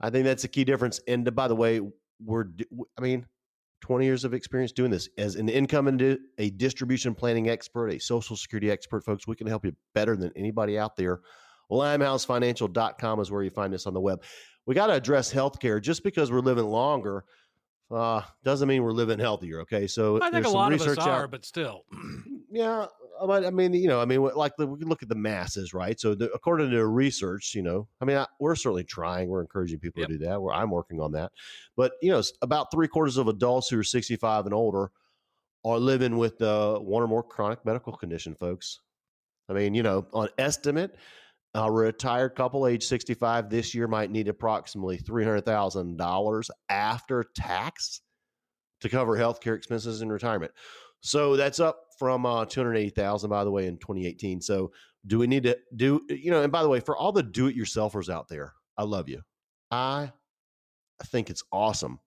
I 0.00 0.10
think 0.10 0.24
that's 0.24 0.42
a 0.42 0.48
key 0.48 0.64
difference. 0.64 0.98
And 1.06 1.32
by 1.32 1.46
the 1.46 1.54
way, 1.54 1.80
we're 2.20 2.46
I 2.98 3.02
mean, 3.02 3.24
20 3.80 4.04
years 4.04 4.24
of 4.24 4.34
experience 4.34 4.72
doing 4.72 4.90
this 4.90 5.08
as 5.18 5.36
an 5.36 5.48
income 5.48 5.88
and 5.88 5.98
di- 5.98 6.18
a 6.38 6.50
distribution 6.50 7.14
planning 7.14 7.48
expert, 7.48 7.88
a 7.88 7.98
social 7.98 8.36
security 8.36 8.70
expert, 8.70 9.04
folks. 9.04 9.26
We 9.26 9.36
can 9.36 9.46
help 9.46 9.64
you 9.64 9.74
better 9.94 10.16
than 10.16 10.32
anybody 10.36 10.78
out 10.78 10.96
there. 10.96 11.20
LimeHouseFinancial.com 11.70 13.20
is 13.20 13.30
where 13.30 13.42
you 13.42 13.50
find 13.50 13.74
us 13.74 13.86
on 13.86 13.94
the 13.94 14.00
web. 14.00 14.22
We 14.66 14.74
got 14.74 14.88
to 14.88 14.94
address 14.94 15.32
healthcare. 15.32 15.80
Just 15.80 16.02
because 16.02 16.30
we're 16.30 16.40
living 16.40 16.64
longer 16.66 17.24
uh, 17.90 18.22
doesn't 18.44 18.68
mean 18.68 18.82
we're 18.82 18.92
living 18.92 19.18
healthier. 19.18 19.60
Okay, 19.60 19.86
so 19.86 20.20
I 20.20 20.30
think 20.30 20.46
a 20.46 20.50
lot 20.50 20.72
of 20.72 20.80
us 20.82 20.98
are, 20.98 21.24
out- 21.24 21.30
but 21.30 21.44
still. 21.44 21.84
yeah, 22.50 22.86
I 23.20 23.50
mean, 23.50 23.74
you 23.74 23.88
know, 23.88 24.00
I 24.00 24.04
mean, 24.04 24.22
like 24.22 24.52
the, 24.56 24.66
we 24.66 24.78
can 24.78 24.88
look 24.88 25.02
at 25.02 25.08
the 25.08 25.14
masses, 25.14 25.74
right? 25.74 25.98
So, 25.98 26.14
the, 26.14 26.30
according 26.32 26.70
to 26.70 26.86
research, 26.86 27.54
you 27.54 27.62
know, 27.62 27.88
I 28.00 28.04
mean, 28.04 28.16
I, 28.16 28.26
we're 28.40 28.54
certainly 28.54 28.84
trying. 28.84 29.28
We're 29.28 29.40
encouraging 29.40 29.78
people 29.80 30.00
Yep. 30.00 30.08
to 30.08 30.18
do 30.18 30.24
that. 30.26 30.40
We're, 30.40 30.52
I'm 30.52 30.70
working 30.70 31.00
on 31.00 31.12
that. 31.12 31.32
But 31.76 31.92
you 32.02 32.10
know, 32.10 32.22
about 32.42 32.70
three 32.70 32.88
quarters 32.88 33.16
of 33.16 33.28
adults 33.28 33.68
who 33.68 33.78
are 33.78 33.84
65 33.84 34.46
and 34.46 34.54
older 34.54 34.90
are 35.64 35.78
living 35.78 36.16
with 36.18 36.40
uh, 36.40 36.78
one 36.78 37.02
or 37.02 37.08
more 37.08 37.22
chronic 37.22 37.64
medical 37.64 37.92
condition, 37.92 38.34
folks. 38.38 38.80
I 39.48 39.54
mean, 39.54 39.74
you 39.74 39.82
know, 39.82 40.06
on 40.12 40.28
estimate, 40.38 40.94
a 41.54 41.70
retired 41.70 42.34
couple 42.36 42.66
age 42.66 42.84
65 42.84 43.48
this 43.48 43.74
year 43.74 43.88
might 43.88 44.10
need 44.10 44.28
approximately 44.28 44.98
$300,000 44.98 46.50
after 46.68 47.24
tax 47.34 48.02
to 48.80 48.88
cover 48.88 49.16
healthcare 49.16 49.56
expenses 49.56 50.02
in 50.02 50.10
retirement. 50.10 50.52
So 51.00 51.36
that's 51.36 51.60
up 51.60 51.80
from 51.98 52.26
uh, 52.26 52.44
280,000 52.44 53.30
by 53.30 53.44
the 53.44 53.50
way 53.50 53.66
in 53.66 53.78
2018. 53.78 54.40
So 54.40 54.72
do 55.06 55.18
we 55.18 55.26
need 55.26 55.44
to 55.44 55.56
do 55.76 56.02
you 56.08 56.30
know 56.30 56.42
and 56.42 56.52
by 56.52 56.62
the 56.62 56.68
way 56.68 56.80
for 56.80 56.96
all 56.96 57.12
the 57.12 57.22
do 57.22 57.46
it 57.46 57.56
yourselfers 57.56 58.12
out 58.12 58.28
there, 58.28 58.54
I 58.76 58.82
love 58.82 59.08
you. 59.08 59.22
I 59.70 60.12
think 61.06 61.30
it's 61.30 61.44
awesome 61.52 62.00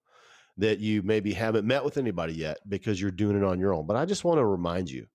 that 0.57 0.79
you 0.79 1.01
maybe 1.01 1.33
haven't 1.33 1.65
met 1.65 1.83
with 1.83 1.97
anybody 1.97 2.33
yet 2.33 2.57
because 2.67 2.99
you're 2.99 3.11
doing 3.11 3.37
it 3.37 3.43
on 3.43 3.59
your 3.59 3.73
own. 3.73 3.87
But 3.87 3.95
I 3.95 4.05
just 4.05 4.23
want 4.23 4.37
to 4.39 4.45
remind 4.45 4.89
you 4.89 5.07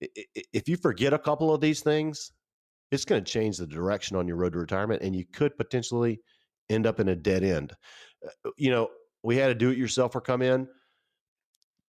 if 0.00 0.68
you 0.68 0.76
forget 0.76 1.12
a 1.12 1.18
couple 1.18 1.52
of 1.52 1.60
these 1.60 1.80
things, 1.80 2.32
it's 2.90 3.04
going 3.04 3.22
to 3.22 3.30
change 3.30 3.58
the 3.58 3.66
direction 3.66 4.16
on 4.16 4.28
your 4.28 4.36
road 4.36 4.52
to 4.52 4.58
retirement 4.58 5.02
and 5.02 5.14
you 5.14 5.24
could 5.32 5.56
potentially 5.56 6.20
end 6.70 6.86
up 6.86 7.00
in 7.00 7.08
a 7.08 7.16
dead 7.16 7.42
end. 7.42 7.72
Uh, 8.24 8.50
You 8.56 8.70
know, 8.70 8.88
we 9.22 9.36
had 9.36 9.50
a 9.50 9.54
do 9.54 9.70
it 9.70 9.78
yourselfer 9.78 10.22
come 10.22 10.42
in 10.42 10.68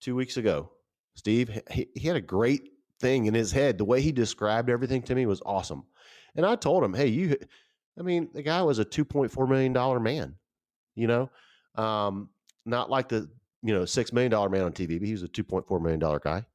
two 0.01 0.15
weeks 0.15 0.37
ago. 0.37 0.71
Steve, 1.15 1.61
he, 1.71 1.87
he 1.95 2.07
had 2.07 2.15
a 2.15 2.21
great 2.21 2.71
thing 2.99 3.25
in 3.25 3.33
his 3.33 3.51
head. 3.51 3.77
The 3.77 3.85
way 3.85 4.01
he 4.01 4.11
described 4.11 4.69
everything 4.69 5.01
to 5.03 5.15
me 5.15 5.25
was 5.25 5.41
awesome. 5.45 5.83
And 6.35 6.45
I 6.45 6.55
told 6.55 6.83
him, 6.83 6.93
hey, 6.93 7.07
you, 7.07 7.37
I 7.97 8.03
mean, 8.03 8.29
the 8.33 8.43
guy 8.43 8.61
was 8.61 8.79
a 8.79 8.85
$2.4 8.85 9.49
million 9.49 10.03
man, 10.03 10.35
you 10.95 11.07
know, 11.07 11.29
um, 11.75 12.29
not 12.65 12.89
like 12.89 13.09
the, 13.09 13.29
you 13.61 13.73
know, 13.73 13.81
$6 13.81 14.13
million 14.13 14.31
man 14.51 14.63
on 14.63 14.71
TV, 14.71 14.99
but 14.99 15.07
he 15.07 15.11
was 15.11 15.23
a 15.23 15.27
$2.4 15.27 15.81
million 15.81 16.19
guy. 16.23 16.45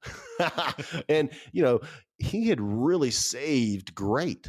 and, 1.09 1.31
you 1.53 1.63
know, 1.63 1.81
he 2.19 2.49
had 2.49 2.61
really 2.61 3.11
saved 3.11 3.95
great. 3.95 4.49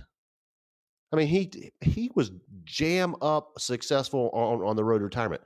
I 1.11 1.17
mean, 1.17 1.27
he 1.27 1.71
he 1.81 2.11
was 2.13 2.31
jam 2.65 3.15
up 3.21 3.53
successful 3.57 4.29
on, 4.33 4.61
on 4.61 4.75
the 4.75 4.83
road 4.83 4.99
to 4.99 5.05
retirement. 5.05 5.41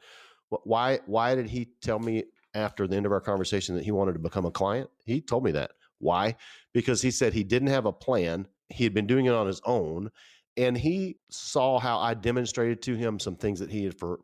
Why 0.49 0.99
why 1.05 1.35
did 1.35 1.47
he 1.47 1.69
tell 1.81 1.99
me 1.99 2.23
after 2.59 2.87
the 2.87 2.95
end 2.95 3.05
of 3.05 3.11
our 3.11 3.21
conversation 3.21 3.75
that 3.75 3.83
he 3.83 3.91
wanted 3.91 4.13
to 4.13 4.19
become 4.19 4.45
a 4.45 4.51
client? 4.51 4.89
He 5.05 5.21
told 5.21 5.43
me 5.43 5.51
that. 5.51 5.71
Why? 5.99 6.35
Because 6.73 7.01
he 7.01 7.11
said 7.11 7.33
he 7.33 7.43
didn't 7.43 7.69
have 7.69 7.85
a 7.85 7.91
plan. 7.91 8.47
He 8.69 8.83
had 8.83 8.93
been 8.93 9.07
doing 9.07 9.25
it 9.25 9.33
on 9.33 9.47
his 9.47 9.61
own, 9.65 10.11
and 10.57 10.77
he 10.77 11.17
saw 11.29 11.79
how 11.79 11.99
I 11.99 12.13
demonstrated 12.13 12.81
to 12.83 12.95
him 12.95 13.19
some 13.19 13.35
things 13.35 13.59
that 13.59 13.71
he 13.71 13.83
had 13.85 13.97
for 13.97 14.19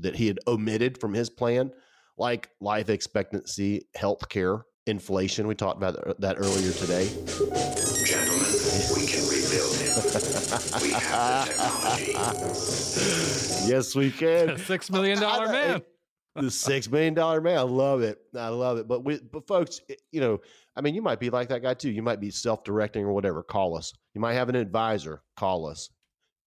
that 0.00 0.14
he 0.16 0.26
had 0.26 0.38
omitted 0.46 0.98
from 1.00 1.14
his 1.14 1.30
plan, 1.30 1.70
like 2.18 2.50
life 2.60 2.90
expectancy, 2.90 3.86
health 3.94 4.28
care, 4.28 4.64
inflation. 4.86 5.46
We 5.46 5.54
talked 5.54 5.78
about 5.78 6.20
that 6.20 6.36
earlier 6.38 6.72
today. 6.72 7.08
Gentlemen, 8.04 8.46
we 8.94 9.06
can 9.06 9.26
rebuild 9.28 9.74
him. 9.76 9.94
We 10.82 10.90
have 10.90 11.46
the 11.46 11.94
technology. 11.96 12.12
yes, 13.68 13.94
we 13.94 14.10
can. 14.10 14.58
Six 14.66 14.90
million 14.90 15.18
dollar 15.20 15.46
I- 15.48 15.52
man. 15.52 15.82
The 16.36 16.50
six 16.50 16.90
million 16.90 17.14
dollar 17.14 17.40
man. 17.40 17.58
I 17.58 17.62
love 17.62 18.02
it. 18.02 18.18
I 18.36 18.48
love 18.48 18.78
it. 18.78 18.86
But 18.88 19.04
we, 19.04 19.18
but 19.18 19.46
folks, 19.46 19.80
it- 19.88 20.02
you 20.12 20.20
know, 20.20 20.40
I 20.76 20.80
mean, 20.80 20.94
you 20.94 21.02
might 21.02 21.20
be 21.20 21.30
like 21.30 21.48
that 21.48 21.62
guy 21.62 21.74
too. 21.74 21.90
You 21.90 22.02
might 22.02 22.20
be 22.20 22.30
self 22.30 22.64
directing 22.64 23.04
or 23.04 23.12
whatever. 23.12 23.42
Call 23.42 23.76
us. 23.76 23.92
You 24.14 24.20
might 24.20 24.34
have 24.34 24.48
an 24.48 24.56
advisor. 24.56 25.22
Call 25.36 25.66
us. 25.66 25.90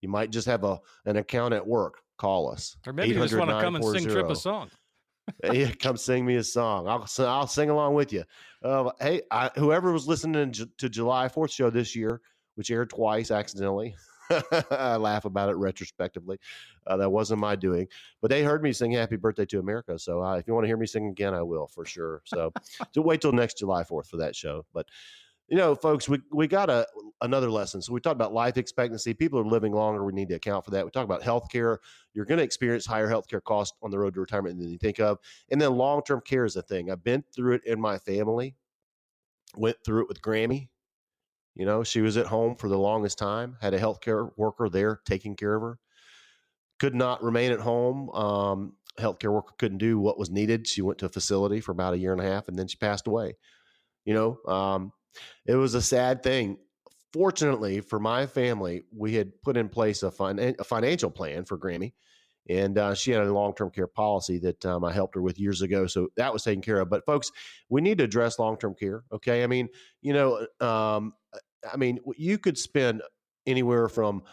You 0.01 0.09
might 0.09 0.31
just 0.31 0.47
have 0.47 0.63
a 0.63 0.79
an 1.05 1.17
account 1.17 1.53
at 1.53 1.65
work. 1.65 2.01
Call 2.17 2.51
us. 2.51 2.75
Or 2.85 2.93
maybe 2.93 3.09
you 3.09 3.21
just 3.21 3.35
want 3.35 3.49
to 3.49 3.61
come 3.61 3.75
and 3.75 3.83
sing 3.85 4.07
Tripp 4.07 4.29
a 4.29 4.35
song. 4.35 4.69
yeah, 5.53 5.71
come 5.79 5.95
sing 5.95 6.25
me 6.25 6.35
a 6.35 6.43
song. 6.43 6.87
I'll 6.87 7.07
I'll 7.27 7.47
sing 7.47 7.69
along 7.69 7.93
with 7.93 8.11
you. 8.11 8.23
Uh, 8.63 8.91
hey, 8.99 9.21
I, 9.31 9.49
whoever 9.55 9.91
was 9.91 10.07
listening 10.07 10.51
to, 10.53 10.69
to 10.79 10.89
July 10.89 11.27
Fourth 11.29 11.51
show 11.51 11.69
this 11.69 11.95
year, 11.95 12.21
which 12.55 12.71
aired 12.71 12.89
twice 12.89 13.31
accidentally, 13.31 13.95
I 14.29 14.95
laugh 14.97 15.25
about 15.25 15.49
it 15.49 15.55
retrospectively. 15.55 16.39
Uh, 16.87 16.97
that 16.97 17.09
wasn't 17.09 17.39
my 17.39 17.55
doing, 17.55 17.87
but 18.21 18.29
they 18.29 18.43
heard 18.43 18.63
me 18.63 18.73
sing 18.73 18.91
"Happy 18.91 19.15
Birthday 19.15 19.45
to 19.47 19.59
America." 19.59 19.97
So 19.97 20.23
uh, 20.23 20.35
if 20.35 20.47
you 20.47 20.53
want 20.53 20.63
to 20.65 20.67
hear 20.67 20.77
me 20.77 20.87
sing 20.87 21.07
again, 21.07 21.33
I 21.33 21.41
will 21.41 21.67
for 21.67 21.85
sure. 21.85 22.21
So, 22.25 22.51
so 22.91 23.01
wait 23.01 23.21
till 23.21 23.31
next 23.31 23.57
July 23.57 23.83
Fourth 23.83 24.09
for 24.09 24.17
that 24.17 24.35
show. 24.35 24.65
But 24.73 24.87
you 25.47 25.57
know, 25.57 25.75
folks, 25.75 26.07
we 26.07 26.19
we 26.31 26.47
got 26.47 26.69
a 26.69 26.87
another 27.21 27.49
lesson. 27.49 27.81
So 27.81 27.91
we 27.91 27.99
talked 27.99 28.15
about 28.15 28.33
life 28.33 28.57
expectancy. 28.57 29.13
People 29.13 29.39
are 29.39 29.45
living 29.45 29.73
longer. 29.73 30.05
We 30.05 30.13
need 30.13 30.29
to 30.29 30.35
account 30.35 30.63
for 30.63 30.71
that. 30.71 30.85
We 30.85 30.91
talk 30.91 31.05
about 31.05 31.21
healthcare. 31.21 31.77
You're 32.13 32.25
going 32.25 32.37
to 32.37 32.43
experience 32.43 32.85
higher 32.85 33.09
healthcare 33.09 33.43
costs 33.43 33.77
on 33.81 33.91
the 33.91 33.99
road 33.99 34.13
to 34.13 34.19
retirement 34.19 34.59
than 34.59 34.69
you 34.69 34.77
think 34.77 34.99
of. 34.99 35.17
And 35.49 35.59
then 35.59 35.75
long 35.75 36.03
term 36.03 36.21
care 36.21 36.45
is 36.45 36.55
a 36.55 36.61
thing. 36.61 36.91
I've 36.91 37.03
been 37.03 37.23
through 37.35 37.55
it 37.55 37.65
in 37.65 37.81
my 37.81 37.97
family. 37.97 38.55
Went 39.55 39.77
through 39.83 40.03
it 40.03 40.07
with 40.07 40.21
Grammy. 40.21 40.69
You 41.55 41.65
know, 41.65 41.83
she 41.83 42.01
was 42.01 42.17
at 42.17 42.27
home 42.27 42.55
for 42.55 42.69
the 42.69 42.77
longest 42.77 43.17
time, 43.17 43.57
had 43.61 43.73
a 43.73 43.79
healthcare 43.79 44.29
worker 44.37 44.69
there 44.69 45.01
taking 45.05 45.35
care 45.35 45.55
of 45.55 45.61
her. 45.61 45.79
Could 46.79 46.95
not 46.95 47.21
remain 47.21 47.51
at 47.51 47.59
home. 47.59 48.09
Um, 48.11 48.73
healthcare 48.97 49.33
worker 49.33 49.53
couldn't 49.57 49.79
do 49.79 49.99
what 49.99 50.17
was 50.17 50.29
needed. 50.29 50.67
She 50.67 50.81
went 50.81 50.99
to 50.99 51.05
a 51.07 51.09
facility 51.09 51.59
for 51.59 51.71
about 51.71 51.93
a 51.93 51.97
year 51.97 52.13
and 52.13 52.21
a 52.21 52.25
half 52.25 52.47
and 52.47 52.57
then 52.57 52.67
she 52.67 52.77
passed 52.77 53.07
away. 53.07 53.33
You 54.05 54.13
know, 54.13 54.51
um, 54.51 54.93
it 55.45 55.55
was 55.55 55.73
a 55.73 55.81
sad 55.81 56.23
thing. 56.23 56.57
Fortunately 57.11 57.81
for 57.81 57.99
my 57.99 58.27
family, 58.27 58.83
we 58.95 59.15
had 59.15 59.41
put 59.41 59.57
in 59.57 59.67
place 59.67 60.03
a, 60.03 60.11
fin- 60.11 60.55
a 60.59 60.63
financial 60.63 61.09
plan 61.09 61.45
for 61.45 61.57
Grammy 61.57 61.93
and 62.49 62.77
uh, 62.79 62.95
she 62.95 63.11
had 63.11 63.23
a 63.23 63.31
long-term 63.31 63.69
care 63.69 63.87
policy 63.87 64.39
that 64.39 64.65
um, 64.65 64.83
I 64.83 64.91
helped 64.91 65.15
her 65.15 65.21
with 65.21 65.39
years 65.39 65.61
ago, 65.61 65.85
so 65.85 66.09
that 66.17 66.33
was 66.33 66.43
taken 66.43 66.63
care 66.63 66.79
of. 66.79 66.89
But 66.89 67.05
folks, 67.05 67.31
we 67.69 67.79
need 67.79 67.99
to 67.99 68.03
address 68.05 68.39
long-term 68.39 68.75
care. 68.75 69.03
Okay, 69.11 69.43
I 69.43 69.47
mean, 69.47 69.69
you 70.01 70.13
know, 70.13 70.47
um, 70.59 71.13
I 71.71 71.77
mean, 71.77 71.99
you 72.17 72.37
could 72.37 72.57
spend 72.57 73.01
anywhere 73.45 73.89
from 73.89 74.23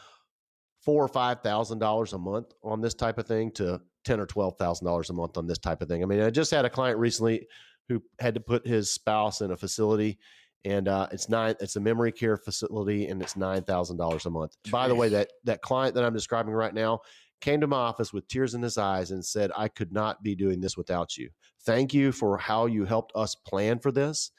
four 0.85 1.03
or 1.03 1.09
five 1.09 1.41
thousand 1.43 1.79
dollars 1.79 2.13
a 2.13 2.19
month 2.19 2.53
on 2.63 2.81
this 2.81 2.95
type 2.95 3.19
of 3.19 3.27
thing 3.27 3.51
to 3.53 3.81
ten 4.05 4.21
or 4.21 4.27
twelve 4.27 4.57
thousand 4.59 4.87
dollars 4.87 5.11
a 5.11 5.13
month 5.13 5.37
on 5.37 5.47
this 5.47 5.59
type 5.59 5.83
of 5.83 5.89
thing. 5.89 6.03
I 6.03 6.07
mean, 6.07 6.21
I 6.21 6.31
just 6.31 6.51
had 6.51 6.65
a 6.65 6.71
client 6.71 6.99
recently 6.99 7.47
who 7.89 8.03
had 8.19 8.35
to 8.35 8.41
put 8.41 8.67
his 8.67 8.91
spouse 8.91 9.41
in 9.41 9.53
a 9.53 9.57
facility 9.57 10.19
and 10.67 10.89
uh, 10.89 11.07
it's 11.13 11.29
nine. 11.29 11.55
It's 11.61 11.77
a 11.77 11.81
memory 11.81 12.11
care 12.11 12.37
facility, 12.37 13.07
and 13.07 13.23
it's 13.23 13.37
nine 13.37 13.63
thousand 13.63 13.99
dollars 13.99 14.27
a 14.27 14.31
month. 14.31 14.57
Jeez. 14.65 14.73
By 14.73 14.89
the 14.89 14.97
way, 14.97 15.09
that 15.11 15.31
that 15.45 15.63
client 15.63 15.95
that 15.95 16.05
I'm 16.05 16.13
describing 16.13 16.53
right 16.53 16.75
now 16.75 17.01
came 17.41 17.61
to 17.61 17.69
my 17.69 17.77
office 17.77 18.13
with 18.13 18.27
tears 18.27 18.55
in 18.55 18.63
his 18.63 18.77
eyes 18.77 19.13
and 19.13 19.25
said, 19.25 19.53
I 19.57 19.69
could 19.69 19.93
not 19.93 20.23
be 20.23 20.35
doing 20.35 20.61
this 20.61 20.77
without 20.77 21.17
you. 21.17 21.31
Thank 21.65 21.95
you 21.95 22.11
for 22.11 22.37
how 22.37 22.67
you 22.67 22.85
helped 22.85 23.13
us 23.15 23.35
plan 23.35 23.79
for 23.79 23.93
this. 23.93 24.33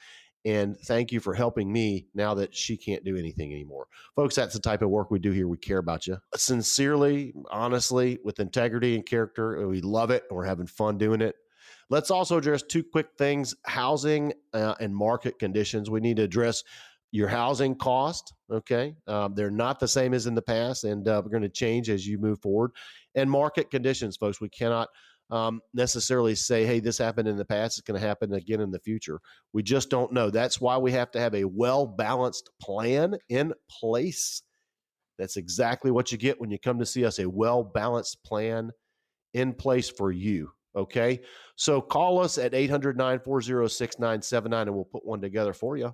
And 0.46 0.80
thank 0.80 1.12
you 1.12 1.20
for 1.20 1.34
helping 1.34 1.72
me 1.72 2.08
now 2.14 2.34
that 2.36 2.56
she 2.56 2.78
can't 2.78 3.04
do 3.04 3.18
anything 3.18 3.52
anymore. 3.52 3.88
Folks, 4.16 4.36
that's 4.36 4.54
the 4.54 4.62
type 4.62 4.82
of 4.82 4.90
work 4.90 5.12
we 5.12 5.20
do 5.20 5.32
here. 5.32 5.48
We 5.48 5.58
care 5.58 5.80
about 5.80 6.08
you. 6.08 6.18
Sincerely, 6.36 7.34
honestly, 7.52 8.20
with 8.24 8.40
integrity 8.40 8.96
and 8.96 9.06
character. 9.06 9.68
We 9.68 9.82
love 9.82 10.10
it 10.12 10.24
and 10.30 10.38
we're 10.38 10.46
having 10.46 10.68
fun 10.68 10.98
doing 10.98 11.22
it. 11.22 11.36
Let's 11.90 12.12
also 12.12 12.38
address 12.38 12.64
two 12.64 12.84
quick 12.84 13.08
things 13.18 13.56
housing 13.66 14.34
uh, 14.54 14.76
and 14.80 14.96
market 14.96 15.40
conditions. 15.40 15.90
We 15.90 16.00
need 16.00 16.18
to 16.18 16.24
address 16.24 16.64
your 17.12 17.28
housing 17.28 17.76
cost. 17.76 18.34
Okay. 18.52 18.96
Um, 19.08 19.34
they're 19.36 19.50
not 19.50 19.80
the 19.80 19.88
same 19.88 20.14
as 20.14 20.28
in 20.28 20.36
the 20.36 20.42
past, 20.42 20.84
and 20.84 21.08
uh, 21.08 21.22
we're 21.24 21.32
going 21.32 21.44
to 21.44 21.50
change 21.50 21.90
as 21.90 22.06
you 22.06 22.18
move 22.18 22.42
forward. 22.42 22.72
And 23.16 23.32
market 23.32 23.72
conditions, 23.72 24.18
folks. 24.18 24.42
We 24.42 24.50
cannot 24.50 24.90
um, 25.30 25.62
necessarily 25.74 26.36
say, 26.36 26.66
hey, 26.66 26.80
this 26.80 26.98
happened 26.98 27.28
in 27.28 27.38
the 27.38 27.46
past, 27.46 27.78
it's 27.78 27.88
going 27.88 28.00
to 28.00 28.08
happen 28.08 28.34
again 28.34 28.62
in 28.62 28.72
the 28.72 28.80
future. 28.80 29.20
We 29.54 29.64
just 29.64 29.90
don't 29.90 30.14
know. 30.14 30.30
That's 30.30 30.62
why 30.62 30.78
we 30.78 30.92
have 30.94 31.12
to 31.12 31.20
have 31.20 31.36
a 31.36 31.44
well 31.44 31.86
balanced 31.86 32.50
plan 32.62 33.18
in 33.30 33.54
place. 33.70 34.42
That's 35.18 35.38
exactly 35.38 35.92
what 35.92 36.12
you 36.12 36.18
get 36.18 36.40
when 36.40 36.52
you 36.52 36.60
come 36.60 36.80
to 36.80 36.86
see 36.86 37.06
us 37.06 37.20
a 37.20 37.30
well 37.30 37.64
balanced 37.64 38.24
plan 38.24 38.72
in 39.34 39.54
place 39.54 39.90
for 39.90 40.12
you. 40.12 40.52
Okay. 40.76 41.22
So 41.56 41.82
call 41.82 42.20
us 42.20 42.38
at 42.38 42.54
800 42.54 42.98
940 42.98 43.68
6979 43.68 44.68
and 44.68 44.76
we'll 44.76 44.86
put 44.86 45.06
one 45.06 45.22
together 45.22 45.54
for 45.54 45.76
you. 45.76 45.94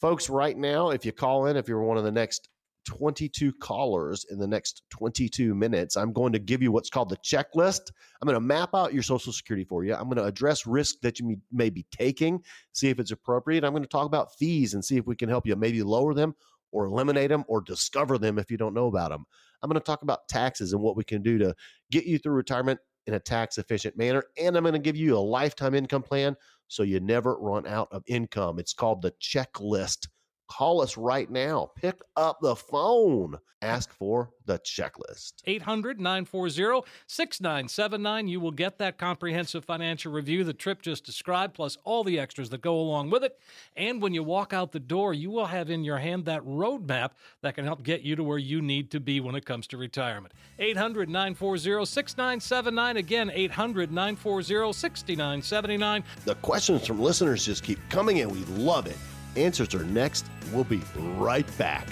Folks, 0.00 0.28
right 0.28 0.56
now, 0.56 0.90
if 0.90 1.04
you 1.04 1.12
call 1.12 1.46
in, 1.46 1.56
if 1.56 1.68
you're 1.68 1.82
one 1.82 1.98
of 1.98 2.04
the 2.04 2.12
next 2.12 2.48
22 2.86 3.52
callers 3.54 4.24
in 4.30 4.38
the 4.38 4.46
next 4.46 4.82
22 4.90 5.54
minutes, 5.54 5.96
I'm 5.96 6.12
going 6.12 6.32
to 6.32 6.38
give 6.38 6.62
you 6.62 6.72
what's 6.72 6.88
called 6.88 7.10
the 7.10 7.16
checklist. 7.18 7.90
I'm 8.20 8.26
going 8.26 8.34
to 8.34 8.40
map 8.40 8.70
out 8.74 8.94
your 8.94 9.02
Social 9.02 9.32
Security 9.32 9.64
for 9.64 9.84
you. 9.84 9.94
I'm 9.94 10.04
going 10.04 10.16
to 10.16 10.24
address 10.24 10.66
risk 10.66 11.00
that 11.02 11.20
you 11.20 11.36
may 11.52 11.70
be 11.70 11.84
taking, 11.90 12.42
see 12.72 12.88
if 12.88 12.98
it's 12.98 13.10
appropriate. 13.10 13.64
I'm 13.64 13.72
going 13.72 13.82
to 13.82 13.88
talk 13.88 14.06
about 14.06 14.34
fees 14.38 14.74
and 14.74 14.84
see 14.84 14.96
if 14.96 15.06
we 15.06 15.16
can 15.16 15.28
help 15.28 15.46
you 15.46 15.54
maybe 15.56 15.82
lower 15.82 16.14
them 16.14 16.34
or 16.72 16.86
eliminate 16.86 17.28
them 17.28 17.44
or 17.48 17.60
discover 17.60 18.18
them 18.18 18.38
if 18.38 18.50
you 18.50 18.56
don't 18.56 18.74
know 18.74 18.86
about 18.86 19.10
them. 19.10 19.26
I'm 19.62 19.68
going 19.68 19.80
to 19.80 19.84
talk 19.84 20.02
about 20.02 20.28
taxes 20.28 20.72
and 20.72 20.82
what 20.82 20.96
we 20.96 21.04
can 21.04 21.22
do 21.22 21.38
to 21.38 21.54
get 21.90 22.04
you 22.04 22.18
through 22.18 22.34
retirement 22.34 22.80
in 23.06 23.14
a 23.14 23.20
tax 23.20 23.58
efficient 23.58 23.96
manner. 23.96 24.22
And 24.40 24.56
I'm 24.56 24.64
going 24.64 24.74
to 24.74 24.78
give 24.78 24.96
you 24.96 25.16
a 25.16 25.18
lifetime 25.18 25.74
income 25.74 26.02
plan 26.02 26.36
so 26.68 26.82
you 26.82 27.00
never 27.00 27.36
run 27.38 27.66
out 27.66 27.88
of 27.92 28.02
income. 28.06 28.58
It's 28.58 28.74
called 28.74 29.02
the 29.02 29.12
checklist. 29.12 30.08
Call 30.48 30.80
us 30.80 30.96
right 30.96 31.30
now. 31.30 31.70
Pick 31.76 32.00
up 32.16 32.38
the 32.40 32.56
phone. 32.56 33.38
Ask 33.62 33.90
for 33.90 34.30
the 34.44 34.58
checklist. 34.58 35.32
800 35.46 35.98
940 35.98 36.86
6979. 37.06 38.28
You 38.28 38.38
will 38.38 38.50
get 38.50 38.78
that 38.78 38.98
comprehensive 38.98 39.64
financial 39.64 40.12
review 40.12 40.44
the 40.44 40.52
Tripp 40.52 40.82
just 40.82 41.04
described, 41.04 41.54
plus 41.54 41.78
all 41.82 42.04
the 42.04 42.18
extras 42.18 42.50
that 42.50 42.60
go 42.60 42.78
along 42.78 43.10
with 43.10 43.24
it. 43.24 43.38
And 43.74 44.02
when 44.02 44.12
you 44.12 44.22
walk 44.22 44.52
out 44.52 44.72
the 44.72 44.78
door, 44.78 45.14
you 45.14 45.30
will 45.30 45.46
have 45.46 45.70
in 45.70 45.84
your 45.84 45.98
hand 45.98 46.26
that 46.26 46.42
roadmap 46.42 47.12
that 47.40 47.54
can 47.54 47.64
help 47.64 47.82
get 47.82 48.02
you 48.02 48.14
to 48.14 48.22
where 48.22 48.38
you 48.38 48.60
need 48.60 48.90
to 48.90 49.00
be 49.00 49.20
when 49.20 49.34
it 49.34 49.46
comes 49.46 49.66
to 49.68 49.78
retirement. 49.78 50.34
800 50.58 51.08
940 51.08 51.86
6979. 51.86 52.96
Again, 52.98 53.30
800 53.32 53.90
940 53.90 54.72
6979. 54.72 56.04
The 56.26 56.34
questions 56.36 56.86
from 56.86 57.00
listeners 57.00 57.46
just 57.46 57.64
keep 57.64 57.78
coming 57.88 58.18
in. 58.18 58.28
We 58.28 58.44
love 58.44 58.86
it. 58.86 58.96
Answers 59.36 59.74
are 59.74 59.84
next. 59.84 60.26
We'll 60.52 60.64
be 60.64 60.80
right 61.18 61.46
back. 61.58 61.86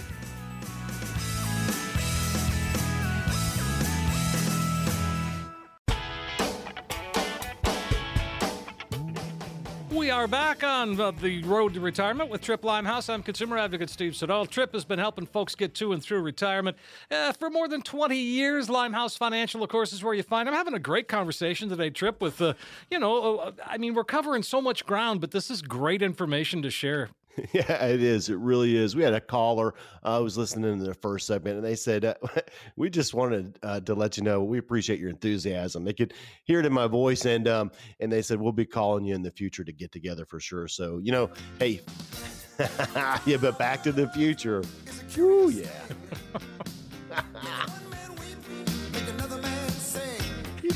We 9.90 10.10
are 10.10 10.26
back 10.26 10.64
on 10.64 10.96
the 10.96 11.42
road 11.44 11.74
to 11.74 11.80
retirement 11.80 12.28
with 12.28 12.40
Tripp 12.40 12.64
Limehouse. 12.64 13.08
I'm 13.08 13.22
consumer 13.22 13.56
advocate 13.56 13.88
Steve 13.88 14.16
Siddall. 14.16 14.44
Tripp 14.44 14.72
has 14.74 14.84
been 14.84 14.98
helping 14.98 15.24
folks 15.24 15.54
get 15.54 15.74
to 15.76 15.92
and 15.92 16.02
through 16.02 16.20
retirement 16.20 16.76
uh, 17.10 17.32
for 17.32 17.48
more 17.48 17.68
than 17.68 17.80
20 17.80 18.16
years. 18.16 18.68
Limehouse 18.68 19.16
Financial, 19.16 19.62
of 19.62 19.70
course, 19.70 19.92
is 19.92 20.02
where 20.02 20.12
you 20.12 20.22
find. 20.22 20.48
I'm 20.48 20.54
having 20.54 20.74
a 20.74 20.78
great 20.78 21.08
conversation 21.08 21.68
today, 21.68 21.90
Tripp, 21.90 22.20
with, 22.20 22.42
uh, 22.42 22.54
you 22.90 22.98
know, 22.98 23.38
uh, 23.38 23.52
I 23.64 23.78
mean, 23.78 23.94
we're 23.94 24.04
covering 24.04 24.42
so 24.42 24.60
much 24.60 24.84
ground, 24.84 25.20
but 25.20 25.30
this 25.30 25.50
is 25.50 25.62
great 25.62 26.02
information 26.02 26.60
to 26.62 26.70
share. 26.70 27.10
Yeah, 27.52 27.86
it 27.86 28.02
is. 28.02 28.28
It 28.28 28.38
really 28.38 28.76
is. 28.76 28.96
We 28.96 29.02
had 29.02 29.14
a 29.14 29.20
caller 29.20 29.74
uh, 30.02 30.20
was 30.22 30.36
listening 30.36 30.78
to 30.78 30.84
the 30.84 30.94
first 30.94 31.26
segment, 31.26 31.56
and 31.56 31.64
they 31.64 31.74
said, 31.74 32.04
uh, 32.04 32.14
"We 32.76 32.90
just 32.90 33.14
wanted 33.14 33.58
uh, 33.62 33.80
to 33.80 33.94
let 33.94 34.16
you 34.16 34.22
know 34.22 34.42
we 34.42 34.58
appreciate 34.58 34.98
your 35.00 35.10
enthusiasm." 35.10 35.84
They 35.84 35.92
could 35.92 36.14
hear 36.44 36.60
it 36.60 36.66
in 36.66 36.72
my 36.72 36.86
voice, 36.86 37.24
and 37.26 37.46
um, 37.48 37.70
and 38.00 38.10
they 38.10 38.22
said 38.22 38.40
we'll 38.40 38.52
be 38.52 38.66
calling 38.66 39.04
you 39.04 39.14
in 39.14 39.22
the 39.22 39.30
future 39.30 39.64
to 39.64 39.72
get 39.72 39.92
together 39.92 40.24
for 40.24 40.40
sure. 40.40 40.68
So 40.68 40.98
you 41.02 41.12
know, 41.12 41.30
hey, 41.58 41.80
yeah, 43.26 43.36
but 43.40 43.58
Back 43.58 43.82
to 43.84 43.92
the 43.92 44.08
Future, 44.08 44.62
Ooh, 45.18 45.50
yeah. 45.50 45.68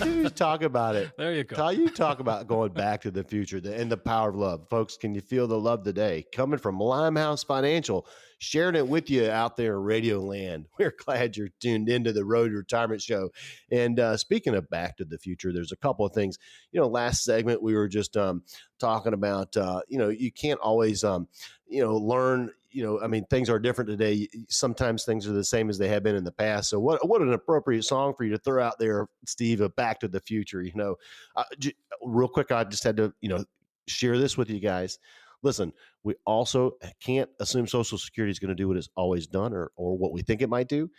You 0.04 0.28
talk 0.30 0.62
about 0.62 0.96
it. 0.96 1.10
There 1.18 1.34
you 1.34 1.44
go. 1.44 1.70
you 1.70 1.88
talk 1.90 2.20
about 2.20 2.46
going 2.46 2.72
back 2.72 3.02
to 3.02 3.10
the 3.10 3.24
future 3.24 3.60
and 3.64 3.90
the 3.90 3.96
power 3.96 4.30
of 4.30 4.36
love. 4.36 4.68
Folks, 4.68 4.96
can 4.96 5.14
you 5.14 5.20
feel 5.20 5.46
the 5.46 5.58
love 5.58 5.82
today? 5.82 6.24
Coming 6.32 6.58
from 6.58 6.78
Limehouse 6.78 7.42
Financial, 7.42 8.06
sharing 8.38 8.76
it 8.76 8.86
with 8.86 9.10
you 9.10 9.28
out 9.28 9.56
there, 9.56 9.80
Radio 9.80 10.20
Land. 10.20 10.66
We're 10.78 10.94
glad 10.96 11.36
you're 11.36 11.48
tuned 11.60 11.88
into 11.88 12.12
the 12.12 12.24
Road 12.24 12.52
Retirement 12.52 13.02
Show. 13.02 13.30
And 13.70 13.98
uh, 13.98 14.16
speaking 14.16 14.54
of 14.54 14.70
back 14.70 14.96
to 14.98 15.04
the 15.04 15.18
future, 15.18 15.52
there's 15.52 15.72
a 15.72 15.76
couple 15.76 16.06
of 16.06 16.12
things. 16.12 16.38
You 16.72 16.80
know, 16.80 16.86
last 16.88 17.24
segment 17.24 17.62
we 17.62 17.74
were 17.74 17.88
just 17.88 18.16
um, 18.16 18.42
talking 18.78 19.14
about, 19.14 19.56
uh, 19.56 19.80
you 19.88 19.98
know, 19.98 20.08
you 20.08 20.30
can't 20.30 20.60
always, 20.60 21.02
um, 21.04 21.26
you 21.68 21.82
know, 21.82 21.96
learn 21.96 22.50
you 22.70 22.82
know, 22.82 23.00
I 23.00 23.06
mean, 23.06 23.24
things 23.30 23.48
are 23.48 23.58
different 23.58 23.88
today. 23.88 24.28
Sometimes 24.48 25.04
things 25.04 25.26
are 25.26 25.32
the 25.32 25.44
same 25.44 25.70
as 25.70 25.78
they 25.78 25.88
have 25.88 26.02
been 26.02 26.16
in 26.16 26.24
the 26.24 26.32
past. 26.32 26.70
So, 26.70 26.78
what 26.78 27.06
what 27.08 27.22
an 27.22 27.32
appropriate 27.32 27.84
song 27.84 28.14
for 28.14 28.24
you 28.24 28.30
to 28.30 28.38
throw 28.38 28.62
out 28.62 28.78
there, 28.78 29.08
Steve? 29.26 29.60
A 29.60 29.68
Back 29.68 30.00
to 30.00 30.08
the 30.08 30.20
Future. 30.20 30.62
You 30.62 30.72
know, 30.74 30.96
uh, 31.36 31.44
j- 31.58 31.74
real 32.02 32.28
quick, 32.28 32.52
I 32.52 32.64
just 32.64 32.84
had 32.84 32.96
to 32.98 33.12
you 33.20 33.28
know 33.28 33.44
share 33.86 34.18
this 34.18 34.36
with 34.36 34.50
you 34.50 34.60
guys. 34.60 34.98
Listen, 35.42 35.72
we 36.02 36.14
also 36.26 36.72
can't 37.00 37.30
assume 37.40 37.66
Social 37.66 37.96
Security 37.96 38.30
is 38.30 38.38
going 38.38 38.48
to 38.48 38.54
do 38.54 38.68
what 38.68 38.76
it's 38.76 38.90
always 38.96 39.26
done 39.26 39.54
or 39.54 39.70
or 39.76 39.96
what 39.96 40.12
we 40.12 40.22
think 40.22 40.42
it 40.42 40.50
might 40.50 40.68
do. 40.68 40.90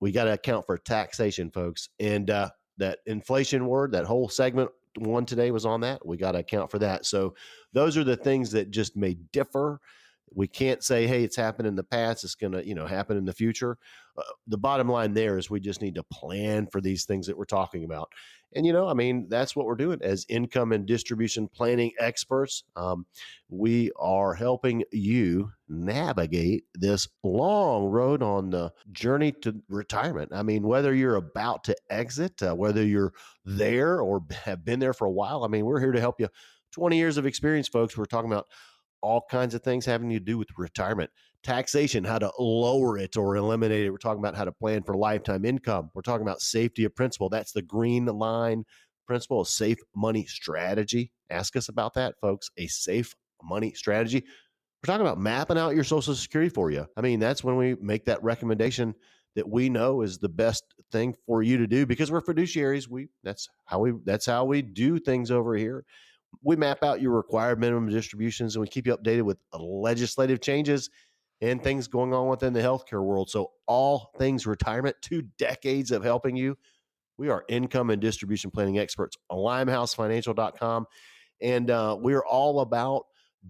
We 0.00 0.12
got 0.12 0.24
to 0.24 0.32
account 0.32 0.64
for 0.64 0.78
taxation, 0.78 1.50
folks, 1.50 1.90
and 1.98 2.30
uh, 2.30 2.50
that 2.78 3.00
inflation 3.06 3.66
word. 3.66 3.92
That 3.92 4.06
whole 4.06 4.28
segment 4.28 4.70
one 4.96 5.26
today 5.26 5.50
was 5.50 5.66
on 5.66 5.82
that. 5.82 6.04
We 6.06 6.16
got 6.16 6.32
to 6.32 6.38
account 6.38 6.70
for 6.70 6.78
that. 6.78 7.04
So, 7.04 7.34
those 7.74 7.98
are 7.98 8.04
the 8.04 8.16
things 8.16 8.52
that 8.52 8.70
just 8.70 8.96
may 8.96 9.14
differ 9.32 9.80
we 10.32 10.46
can't 10.46 10.82
say, 10.82 11.06
hey, 11.06 11.24
it's 11.24 11.36
happened 11.36 11.66
in 11.66 11.74
the 11.74 11.84
past. 11.84 12.24
It's 12.24 12.34
going 12.34 12.52
to, 12.52 12.66
you 12.66 12.74
know, 12.74 12.86
happen 12.86 13.16
in 13.16 13.24
the 13.24 13.32
future. 13.32 13.78
Uh, 14.16 14.22
the 14.46 14.58
bottom 14.58 14.88
line 14.88 15.12
there 15.14 15.38
is 15.38 15.50
we 15.50 15.60
just 15.60 15.82
need 15.82 15.94
to 15.96 16.02
plan 16.04 16.66
for 16.66 16.80
these 16.80 17.04
things 17.04 17.26
that 17.26 17.36
we're 17.36 17.44
talking 17.44 17.84
about. 17.84 18.12
And, 18.54 18.66
you 18.66 18.72
know, 18.72 18.88
I 18.88 18.94
mean, 18.94 19.28
that's 19.28 19.54
what 19.54 19.66
we're 19.66 19.76
doing 19.76 20.00
as 20.02 20.26
income 20.28 20.72
and 20.72 20.84
distribution 20.84 21.48
planning 21.48 21.92
experts. 22.00 22.64
Um, 22.74 23.06
we 23.48 23.92
are 23.98 24.34
helping 24.34 24.84
you 24.90 25.52
navigate 25.68 26.64
this 26.74 27.06
long 27.22 27.84
road 27.84 28.22
on 28.22 28.50
the 28.50 28.72
journey 28.90 29.32
to 29.42 29.54
retirement. 29.68 30.32
I 30.34 30.42
mean, 30.42 30.64
whether 30.64 30.92
you're 30.92 31.16
about 31.16 31.64
to 31.64 31.76
exit, 31.90 32.42
uh, 32.42 32.54
whether 32.54 32.84
you're 32.84 33.12
there 33.44 34.00
or 34.00 34.24
have 34.44 34.64
been 34.64 34.80
there 34.80 34.94
for 34.94 35.06
a 35.06 35.12
while, 35.12 35.44
I 35.44 35.48
mean, 35.48 35.64
we're 35.64 35.80
here 35.80 35.92
to 35.92 36.00
help 36.00 36.20
you. 36.20 36.28
20 36.72 36.96
years 36.96 37.16
of 37.16 37.26
experience, 37.26 37.68
folks. 37.68 37.96
We're 37.96 38.04
talking 38.04 38.30
about 38.30 38.46
all 39.02 39.24
kinds 39.30 39.54
of 39.54 39.62
things 39.62 39.86
having 39.86 40.10
to 40.10 40.20
do 40.20 40.38
with 40.38 40.48
retirement 40.56 41.10
taxation, 41.42 42.04
how 42.04 42.18
to 42.18 42.30
lower 42.38 42.98
it 42.98 43.16
or 43.16 43.36
eliminate 43.36 43.86
it. 43.86 43.90
We're 43.90 43.98
talking 43.98 44.20
about 44.20 44.34
how 44.34 44.44
to 44.44 44.52
plan 44.52 44.82
for 44.82 44.94
lifetime 44.94 45.44
income. 45.44 45.90
We're 45.94 46.02
talking 46.02 46.26
about 46.26 46.40
safety 46.40 46.84
of 46.84 46.94
principal. 46.94 47.28
That's 47.28 47.52
the 47.52 47.62
green 47.62 48.06
line 48.06 48.64
principle, 49.06 49.40
a 49.40 49.46
safe 49.46 49.78
money 49.96 50.26
strategy. 50.26 51.12
Ask 51.30 51.56
us 51.56 51.68
about 51.68 51.94
that, 51.94 52.14
folks. 52.20 52.50
A 52.58 52.66
safe 52.66 53.14
money 53.42 53.72
strategy. 53.72 54.24
We're 54.82 54.92
talking 54.92 55.06
about 55.06 55.18
mapping 55.18 55.58
out 55.58 55.74
your 55.74 55.84
social 55.84 56.14
security 56.14 56.48
for 56.48 56.70
you. 56.70 56.86
I 56.96 57.00
mean, 57.00 57.20
that's 57.20 57.44
when 57.44 57.56
we 57.56 57.74
make 57.76 58.06
that 58.06 58.22
recommendation 58.22 58.94
that 59.36 59.48
we 59.48 59.68
know 59.68 60.02
is 60.02 60.18
the 60.18 60.28
best 60.28 60.64
thing 60.90 61.14
for 61.26 61.42
you 61.42 61.58
to 61.58 61.66
do 61.66 61.86
because 61.86 62.10
we're 62.10 62.22
fiduciaries. 62.22 62.88
We 62.88 63.08
that's 63.22 63.48
how 63.66 63.78
we 63.80 63.92
that's 64.04 64.26
how 64.26 64.44
we 64.44 64.62
do 64.62 64.98
things 64.98 65.30
over 65.30 65.54
here. 65.54 65.84
We 66.42 66.56
map 66.56 66.82
out 66.82 67.00
your 67.00 67.12
required 67.12 67.60
minimum 67.60 67.88
distributions 67.88 68.56
and 68.56 68.60
we 68.60 68.68
keep 68.68 68.86
you 68.86 68.96
updated 68.96 69.22
with 69.22 69.38
legislative 69.52 70.40
changes 70.40 70.90
and 71.40 71.62
things 71.62 71.88
going 71.88 72.12
on 72.12 72.28
within 72.28 72.52
the 72.52 72.60
healthcare 72.60 73.02
world. 73.02 73.30
So 73.30 73.52
all 73.66 74.12
things 74.18 74.46
retirement, 74.46 74.96
two 75.00 75.22
decades 75.38 75.90
of 75.90 76.02
helping 76.02 76.36
you. 76.36 76.56
We 77.16 77.28
are 77.28 77.44
income 77.48 77.90
and 77.90 78.00
distribution 78.00 78.50
planning 78.50 78.78
experts 78.78 79.16
on 79.28 79.38
limehousefinancial.com. 79.38 80.86
And 81.42 81.70
uh, 81.70 81.96
we're 81.98 82.24
all 82.24 82.60
about 82.60 83.06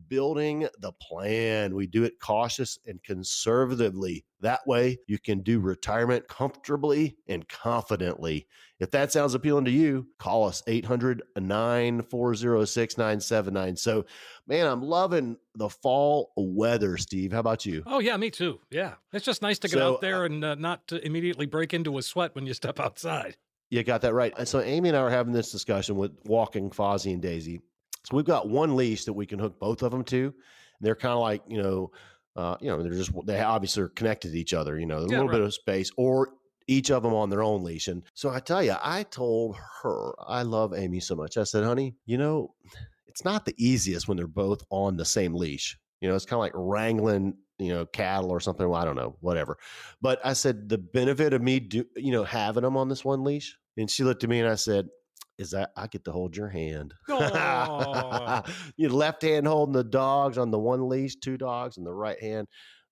building 0.09 0.69
the 0.79 0.93
plan. 0.93 1.75
We 1.75 1.87
do 1.87 2.05
it 2.05 2.21
cautious 2.21 2.79
and 2.87 3.03
conservatively. 3.03 4.25
That 4.41 4.67
way, 4.67 4.99
you 5.07 5.19
can 5.19 5.41
do 5.41 5.61
retirement 5.61 6.29
comfortably 6.29 7.17
and 7.29 7.47
confidently. 7.49 8.47
If 8.79 8.91
that 8.93 9.13
sounds 9.13 9.35
appealing 9.35 9.67
to 9.67 9.71
you, 9.71 10.07
call 10.19 10.45
us 10.45 10.63
800 10.67 11.23
940 11.37 12.67
6979. 12.67 13.77
So, 13.77 14.07
man, 14.47 14.67
I'm 14.67 14.83
loving 14.83 15.37
the 15.55 15.69
fall 15.69 16.33
weather, 16.37 16.97
Steve. 16.97 17.33
How 17.33 17.41
about 17.41 17.67
you? 17.67 17.83
Oh, 17.87 17.99
yeah, 17.99 18.17
me 18.17 18.31
too. 18.31 18.61
Yeah. 18.71 18.95
It's 19.13 19.25
just 19.25 19.43
nice 19.43 19.59
to 19.61 19.69
get 19.69 19.79
so, 19.79 19.95
out 19.95 20.01
there 20.01 20.25
and 20.25 20.43
uh, 20.43 20.55
not 20.55 20.87
to 20.89 21.05
immediately 21.05 21.47
break 21.47 21.75
into 21.75 21.99
a 21.99 22.03
sweat 22.03 22.35
when 22.35 22.47
you 22.47 22.55
step 22.55 22.81
outside. 22.81 23.37
You 23.69 23.85
got 23.85 24.01
that 24.01 24.15
right. 24.15 24.33
So, 24.49 24.61
Amy 24.61 24.89
and 24.89 24.99
I 24.99 25.03
were 25.03 25.11
having 25.11 25.33
this 25.33 25.53
discussion 25.53 25.97
with 25.97 26.13
walking 26.25 26.71
Fozzie 26.71 27.13
and 27.13 27.23
Daisy 27.23 27.61
so 28.05 28.17
we've 28.17 28.25
got 28.25 28.49
one 28.49 28.77
leash 28.77 29.05
that 29.05 29.13
we 29.13 29.27
can 29.27 29.39
hook 29.39 29.59
both 29.59 29.83
of 29.83 29.91
them 29.91 30.05
to. 30.05 30.35
They're 30.81 30.97
kind 30.97 31.13
of 31.13 31.21
like, 31.21 31.43
you 31.49 31.63
know, 31.63 31.91
uh, 32.37 32.57
you 32.61 32.69
know, 32.69 32.83
they're 32.83 32.93
just 32.93 33.13
they 33.27 33.41
obviously 33.41 33.83
are 33.83 33.89
connected 33.89 34.33
to 34.33 34.39
each 34.39 34.55
other. 34.55 34.79
You 34.79 34.87
know, 34.87 34.99
a 34.99 35.03
yeah, 35.03 35.09
little 35.09 35.29
right. 35.29 35.35
bit 35.35 35.43
of 35.43 35.55
space, 35.55 35.91
or 35.97 36.31
each 36.67 36.91
of 36.91 37.03
them 37.03 37.13
on 37.13 37.29
their 37.29 37.43
own 37.43 37.65
leash. 37.65 37.89
And 37.89 38.03
so 38.15 38.31
I 38.31 38.41
tell 38.41 38.63
you, 38.63 38.77
I 38.83 39.03
told 39.03 39.57
her 39.83 40.15
I 40.27 40.43
love 40.43 40.73
Amy 40.73 41.01
so 41.01 41.17
much. 41.17 41.37
I 41.37 41.45
said, 41.45 41.65
honey, 41.65 41.97
you 42.07 42.17
know, 42.17 42.55
it's 43.07 43.25
not 43.25 43.45
the 43.45 43.55
easiest 43.59 44.07
when 44.07 44.17
they're 44.17 44.27
both 44.29 44.63
on 44.71 44.97
the 44.97 45.05
same 45.05 45.35
leash. 45.35 45.77
You 46.01 46.09
know, 46.09 46.15
it's 46.15 46.25
kind 46.25 46.39
of 46.39 46.41
like 46.41 46.53
wrangling, 46.55 47.35
you 47.59 47.75
know, 47.75 47.85
cattle 47.87 48.31
or 48.31 48.41
something. 48.41 48.67
Well, 48.69 48.81
I 48.81 48.85
don't 48.85 48.97
know, 48.97 49.17
whatever. 49.21 49.59
But 50.01 50.21
I 50.25 50.33
said 50.33 50.69
the 50.69 50.79
benefit 50.79 51.35
of 51.35 51.43
me, 51.43 51.61
do, 51.61 51.85
you 51.97 52.13
know, 52.13 52.25
having 52.25 52.63
them 52.63 52.77
on 52.77 52.89
this 52.89 53.05
one 53.05 53.25
leash. 53.25 53.59
And 53.77 53.91
she 53.91 54.05
looked 54.05 54.25
at 54.25 54.31
me 54.31 54.41
and 54.41 54.49
I 54.49 54.55
said, 54.55 54.89
is 55.41 55.53
that 55.53 55.73
I 55.75 55.87
get 55.87 56.05
to 56.05 56.13
hold 56.13 56.37
your 56.37 56.51
hand. 56.51 56.93
your 57.09 58.91
left 58.91 59.23
hand 59.23 59.47
holding 59.47 59.73
the 59.73 59.83
dogs 59.83 60.37
on 60.37 60.51
the 60.51 60.59
one 60.59 60.87
leash, 60.87 61.17
two 61.17 61.39
dogs, 61.39 61.79
and 61.79 61.87
the 61.87 61.95
right 61.95 62.21
hand. 62.21 62.47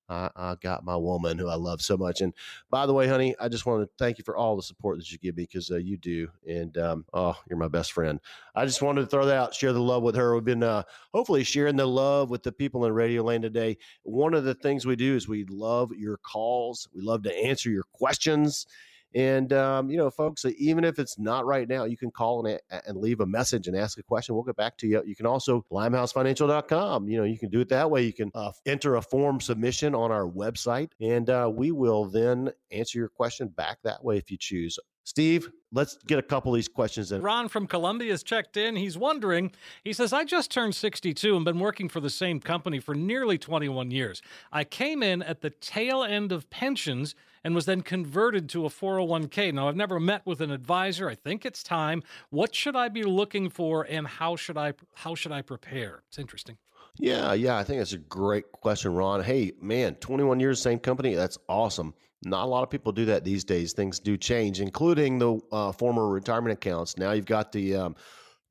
I, 0.09 0.30
I, 0.34 0.55
got 0.55 0.86
my 0.86 0.96
woman 0.96 1.36
who 1.36 1.49
I 1.49 1.57
love 1.57 1.82
so 1.82 1.99
much. 1.99 2.22
And 2.22 2.32
by 2.70 2.86
the 2.86 2.94
way, 2.94 3.07
honey, 3.07 3.34
I 3.38 3.49
just 3.49 3.66
want 3.66 3.82
to 3.82 3.90
thank 4.03 4.16
you 4.16 4.24
for 4.24 4.38
all 4.38 4.57
the 4.57 4.62
support 4.62 4.96
that 4.96 5.12
you 5.12 5.18
give 5.18 5.36
me 5.36 5.42
because 5.42 5.70
uh, 5.70 5.76
you 5.76 5.99
do. 5.99 6.28
And 6.49 6.78
um, 6.78 7.05
oh, 7.12 7.36
you're 7.46 7.59
my 7.59 7.68
best 7.68 7.92
friend. 7.92 8.18
I 8.55 8.64
just 8.64 8.80
wanted 8.80 9.03
to 9.03 9.07
throw 9.09 9.26
that 9.26 9.36
out, 9.36 9.55
share 9.55 9.74
the 9.74 9.82
love 9.82 10.03
with 10.03 10.16
her. 10.16 10.34
We've 10.34 10.42
been 10.42 10.62
uh, 10.62 10.84
hopefully 11.12 11.44
sharing 11.44 11.76
the 11.76 11.84
love 11.84 12.30
with 12.30 12.42
the 12.42 12.53
people 12.53 12.86
in 12.86 12.94
Radio 12.94 13.22
Land 13.22 13.42
today. 13.42 13.76
One 14.05 14.32
of 14.32 14.44
the 14.44 14.55
things 14.55 14.86
we 14.86 14.96
do 14.96 15.14
is 15.14 15.28
we 15.28 15.44
love 15.44 15.92
your 15.92 16.16
calls. 16.16 16.88
We 16.94 17.03
love 17.03 17.24
to 17.24 17.44
answer 17.44 17.68
your 17.68 17.84
questions. 17.92 18.66
And 19.14 19.52
um, 19.52 19.90
you 19.90 19.96
know, 19.96 20.11
folks, 20.11 20.44
even 20.59 20.84
if 20.84 20.98
it's 20.98 21.18
not 21.18 21.46
right 21.46 21.68
now, 21.68 21.84
you 21.84 21.96
can 21.96 22.11
call 22.11 22.44
and, 22.46 22.61
and 22.86 22.96
leave 22.96 23.20
a 23.20 23.26
message 23.26 23.66
and 23.66 23.76
ask 23.76 23.98
a 23.98 24.02
question. 24.02 24.34
We'll 24.34 24.44
get 24.44 24.56
back 24.56 24.76
to 24.78 24.86
you. 24.86 25.02
You 25.04 25.16
can 25.16 25.26
also 25.26 25.64
limehousefinancial.com. 25.72 27.09
You 27.09 27.18
know, 27.18 27.24
you 27.24 27.38
can 27.38 27.50
do 27.50 27.61
it 27.61 27.68
that 27.70 27.90
way. 27.90 28.02
You 28.02 28.12
can 28.12 28.30
uh, 28.34 28.52
enter 28.66 28.96
a 28.96 29.02
form 29.02 29.40
submission 29.40 29.94
on 29.94 30.12
our 30.12 30.28
website, 30.28 30.90
and 31.00 31.28
uh, 31.30 31.50
we 31.52 31.72
will 31.72 32.04
then 32.04 32.50
answer 32.70 32.98
your 32.98 33.09
question 33.09 33.48
back 33.48 33.78
that 33.84 34.04
way 34.04 34.18
if 34.18 34.30
you 34.30 34.36
choose. 34.36 34.78
Steve, 35.09 35.50
let's 35.72 35.96
get 36.06 36.18
a 36.18 36.22
couple 36.22 36.52
of 36.52 36.56
these 36.56 36.68
questions 36.68 37.12
in. 37.12 37.22
Ron 37.22 37.48
from 37.48 37.66
Columbia 37.66 38.11
has 38.11 38.22
checked 38.22 38.59
in. 38.59 38.76
He's 38.76 38.98
wondering, 38.98 39.52
he 39.82 39.94
says, 39.94 40.12
I 40.12 40.22
just 40.22 40.50
turned 40.50 40.74
62 40.74 41.34
and 41.34 41.46
been 41.46 41.59
working 41.59 41.88
for 41.88 41.98
the 41.98 42.11
same 42.11 42.40
company 42.40 42.78
for 42.78 42.94
nearly 42.94 43.38
21 43.38 43.90
years. 43.90 44.20
I 44.52 44.64
came 44.64 45.02
in 45.02 45.22
at 45.22 45.40
the 45.40 45.48
tail 45.48 46.04
end 46.04 46.30
of 46.30 46.50
pensions 46.50 47.14
and 47.42 47.54
was 47.54 47.64
then 47.64 47.80
converted 47.80 48.50
to 48.50 48.66
a 48.66 48.68
401k. 48.68 49.54
Now, 49.54 49.70
I've 49.70 49.76
never 49.76 49.98
met 49.98 50.26
with 50.26 50.42
an 50.42 50.50
advisor. 50.50 51.09
I 51.09 51.14
think 51.14 51.46
it's 51.46 51.62
time. 51.62 52.02
What 52.28 52.54
should 52.54 52.76
I 52.76 52.90
be 52.90 53.02
looking 53.02 53.48
for 53.48 53.84
and 53.84 54.06
how 54.06 54.36
should 54.36 54.59
I 54.59 54.74
how 54.92 55.14
should 55.14 55.32
I 55.32 55.40
prepare? 55.40 56.02
It's 56.09 56.18
interesting. 56.18 56.59
Yeah, 56.98 57.32
yeah, 57.32 57.56
I 57.56 57.64
think 57.64 57.78
that's 57.78 57.94
a 57.94 57.98
great 57.98 58.52
question, 58.52 58.92
Ron. 58.92 59.22
Hey, 59.22 59.52
man, 59.62 59.94
21 59.94 60.38
years, 60.38 60.61
same 60.61 60.80
company. 60.80 61.14
That's 61.14 61.38
awesome. 61.48 61.94
Not 62.24 62.44
a 62.44 62.46
lot 62.46 62.62
of 62.62 62.70
people 62.70 62.92
do 62.92 63.04
that 63.06 63.24
these 63.24 63.44
days. 63.44 63.72
Things 63.72 64.00
do 64.00 64.16
change, 64.16 64.60
including 64.60 65.18
the 65.18 65.40
uh, 65.52 65.72
former 65.72 66.08
retirement 66.08 66.52
accounts. 66.52 66.96
Now 66.96 67.12
you've 67.12 67.26
got 67.26 67.52
the 67.52 67.76
um, 67.76 67.96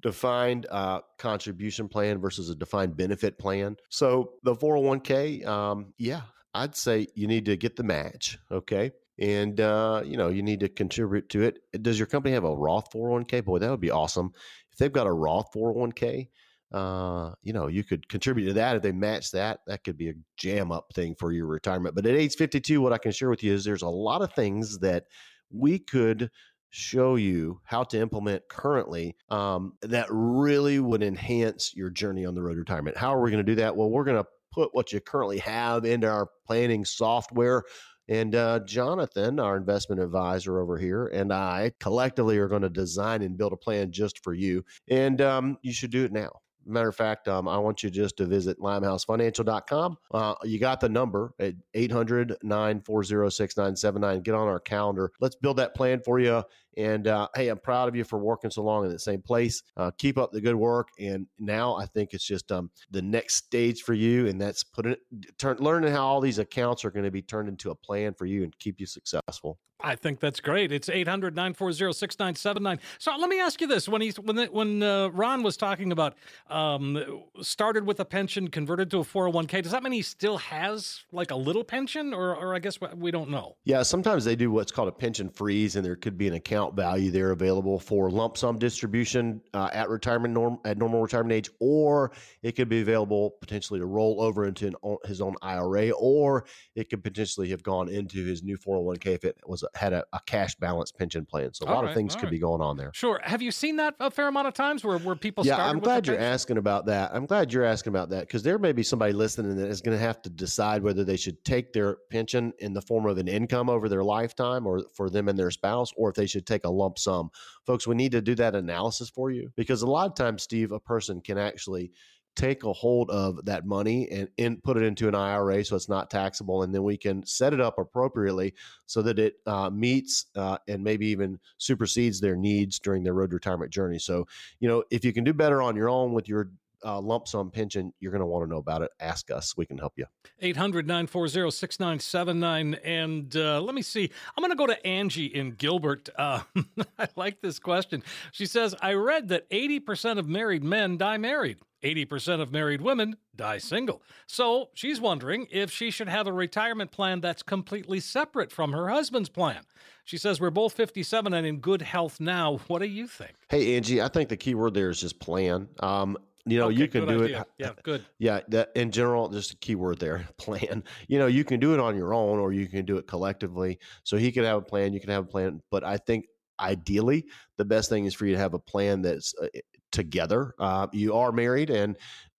defined 0.02 0.68
uh, 0.70 1.02
contribution 1.18 1.88
plan 1.88 2.20
versus 2.20 2.50
a 2.50 2.56
defined 2.56 2.96
benefit 2.96 3.38
plan. 3.38 3.76
So 3.90 4.34
the 4.44 4.56
401k, 4.56 5.46
um, 5.46 5.94
yeah, 5.98 6.22
I'd 6.54 6.76
say 6.76 7.08
you 7.14 7.28
need 7.28 7.46
to 7.46 7.58
get 7.58 7.76
the 7.76 7.84
match. 7.84 8.38
Okay. 8.52 8.92
And, 9.20 9.60
uh, 9.60 10.04
you 10.06 10.16
know, 10.16 10.30
you 10.30 10.44
need 10.44 10.60
to 10.62 10.70
contribute 10.70 11.30
to 11.30 11.42
it. 11.42 11.60
Does 11.82 12.00
your 12.00 12.06
company 12.06 12.36
have 12.36 12.44
a 12.44 12.56
Roth 12.56 12.92
401k? 12.92 13.44
Boy, 13.44 13.60
that 13.60 13.70
would 13.70 13.82
be 13.82 13.92
awesome. 13.92 14.32
If 14.72 14.78
they've 14.78 14.94
got 14.94 15.08
a 15.08 15.12
Roth 15.12 15.52
401k, 15.54 16.28
uh, 16.74 17.32
you 17.44 17.54
know, 17.54 17.68
you 17.68 17.84
could 17.84 18.08
contribute 18.10 18.48
to 18.48 18.54
that. 18.54 18.76
If 18.76 18.82
they 18.82 18.92
match 18.92 19.32
that, 19.32 19.60
that 19.68 19.84
could 19.84 19.98
be 19.98 20.10
a 20.10 20.14
jam 20.38 20.72
up 20.72 20.92
thing 20.94 21.16
for 21.18 21.32
your 21.32 21.48
retirement. 21.48 21.96
But 21.96 22.06
at 22.06 22.16
age 22.16 22.36
52, 22.36 22.82
what 22.82 22.94
I 22.94 22.98
can 22.98 23.12
share 23.12 23.30
with 23.30 23.44
you 23.44 23.54
is 23.54 23.64
there's 23.64 23.84
a 23.84 23.90
lot 23.90 24.22
of 24.22 24.34
things 24.34 24.80
that 24.80 25.06
we 25.50 25.80
could 25.80 26.30
show 26.70 27.16
you 27.16 27.62
how 27.64 27.84
to 27.84 28.00
implement 28.00 28.48
currently 28.50 29.16
um, 29.30 29.74
that 29.82 30.08
really 30.10 30.80
would 30.80 31.02
enhance 31.02 31.74
your 31.76 31.90
journey 31.90 32.26
on 32.26 32.36
the 32.36 32.42
road 32.42 32.56
to 32.56 32.60
retirement. 32.60 32.98
How 32.98 33.16
are 33.16 33.22
we 33.22 33.32
going 33.32 33.46
to 33.46 33.52
do 33.52 33.56
that? 33.56 33.76
Well, 33.76 33.90
we're 33.90 34.04
going 34.04 34.22
to 34.22 34.30
put 34.52 34.74
what 34.74 34.92
you 34.92 35.00
currently 35.00 35.40
have 35.40 35.86
into 35.86 36.08
our 36.10 36.30
planning 36.46 36.84
software. 36.84 37.64
And 38.10 38.36
uh, 38.36 38.60
Jonathan, 38.66 39.40
our 39.40 39.58
investment 39.58 40.02
advisor 40.02 40.60
over 40.60 40.78
here, 40.78 41.08
and 41.08 41.34
I 41.34 41.74
collectively 41.80 42.38
are 42.38 42.48
going 42.48 42.62
to 42.62 42.70
design 42.70 43.22
and 43.22 43.38
build 43.38 43.54
a 43.54 43.58
plan 43.58 43.92
just 43.92 44.24
for 44.24 44.34
you. 44.34 44.64
And 44.90 45.22
um, 45.22 45.58
you 45.62 45.74
should 45.74 45.92
do 45.92 46.06
it 46.06 46.12
now. 46.12 46.32
Matter 46.68 46.90
of 46.90 46.96
fact, 46.96 47.28
um, 47.28 47.48
I 47.48 47.58
want 47.58 47.82
you 47.84 47.90
just 47.90 48.18
to 48.18 48.26
visit 48.26 48.60
limehousefinancial.com. 48.60 49.98
Uh, 50.12 50.36
you 50.44 50.60
got 50.60 50.80
the 50.82 50.90
number 50.90 51.34
at 51.40 51.54
800 51.74 52.38
940 52.44 53.30
6979. 53.30 54.22
Get 54.22 54.36
on 54.36 54.48
our 54.48 54.60
calendar. 54.60 55.12
Let's 55.20 55.36
build 55.36 55.58
that 55.58 55.74
plan 55.76 56.02
for 56.04 56.20
you. 56.20 56.44
And 56.78 57.08
uh, 57.08 57.28
hey, 57.36 57.50
I'm 57.50 57.58
proud 57.58 57.90
of 57.90 57.96
you 57.96 58.04
for 58.04 58.20
working 58.20 58.52
so 58.52 58.62
long 58.62 58.86
in 58.86 58.92
the 58.92 59.00
same 59.00 59.22
place. 59.22 59.64
Uh, 59.76 59.92
keep 59.98 60.18
up 60.18 60.32
the 60.32 60.40
good 60.40 60.56
work. 60.56 60.90
And 61.00 61.26
now 61.40 61.76
I 61.76 61.88
think 61.88 62.14
it's 62.14 62.24
just 62.24 62.52
um, 62.52 62.70
the 62.92 63.02
next 63.02 63.36
stage 63.36 63.82
for 63.82 63.94
you, 63.94 64.28
and 64.28 64.40
that's 64.40 64.64
putting 64.64 64.96
turn, 65.38 65.58
learning 65.58 65.92
how 65.92 66.06
all 66.06 66.22
these 66.22 66.40
accounts 66.40 66.86
are 66.86 66.92
going 66.92 67.06
to 67.06 67.12
be 67.12 67.22
turned 67.22 67.50
into 67.50 67.72
a 67.72 67.76
plan 67.76 68.14
for 68.14 68.26
you 68.26 68.44
and 68.44 68.58
keep 68.60 68.80
you 68.80 68.86
successful. 68.86 69.58
I 69.80 69.96
think 69.96 70.20
that's 70.20 70.40
great. 70.40 70.72
It's 70.72 70.90
800 70.90 71.36
940 71.36 71.94
6979. 71.94 72.80
So 72.98 73.16
let 73.16 73.30
me 73.30 73.40
ask 73.40 73.62
you 73.62 73.68
this. 73.68 73.88
When 73.88 74.02
he's 74.02 74.20
when 74.20 74.38
when 74.48 74.82
uh, 74.82 75.10
Ron 75.10 75.44
was 75.44 75.56
talking 75.56 75.92
about 75.92 76.16
um, 76.50 77.24
started 77.42 77.86
with 77.86 78.00
a 78.00 78.06
pension, 78.06 78.48
converted 78.48 78.90
to 78.92 79.00
a 79.00 79.04
401k, 79.04 79.62
does 79.62 79.72
that 79.74 79.84
mean 79.84 79.94
he 79.94 80.02
still 80.02 80.38
has 80.38 81.04
like 81.12 81.30
a 81.30 81.36
little 81.36 81.64
pension 81.64 82.14
or, 82.14 82.36
or 82.36 82.56
I 82.56 82.60
guess 82.60 82.80
we 82.96 83.12
don't 83.12 83.30
know? 83.30 83.56
Yeah, 83.66 83.84
sometimes 83.84 84.26
they 84.26 84.36
do 84.36 84.50
what's 84.50 84.72
called 84.72 84.88
a 84.88 84.92
pension 84.92 85.30
freeze 85.30 85.76
and 85.76 85.86
there 85.86 85.96
could 85.96 86.18
be 86.18 86.28
an 86.28 86.34
account 86.34 86.67
value 86.76 87.12
there 87.12 87.32
available 87.32 87.80
for 87.80 88.10
lump 88.10 88.38
sum 88.38 88.58
distribution 88.58 89.42
uh, 89.54 89.70
at 89.74 89.90
retirement 89.90 90.34
norm 90.34 90.60
at 90.66 90.78
normal 90.78 91.02
retirement 91.02 91.34
age, 91.34 91.50
or 91.60 92.12
it 92.42 92.54
could 92.54 92.70
be 92.70 92.82
available 92.82 93.36
potentially 93.42 93.80
to 93.80 93.86
roll 93.86 94.22
over 94.22 94.46
into 94.46 94.68
an, 94.68 94.76
his 95.06 95.22
own 95.22 95.36
IRA, 95.42 95.90
or 95.92 96.46
it 96.76 96.90
could 96.90 97.04
potentially 97.04 97.50
have 97.50 97.64
gone 97.64 97.90
into 97.90 98.24
his 98.26 98.44
new 98.44 98.58
401k 98.58 99.08
if 99.08 99.24
it 99.24 99.38
was 99.46 99.64
had 99.76 99.94
a, 99.94 100.06
a 100.14 100.20
cash 100.26 100.56
balance 100.56 100.92
pension 100.92 101.26
plan. 101.26 101.54
So 101.54 101.66
a 101.66 101.70
all 101.70 101.76
lot 101.76 101.84
right, 101.84 101.90
of 101.90 101.96
things 101.96 102.16
could 102.16 102.26
right. 102.26 102.32
be 102.32 102.40
going 102.40 102.62
on 102.62 102.78
there. 102.78 102.92
Sure. 102.94 103.20
Have 103.24 103.42
you 103.42 103.52
seen 103.52 103.78
that 103.78 103.96
a 104.00 104.12
fair 104.12 104.28
amount 104.28 104.48
of 104.48 104.54
times 104.54 104.84
where, 104.84 104.98
where 105.00 105.16
people 105.16 105.46
yeah, 105.46 105.66
I'm 105.66 105.80
glad 105.80 106.08
you're 106.08 106.20
asking 106.20 106.58
about 106.58 106.86
that. 106.88 107.12
I'm 107.14 107.26
glad 107.26 107.54
you're 107.54 107.64
asking 107.64 107.92
about 107.92 108.10
that 108.10 108.22
because 108.22 108.44
there 108.44 108.60
may 108.60 108.72
be 108.72 108.84
somebody 108.84 109.14
listening 109.14 109.56
that 109.56 109.68
is 109.68 109.82
going 109.82 109.98
to 109.98 110.04
have 110.04 110.22
to 110.24 110.30
decide 110.30 110.84
whether 110.84 111.04
they 111.04 111.18
should 111.18 111.44
take 111.44 111.74
their 111.74 111.98
pension 112.10 112.54
in 112.60 112.74
the 112.74 112.82
form 112.82 113.06
of 113.06 113.18
an 113.18 113.28
income 113.28 113.70
over 113.70 113.90
their 113.90 114.04
lifetime 114.04 114.66
or 114.66 114.82
for 114.94 115.10
them 115.10 115.28
and 115.28 115.38
their 115.38 115.52
spouse, 115.52 115.92
or 115.96 116.10
if 116.10 116.16
they 116.16 116.26
should 116.26 116.46
take 116.46 116.57
a 116.66 116.70
lump 116.70 116.98
sum. 116.98 117.30
Folks, 117.66 117.88
we 117.88 117.96
need 117.96 118.12
to 118.12 118.22
do 118.22 118.36
that 118.36 118.56
analysis 118.56 119.10
for 119.10 119.32
you 119.32 119.52
because 119.56 119.82
a 119.82 119.88
lot 119.88 120.08
of 120.08 120.16
times, 120.16 120.44
Steve, 120.44 120.72
a 120.72 120.80
person 120.80 121.22
can 121.22 121.38
actually 121.38 121.92
take 122.38 122.64
a 122.64 122.72
hold 122.72 123.10
of 123.10 123.44
that 123.46 123.66
money 123.66 124.08
and, 124.12 124.30
and 124.38 124.64
put 124.64 124.78
it 124.78 124.84
into 124.84 125.08
an 125.08 125.16
IRA 125.16 125.66
so 125.66 125.76
it's 125.76 125.90
not 125.90 126.12
taxable. 126.12 126.62
And 126.62 126.74
then 126.74 126.84
we 126.84 126.96
can 126.96 127.26
set 127.26 127.52
it 127.52 127.60
up 127.60 127.80
appropriately 127.80 128.54
so 128.86 129.02
that 129.02 129.18
it 129.18 129.38
uh, 129.48 129.72
meets 129.72 130.28
uh, 130.36 130.60
and 130.68 130.84
maybe 130.84 131.08
even 131.08 131.40
supersedes 131.58 132.22
their 132.22 132.36
needs 132.36 132.78
during 132.80 133.04
their 133.04 133.16
road 133.16 133.34
retirement 133.34 133.72
journey. 133.72 133.98
So, 133.98 134.28
you 134.60 134.70
know, 134.70 134.84
if 134.92 135.04
you 135.04 135.14
can 135.14 135.24
do 135.24 135.34
better 135.34 135.64
on 135.64 135.76
your 135.76 135.90
own 135.90 136.14
with 136.14 136.30
your 136.30 136.52
uh, 136.84 137.00
lump 137.00 137.28
sum 137.28 137.52
pension, 137.52 137.94
you're 138.00 138.12
going 138.12 138.22
to 138.22 138.26
want 138.26 138.46
to 138.46 138.50
know 138.50 138.60
about 138.60 138.82
it. 138.82 138.92
Ask 139.00 139.32
us. 139.32 139.56
We 139.58 139.66
can 139.66 139.78
help 139.78 139.94
you. 139.98 140.06
800 140.40 140.88
940 140.88 141.52
6979. 141.52 142.74
And 142.84 143.36
uh, 143.36 143.62
let 143.62 143.76
me 143.76 143.82
see. 143.82 144.10
I'm 144.36 144.42
going 144.42 144.52
to 144.52 144.58
go 144.58 144.68
to 144.68 144.86
Angie 144.86 145.26
in 145.26 145.52
Gilbert. 145.52 146.10
Uh, 146.18 146.42
I 147.00 147.08
like 147.16 147.42
this 147.42 147.60
question. 147.60 148.04
She 148.32 148.46
says, 148.46 148.76
I 148.82 148.94
read 148.94 149.30
that 149.30 149.50
80% 149.50 150.20
of 150.20 150.28
married 150.28 150.64
men 150.64 150.98
die 150.98 151.18
married. 151.18 151.60
80% 151.84 152.42
of 152.42 152.52
married 152.52 152.82
women 152.82 153.18
die 153.36 153.60
single. 153.60 154.02
So 154.26 154.70
she's 154.74 155.00
wondering 155.00 155.48
if 155.52 155.72
she 155.72 155.92
should 155.92 156.10
have 156.10 156.28
a 156.28 156.34
retirement 156.34 156.92
plan 156.92 157.22
that's 157.22 157.44
completely 157.44 158.00
separate 158.00 158.52
from 158.52 158.72
her 158.72 158.90
husband's 158.90 159.30
plan. 159.30 159.62
She 160.04 160.18
says, 160.18 160.40
We're 160.40 160.50
both 160.50 160.74
57 160.74 161.34
and 161.34 161.46
in 161.46 161.60
good 161.60 161.82
health 161.82 162.20
now. 162.20 162.60
What 162.68 162.80
do 162.80 162.88
you 162.88 163.08
think? 163.08 163.34
Hey, 163.50 163.76
Angie, 163.76 164.02
I 164.02 164.08
think 164.08 164.30
the 164.30 164.38
key 164.38 164.56
word 164.56 164.74
there 164.74 164.90
is 164.90 165.02
just 165.02 165.20
plan. 165.20 165.68
Um, 165.82 166.18
you 166.48 166.60
know, 166.60 166.68
Okay, 166.68 166.76
you 166.78 166.88
can 166.88 167.08
do 167.08 167.24
idea. 167.24 167.42
it. 167.42 167.48
Yeah, 167.58 167.72
good. 167.84 168.06
Yeah, 168.20 168.42
that 168.50 168.72
in 168.76 168.92
general, 168.92 169.30
just 169.30 169.54
a 169.54 169.58
key 169.58 169.76
word 169.76 170.00
there, 170.00 170.28
plan. 170.38 170.84
You 171.08 171.20
know, 171.20 171.28
you 171.28 171.44
can 171.44 171.60
do 171.60 171.74
it 171.74 171.80
on 171.80 171.96
your 171.96 172.14
own 172.14 172.40
or 172.40 172.54
you 172.54 172.68
can 172.68 172.86
do 172.86 172.98
it 172.98 173.08
collectively. 173.08 173.80
So 174.04 174.18
he 174.18 174.32
can 174.32 174.44
have 174.44 174.58
a 174.58 174.62
plan, 174.62 174.94
you 174.94 175.00
can 175.00 175.10
have 175.10 175.26
a 175.26 175.28
plan. 175.28 175.62
But 175.72 175.84
I 175.84 175.98
think 175.98 176.26
ideally, 176.60 177.26
the 177.58 177.66
best 177.66 177.90
thing 177.90 178.06
is 178.06 178.14
for 178.14 178.26
you 178.26 178.34
to 178.34 178.40
have 178.40 178.54
a 178.54 178.60
plan 178.60 179.02
that's 179.02 179.34
uh, 179.42 179.48
together. 179.92 180.54
Uh, 180.60 180.88
you 180.92 181.16
are 181.16 181.32
married 181.32 181.70
and 181.70 181.98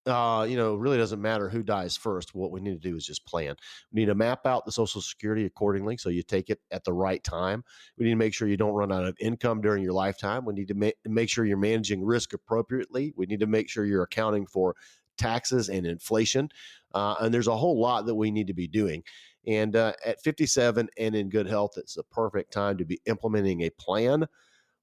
uh, 0.08 0.46
you 0.48 0.56
know, 0.56 0.74
it 0.74 0.78
really 0.78 0.96
doesn't 0.96 1.20
matter 1.20 1.48
who 1.48 1.62
dies 1.62 1.96
first. 1.96 2.34
What 2.34 2.50
we 2.50 2.60
need 2.60 2.80
to 2.80 2.88
do 2.88 2.96
is 2.96 3.06
just 3.06 3.26
plan. 3.26 3.54
We 3.92 4.00
need 4.00 4.06
to 4.06 4.14
map 4.14 4.46
out 4.46 4.64
the 4.64 4.72
Social 4.72 5.00
Security 5.00 5.44
accordingly, 5.44 5.96
so 5.96 6.08
you 6.08 6.22
take 6.22 6.50
it 6.50 6.60
at 6.70 6.84
the 6.84 6.92
right 6.92 7.22
time. 7.22 7.64
We 7.96 8.04
need 8.04 8.12
to 8.12 8.16
make 8.16 8.34
sure 8.34 8.48
you 8.48 8.56
don't 8.56 8.74
run 8.74 8.92
out 8.92 9.04
of 9.04 9.16
income 9.20 9.60
during 9.60 9.82
your 9.82 9.92
lifetime. 9.92 10.44
We 10.44 10.54
need 10.54 10.68
to 10.68 10.74
ma- 10.74 10.90
make 11.04 11.28
sure 11.28 11.44
you're 11.44 11.56
managing 11.56 12.02
risk 12.02 12.32
appropriately. 12.32 13.12
We 13.16 13.26
need 13.26 13.40
to 13.40 13.46
make 13.46 13.68
sure 13.68 13.84
you're 13.84 14.02
accounting 14.02 14.46
for 14.46 14.74
taxes 15.18 15.68
and 15.68 15.86
inflation. 15.86 16.48
Uh, 16.94 17.16
and 17.20 17.34
there's 17.34 17.48
a 17.48 17.56
whole 17.56 17.78
lot 17.78 18.06
that 18.06 18.14
we 18.14 18.30
need 18.30 18.46
to 18.46 18.54
be 18.54 18.66
doing. 18.66 19.02
And 19.46 19.76
uh, 19.76 19.92
at 20.04 20.22
57 20.22 20.88
and 20.98 21.14
in 21.14 21.28
good 21.28 21.46
health, 21.46 21.72
it's 21.76 21.94
the 21.94 22.02
perfect 22.04 22.52
time 22.52 22.78
to 22.78 22.84
be 22.84 23.00
implementing 23.06 23.62
a 23.62 23.70
plan. 23.70 24.26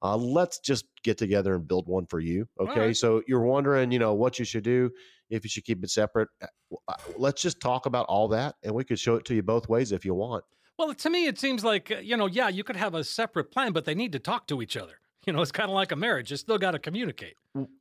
Uh, 0.01 0.17
let's 0.17 0.59
just 0.59 0.86
get 1.03 1.17
together 1.17 1.55
and 1.55 1.67
build 1.67 1.88
one 1.88 2.05
for 2.05 2.19
you. 2.19 2.47
Okay. 2.59 2.80
right. 2.80 2.97
So 2.97 3.23
you're 3.28 3.41
wondering, 3.41 3.91
you 3.91 3.99
know, 3.99 4.13
what 4.13 4.38
you 4.38 4.45
should 4.45 4.63
do, 4.63 4.91
if 5.30 5.43
you 5.43 5.49
should 5.49 5.65
keep 5.65 5.84
it 5.84 5.89
separate. 5.89 6.30
Uh, 6.41 6.47
uh, 6.88 6.93
Let's 7.17 7.41
just 7.41 7.59
talk 7.59 7.86
about 7.86 8.05
all 8.07 8.28
that 8.30 8.55
and 8.63 8.73
we 8.73 8.84
could 8.84 8.99
show 8.99 9.15
it 9.15 9.26
to 9.26 9.36
you 9.36 9.43
both 9.43 9.69
ways 9.69 9.91
if 9.91 10.05
you 10.05 10.13
want. 10.13 10.43
Well, 10.78 10.93
to 10.93 11.09
me, 11.09 11.26
it 11.28 11.39
seems 11.39 11.63
like, 11.63 11.91
uh, 11.91 11.99
you 11.99 12.17
know, 12.17 12.26
yeah, 12.26 12.49
you 12.49 12.63
could 12.63 12.76
have 12.76 12.95
a 12.95 13.03
separate 13.03 13.51
plan, 13.51 13.71
but 13.71 13.86
they 13.86 13.95
need 13.95 14.11
to 14.11 14.19
talk 14.19 14.47
to 14.47 14.61
each 14.61 14.76
other. 14.76 14.99
You 15.26 15.34
know, 15.34 15.41
it's 15.41 15.51
kind 15.51 15.69
of 15.69 15.76
like 15.76 15.91
a 15.91 15.95
marriage. 15.95 16.30
You 16.30 16.38
still 16.38 16.59
got 16.59 16.71
to 16.71 16.80
communicate. 16.80 17.36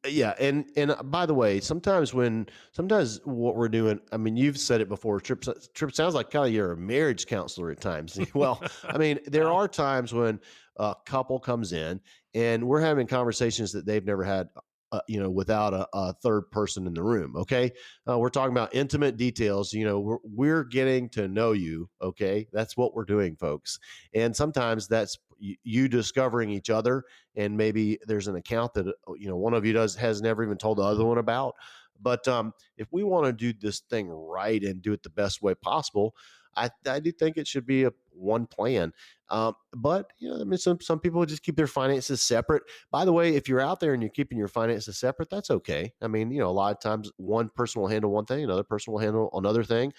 Yeah, 0.07 0.35
and 0.39 0.65
and 0.77 0.93
uh, 0.93 1.03
by 1.03 1.27
the 1.27 1.35
way, 1.35 1.61
sometimes 1.61 2.15
when 2.15 2.47
sometimes 2.73 3.21
what 3.25 3.57
we're 3.57 3.69
doing, 3.69 4.01
I 4.13 4.17
mean, 4.17 4.37
you've 4.37 4.57
said 4.57 4.81
it 4.81 4.89
before. 4.89 5.21
Tripp 5.21 5.45
Tripp 5.75 5.95
sounds 5.95 6.15
like 6.15 6.31
kind 6.31 6.47
of 6.47 6.55
you're 6.55 6.73
a 6.73 6.77
marriage 6.77 7.27
counselor 7.27 7.71
at 7.71 7.81
times. 7.81 8.19
well, 8.35 8.63
I 8.85 8.97
mean, 8.97 9.19
there 9.27 9.53
are 9.53 9.69
times 9.69 10.15
when 10.15 10.41
a 10.77 10.95
couple 11.05 11.39
comes 11.39 11.73
in 11.73 12.01
and 12.35 12.67
we're 12.67 12.81
having 12.81 13.07
conversations 13.07 13.73
that 13.73 13.85
they've 13.85 14.05
never 14.05 14.25
had. 14.25 14.49
Uh, 14.95 15.01
you 15.09 15.19
know, 15.19 15.29
without 15.29 15.75
a, 15.75 15.89
a 15.93 16.13
third 16.13 16.43
person 16.53 16.87
in 16.87 16.95
the 16.95 17.03
room. 17.03 17.35
Okay, 17.35 17.73
uh, 18.09 18.17
we're 18.17 18.29
talking 18.29 18.53
about 18.53 18.73
intimate 18.73 19.17
details. 19.17 19.73
You 19.73 19.85
know, 19.85 19.99
we're 19.99 20.19
we're 20.23 20.63
getting 20.63 21.09
to 21.11 21.27
know 21.27 21.51
you. 21.51 21.89
Okay, 22.01 22.47
that's 22.53 22.77
what 22.77 22.95
we're 22.95 23.05
doing, 23.05 23.35
folks. 23.35 23.81
And 24.15 24.37
sometimes 24.37 24.87
that's 24.87 25.19
you 25.39 25.89
discovering 25.89 26.49
each 26.51 26.71
other 26.71 27.03
and 27.35 27.57
maybe 27.57 27.99
there's 28.07 28.29
an 28.29 28.37
account 28.37 28.73
that 28.75 28.87
uh, 28.87 29.13
you 29.19 29.29
know 29.29 29.37
one 29.37 29.53
of 29.53 29.67
you 29.67 29.73
does 29.73 29.97
has 29.97 30.23
never 30.23 30.45
even 30.45 30.57
told 30.57 30.79
the 30.79 30.83
other 30.83 31.05
one 31.05 31.19
about 31.19 31.57
but 32.01 32.27
um, 32.29 32.53
if 32.77 32.87
we 32.93 33.03
want 33.03 33.27
to 33.27 33.33
do 33.33 33.53
this 33.61 33.81
thing 33.91 34.09
right 34.09 34.63
and 34.63 34.81
do 34.81 34.93
it 34.93 35.03
the 35.03 35.11
best 35.11 35.43
way 35.43 35.55
possible 35.57 36.15
i, 36.57 36.71
I 36.87 37.01
do 37.01 37.11
think 37.11 37.37
it 37.37 37.49
should 37.49 37.67
be 37.67 37.83
a 37.83 37.91
one 38.15 38.47
plan 38.47 38.93
um, 39.31 39.55
but 39.77 40.13
you 40.19 40.29
know 40.29 40.41
i 40.41 40.45
mean 40.45 40.59
some, 40.59 40.81
some 40.81 41.01
people 41.01 41.25
just 41.27 41.43
keep 41.43 41.57
their 41.57 41.67
finances 41.67 42.23
separate. 42.23 42.63
By 42.91 43.05
the 43.05 43.13
way 43.13 43.35
if 43.35 43.49
you're 43.49 43.61
out 43.61 43.81
there 43.81 43.93
and 43.95 44.03
you're 44.03 44.11
keeping 44.11 44.39
your 44.39 44.49
finances 44.49 44.99
separate 44.99 45.31
that's 45.31 45.51
okay. 45.51 45.93
I 46.03 46.09
mean 46.09 46.31
you 46.31 46.41
know 46.41 46.49
a 46.49 46.53
lot 46.53 46.73
of 46.73 46.81
times 46.81 47.11
one 47.17 47.49
person 47.49 47.81
will 47.81 47.89
handle 47.89 48.11
one 48.11 48.27
thing 48.27 48.45
another 48.45 48.65
person 48.65 48.93
will 48.93 49.01
handle 49.01 49.31
another 49.35 49.65
thing 49.65 49.93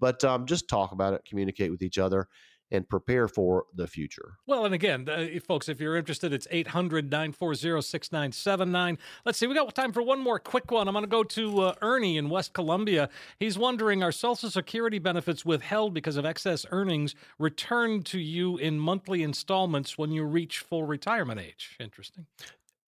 but 0.00 0.22
um, 0.24 0.46
just 0.46 0.68
talk 0.68 0.92
about 0.92 1.14
it 1.14 1.22
communicate 1.28 1.70
with 1.70 1.82
each 1.82 1.98
other 1.98 2.28
and 2.70 2.88
prepare 2.88 3.28
for 3.28 3.64
the 3.74 3.86
future 3.86 4.38
Well, 4.46 4.64
and 4.64 4.74
again, 4.74 5.08
uh, 5.08 5.26
folks, 5.46 5.68
if 5.68 5.80
you're 5.80 5.96
interested, 5.96 6.32
it's 6.32 6.46
800 6.50 7.10
940 7.10 7.82
6979. 7.82 8.98
Let's 9.24 9.38
see, 9.38 9.46
we 9.46 9.54
got 9.54 9.74
time 9.74 9.92
for 9.92 10.02
one 10.02 10.20
more 10.20 10.38
quick 10.38 10.70
one. 10.70 10.88
I'm 10.88 10.94
going 10.94 11.04
to 11.04 11.08
go 11.08 11.24
to 11.24 11.60
uh, 11.60 11.74
Ernie 11.82 12.16
in 12.16 12.28
West 12.28 12.52
Columbia. 12.52 13.08
He's 13.38 13.58
wondering 13.58 14.02
Are 14.02 14.12
Social 14.12 14.50
Security 14.50 14.98
benefits 14.98 15.44
withheld 15.44 15.94
because 15.94 16.16
of 16.16 16.24
excess 16.24 16.66
earnings 16.70 17.14
returned 17.38 18.06
to 18.06 18.18
you 18.18 18.56
in 18.58 18.78
monthly 18.78 19.22
installments 19.22 19.98
when 19.98 20.12
you 20.12 20.24
reach 20.24 20.60
full 20.60 20.84
retirement 20.84 21.40
age? 21.40 21.76
Interesting. 21.80 22.26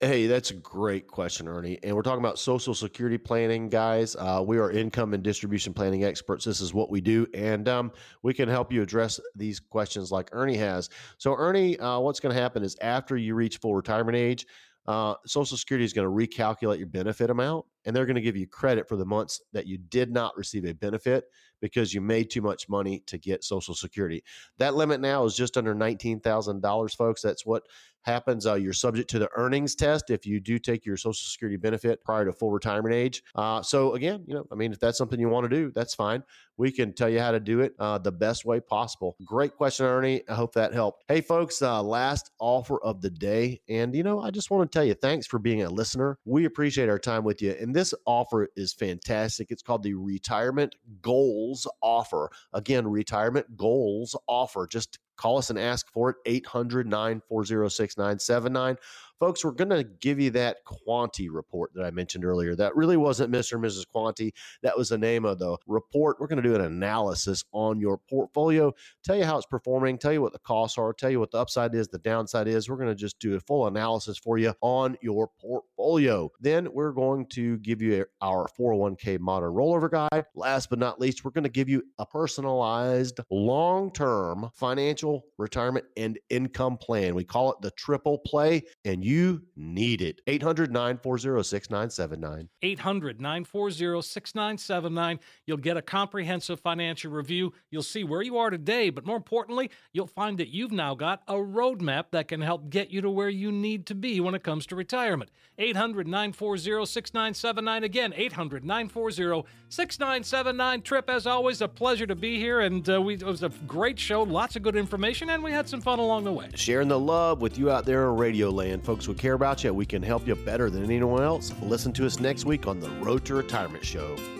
Hey, 0.02 0.26
that's 0.26 0.50
a 0.50 0.54
great 0.54 1.06
question, 1.08 1.46
Ernie. 1.46 1.78
And 1.82 1.94
we're 1.94 2.00
talking 2.00 2.24
about 2.24 2.38
Social 2.38 2.72
Security 2.72 3.18
planning, 3.18 3.68
guys. 3.68 4.16
Uh, 4.16 4.42
we 4.42 4.56
are 4.56 4.70
income 4.70 5.12
and 5.12 5.22
distribution 5.22 5.74
planning 5.74 6.04
experts. 6.04 6.42
This 6.42 6.62
is 6.62 6.72
what 6.72 6.88
we 6.88 7.02
do, 7.02 7.26
and 7.34 7.68
um, 7.68 7.92
we 8.22 8.32
can 8.32 8.48
help 8.48 8.72
you 8.72 8.80
address 8.80 9.20
these 9.36 9.60
questions 9.60 10.10
like 10.10 10.30
Ernie 10.32 10.56
has. 10.56 10.88
So, 11.18 11.34
Ernie, 11.34 11.78
uh, 11.78 11.98
what's 11.98 12.18
going 12.18 12.34
to 12.34 12.40
happen 12.40 12.62
is 12.62 12.78
after 12.80 13.18
you 13.18 13.34
reach 13.34 13.58
full 13.58 13.74
retirement 13.74 14.16
age, 14.16 14.46
uh, 14.86 15.16
Social 15.26 15.58
Security 15.58 15.84
is 15.84 15.92
going 15.92 16.08
to 16.08 16.26
recalculate 16.26 16.78
your 16.78 16.86
benefit 16.86 17.28
amount, 17.28 17.66
and 17.84 17.94
they're 17.94 18.06
going 18.06 18.16
to 18.16 18.22
give 18.22 18.38
you 18.38 18.46
credit 18.46 18.88
for 18.88 18.96
the 18.96 19.04
months 19.04 19.42
that 19.52 19.66
you 19.66 19.76
did 19.76 20.10
not 20.10 20.34
receive 20.34 20.64
a 20.64 20.72
benefit 20.72 21.24
because 21.60 21.94
you 21.94 22.00
made 22.00 22.30
too 22.30 22.42
much 22.42 22.68
money 22.68 23.02
to 23.06 23.18
get 23.18 23.44
Social 23.44 23.74
Security. 23.74 24.22
That 24.58 24.74
limit 24.74 25.00
now 25.00 25.24
is 25.24 25.36
just 25.36 25.56
under 25.56 25.74
$19,000, 25.74 26.96
folks. 26.96 27.22
That's 27.22 27.46
what 27.46 27.64
happens. 28.02 28.46
Uh, 28.46 28.54
you're 28.54 28.72
subject 28.72 29.10
to 29.10 29.18
the 29.18 29.28
earnings 29.36 29.74
test 29.74 30.10
if 30.10 30.26
you 30.26 30.40
do 30.40 30.58
take 30.58 30.86
your 30.86 30.96
Social 30.96 31.12
Security 31.14 31.56
benefit 31.56 32.02
prior 32.04 32.24
to 32.24 32.32
full 32.32 32.50
retirement 32.50 32.94
age. 32.94 33.22
Uh, 33.34 33.62
so 33.62 33.94
again, 33.94 34.24
you 34.26 34.34
know, 34.34 34.46
I 34.50 34.54
mean, 34.54 34.72
if 34.72 34.80
that's 34.80 34.98
something 34.98 35.20
you 35.20 35.28
want 35.28 35.48
to 35.50 35.54
do, 35.54 35.70
that's 35.74 35.94
fine. 35.94 36.22
We 36.56 36.70
can 36.70 36.92
tell 36.92 37.08
you 37.08 37.20
how 37.20 37.30
to 37.30 37.40
do 37.40 37.60
it 37.60 37.74
uh, 37.78 37.98
the 37.98 38.12
best 38.12 38.44
way 38.44 38.60
possible. 38.60 39.16
Great 39.24 39.56
question, 39.56 39.86
Ernie. 39.86 40.22
I 40.28 40.34
hope 40.34 40.52
that 40.54 40.74
helped. 40.74 41.04
Hey, 41.08 41.22
folks, 41.22 41.62
uh, 41.62 41.82
last 41.82 42.30
offer 42.38 42.82
of 42.82 43.00
the 43.00 43.08
day, 43.08 43.62
and 43.68 43.94
you 43.94 44.02
know, 44.02 44.20
I 44.20 44.30
just 44.30 44.50
want 44.50 44.70
to 44.70 44.76
tell 44.78 44.84
you 44.84 44.94
thanks 44.94 45.26
for 45.26 45.38
being 45.38 45.62
a 45.62 45.70
listener. 45.70 46.18
We 46.26 46.44
appreciate 46.44 46.90
our 46.90 46.98
time 46.98 47.24
with 47.24 47.40
you, 47.40 47.56
and 47.58 47.74
this 47.74 47.94
offer 48.06 48.48
is 48.56 48.74
fantastic. 48.74 49.50
It's 49.50 49.62
called 49.62 49.82
the 49.82 49.94
Retirement 49.94 50.74
Goals 51.00 51.49
Offer. 51.82 52.30
Again, 52.52 52.86
Retirement 52.86 53.56
Goals 53.56 54.16
Offer. 54.26 54.66
Just 54.66 54.98
call 55.16 55.38
us 55.38 55.50
and 55.50 55.58
ask 55.58 55.90
for 55.92 56.10
it 56.10 56.16
800 56.26 56.86
940 56.86 57.68
6979 57.68 58.76
folks 59.20 59.44
we're 59.44 59.50
going 59.52 59.68
to 59.68 59.84
give 59.84 60.18
you 60.18 60.30
that 60.30 60.56
Kwanti 60.64 61.28
report 61.30 61.72
that 61.74 61.84
i 61.84 61.90
mentioned 61.90 62.24
earlier. 62.24 62.56
That 62.56 62.74
really 62.74 62.96
wasn't 62.96 63.30
mr 63.30 63.52
and 63.52 63.62
mrs 63.62 63.84
Kwanti. 63.94 64.32
That 64.62 64.76
was 64.76 64.88
the 64.88 64.98
name 64.98 65.26
of 65.26 65.38
the 65.38 65.58
report. 65.66 66.16
We're 66.18 66.26
going 66.26 66.42
to 66.42 66.48
do 66.48 66.54
an 66.54 66.62
analysis 66.62 67.44
on 67.52 67.78
your 67.78 67.98
portfolio 67.98 68.72
tell 69.04 69.16
you 69.16 69.24
how 69.24 69.36
it's 69.36 69.46
performing 69.46 69.98
tell 69.98 70.12
you 70.12 70.22
what 70.22 70.32
the 70.32 70.38
costs 70.38 70.78
are 70.78 70.92
tell 70.94 71.10
you 71.10 71.20
what 71.20 71.30
the 71.30 71.38
upside 71.38 71.74
is 71.74 71.88
the 71.88 71.98
downside 71.98 72.48
is. 72.48 72.68
We're 72.68 72.76
going 72.76 72.88
to 72.88 72.94
just 72.94 73.18
do 73.18 73.34
a 73.36 73.40
full 73.40 73.66
analysis 73.66 74.16
for 74.16 74.38
you 74.38 74.54
on 74.62 74.96
your 75.02 75.28
portfolio. 75.40 76.30
Then 76.40 76.72
we're 76.72 76.92
going 76.92 77.26
to 77.26 77.58
give 77.58 77.82
you 77.82 78.06
our 78.22 78.48
401k 78.58 79.20
modern 79.20 79.52
rollover 79.52 79.90
guide. 79.90 80.24
Last 80.34 80.70
but 80.70 80.78
not 80.78 80.98
least 80.98 81.24
we're 81.24 81.30
going 81.32 81.44
to 81.44 81.50
give 81.50 81.68
you 81.68 81.82
a 81.98 82.06
personalized 82.06 83.20
long-term 83.30 84.50
financial 84.54 85.24
retirement 85.36 85.84
and 85.98 86.18
income 86.30 86.78
plan. 86.78 87.14
We 87.14 87.24
call 87.24 87.52
it 87.52 87.60
the 87.60 87.70
triple 87.72 88.18
play 88.18 88.62
and 88.84 89.04
you 89.04 89.09
need 89.56 90.02
it 90.02 90.20
800-940-6979 90.26 92.48
800 92.62 93.20
940 93.20 94.02
6979. 94.02 95.20
You'll 95.46 95.56
get 95.56 95.76
a 95.76 95.82
comprehensive 95.82 96.60
financial 96.60 97.10
review. 97.10 97.52
You'll 97.70 97.82
see 97.82 98.04
where 98.04 98.22
you 98.22 98.38
are 98.38 98.50
today, 98.50 98.90
but 98.90 99.06
more 99.06 99.16
importantly, 99.16 99.70
you'll 99.92 100.06
find 100.06 100.38
that 100.38 100.48
you've 100.48 100.72
now 100.72 100.94
got 100.94 101.22
a 101.28 101.34
roadmap 101.34 102.06
that 102.12 102.28
can 102.28 102.40
help 102.40 102.70
get 102.70 102.90
you 102.90 103.00
to 103.00 103.10
where 103.10 103.28
you 103.28 103.52
need 103.52 103.86
to 103.86 103.94
be 103.94 104.20
when 104.20 104.34
it 104.34 104.42
comes 104.42 104.66
to 104.66 104.76
retirement. 104.76 105.30
800 105.58 106.06
940 106.06 106.86
6979. 106.86 107.84
Again, 107.84 108.12
800 108.16 108.64
940 108.64 109.48
6979. 109.68 110.82
Tripp, 110.82 111.10
as 111.10 111.26
always, 111.26 111.60
a 111.60 111.68
pleasure 111.68 112.06
to 112.06 112.14
be 112.14 112.38
here. 112.38 112.60
And 112.60 112.88
uh, 112.88 113.00
we, 113.00 113.14
it 113.14 113.22
was 113.22 113.42
a 113.42 113.50
great 113.66 113.98
show, 113.98 114.22
lots 114.22 114.56
of 114.56 114.62
good 114.62 114.76
information, 114.76 115.30
and 115.30 115.42
we 115.42 115.52
had 115.52 115.68
some 115.68 115.80
fun 115.80 115.98
along 115.98 116.24
the 116.24 116.32
way. 116.32 116.48
sharing 116.54 116.88
the 116.88 116.98
love 116.98 117.40
with 117.40 117.58
you 117.58 117.70
out 117.70 117.84
there 117.84 118.08
in 118.08 118.16
radio 118.16 118.50
land 118.50 118.84
folks 118.84 118.99
folks. 119.00 119.08
We 119.08 119.14
care 119.14 119.34
about 119.34 119.64
you. 119.64 119.72
We 119.72 119.86
can 119.86 120.02
help 120.02 120.26
you 120.26 120.34
better 120.34 120.68
than 120.70 120.84
anyone 120.84 121.22
else. 121.22 121.52
Listen 121.62 121.92
to 121.94 122.06
us 122.06 122.20
next 122.20 122.44
week 122.44 122.66
on 122.66 122.80
the 122.80 122.90
Road 123.02 123.24
to 123.26 123.34
Retirement 123.34 123.84
Show. 123.84 124.39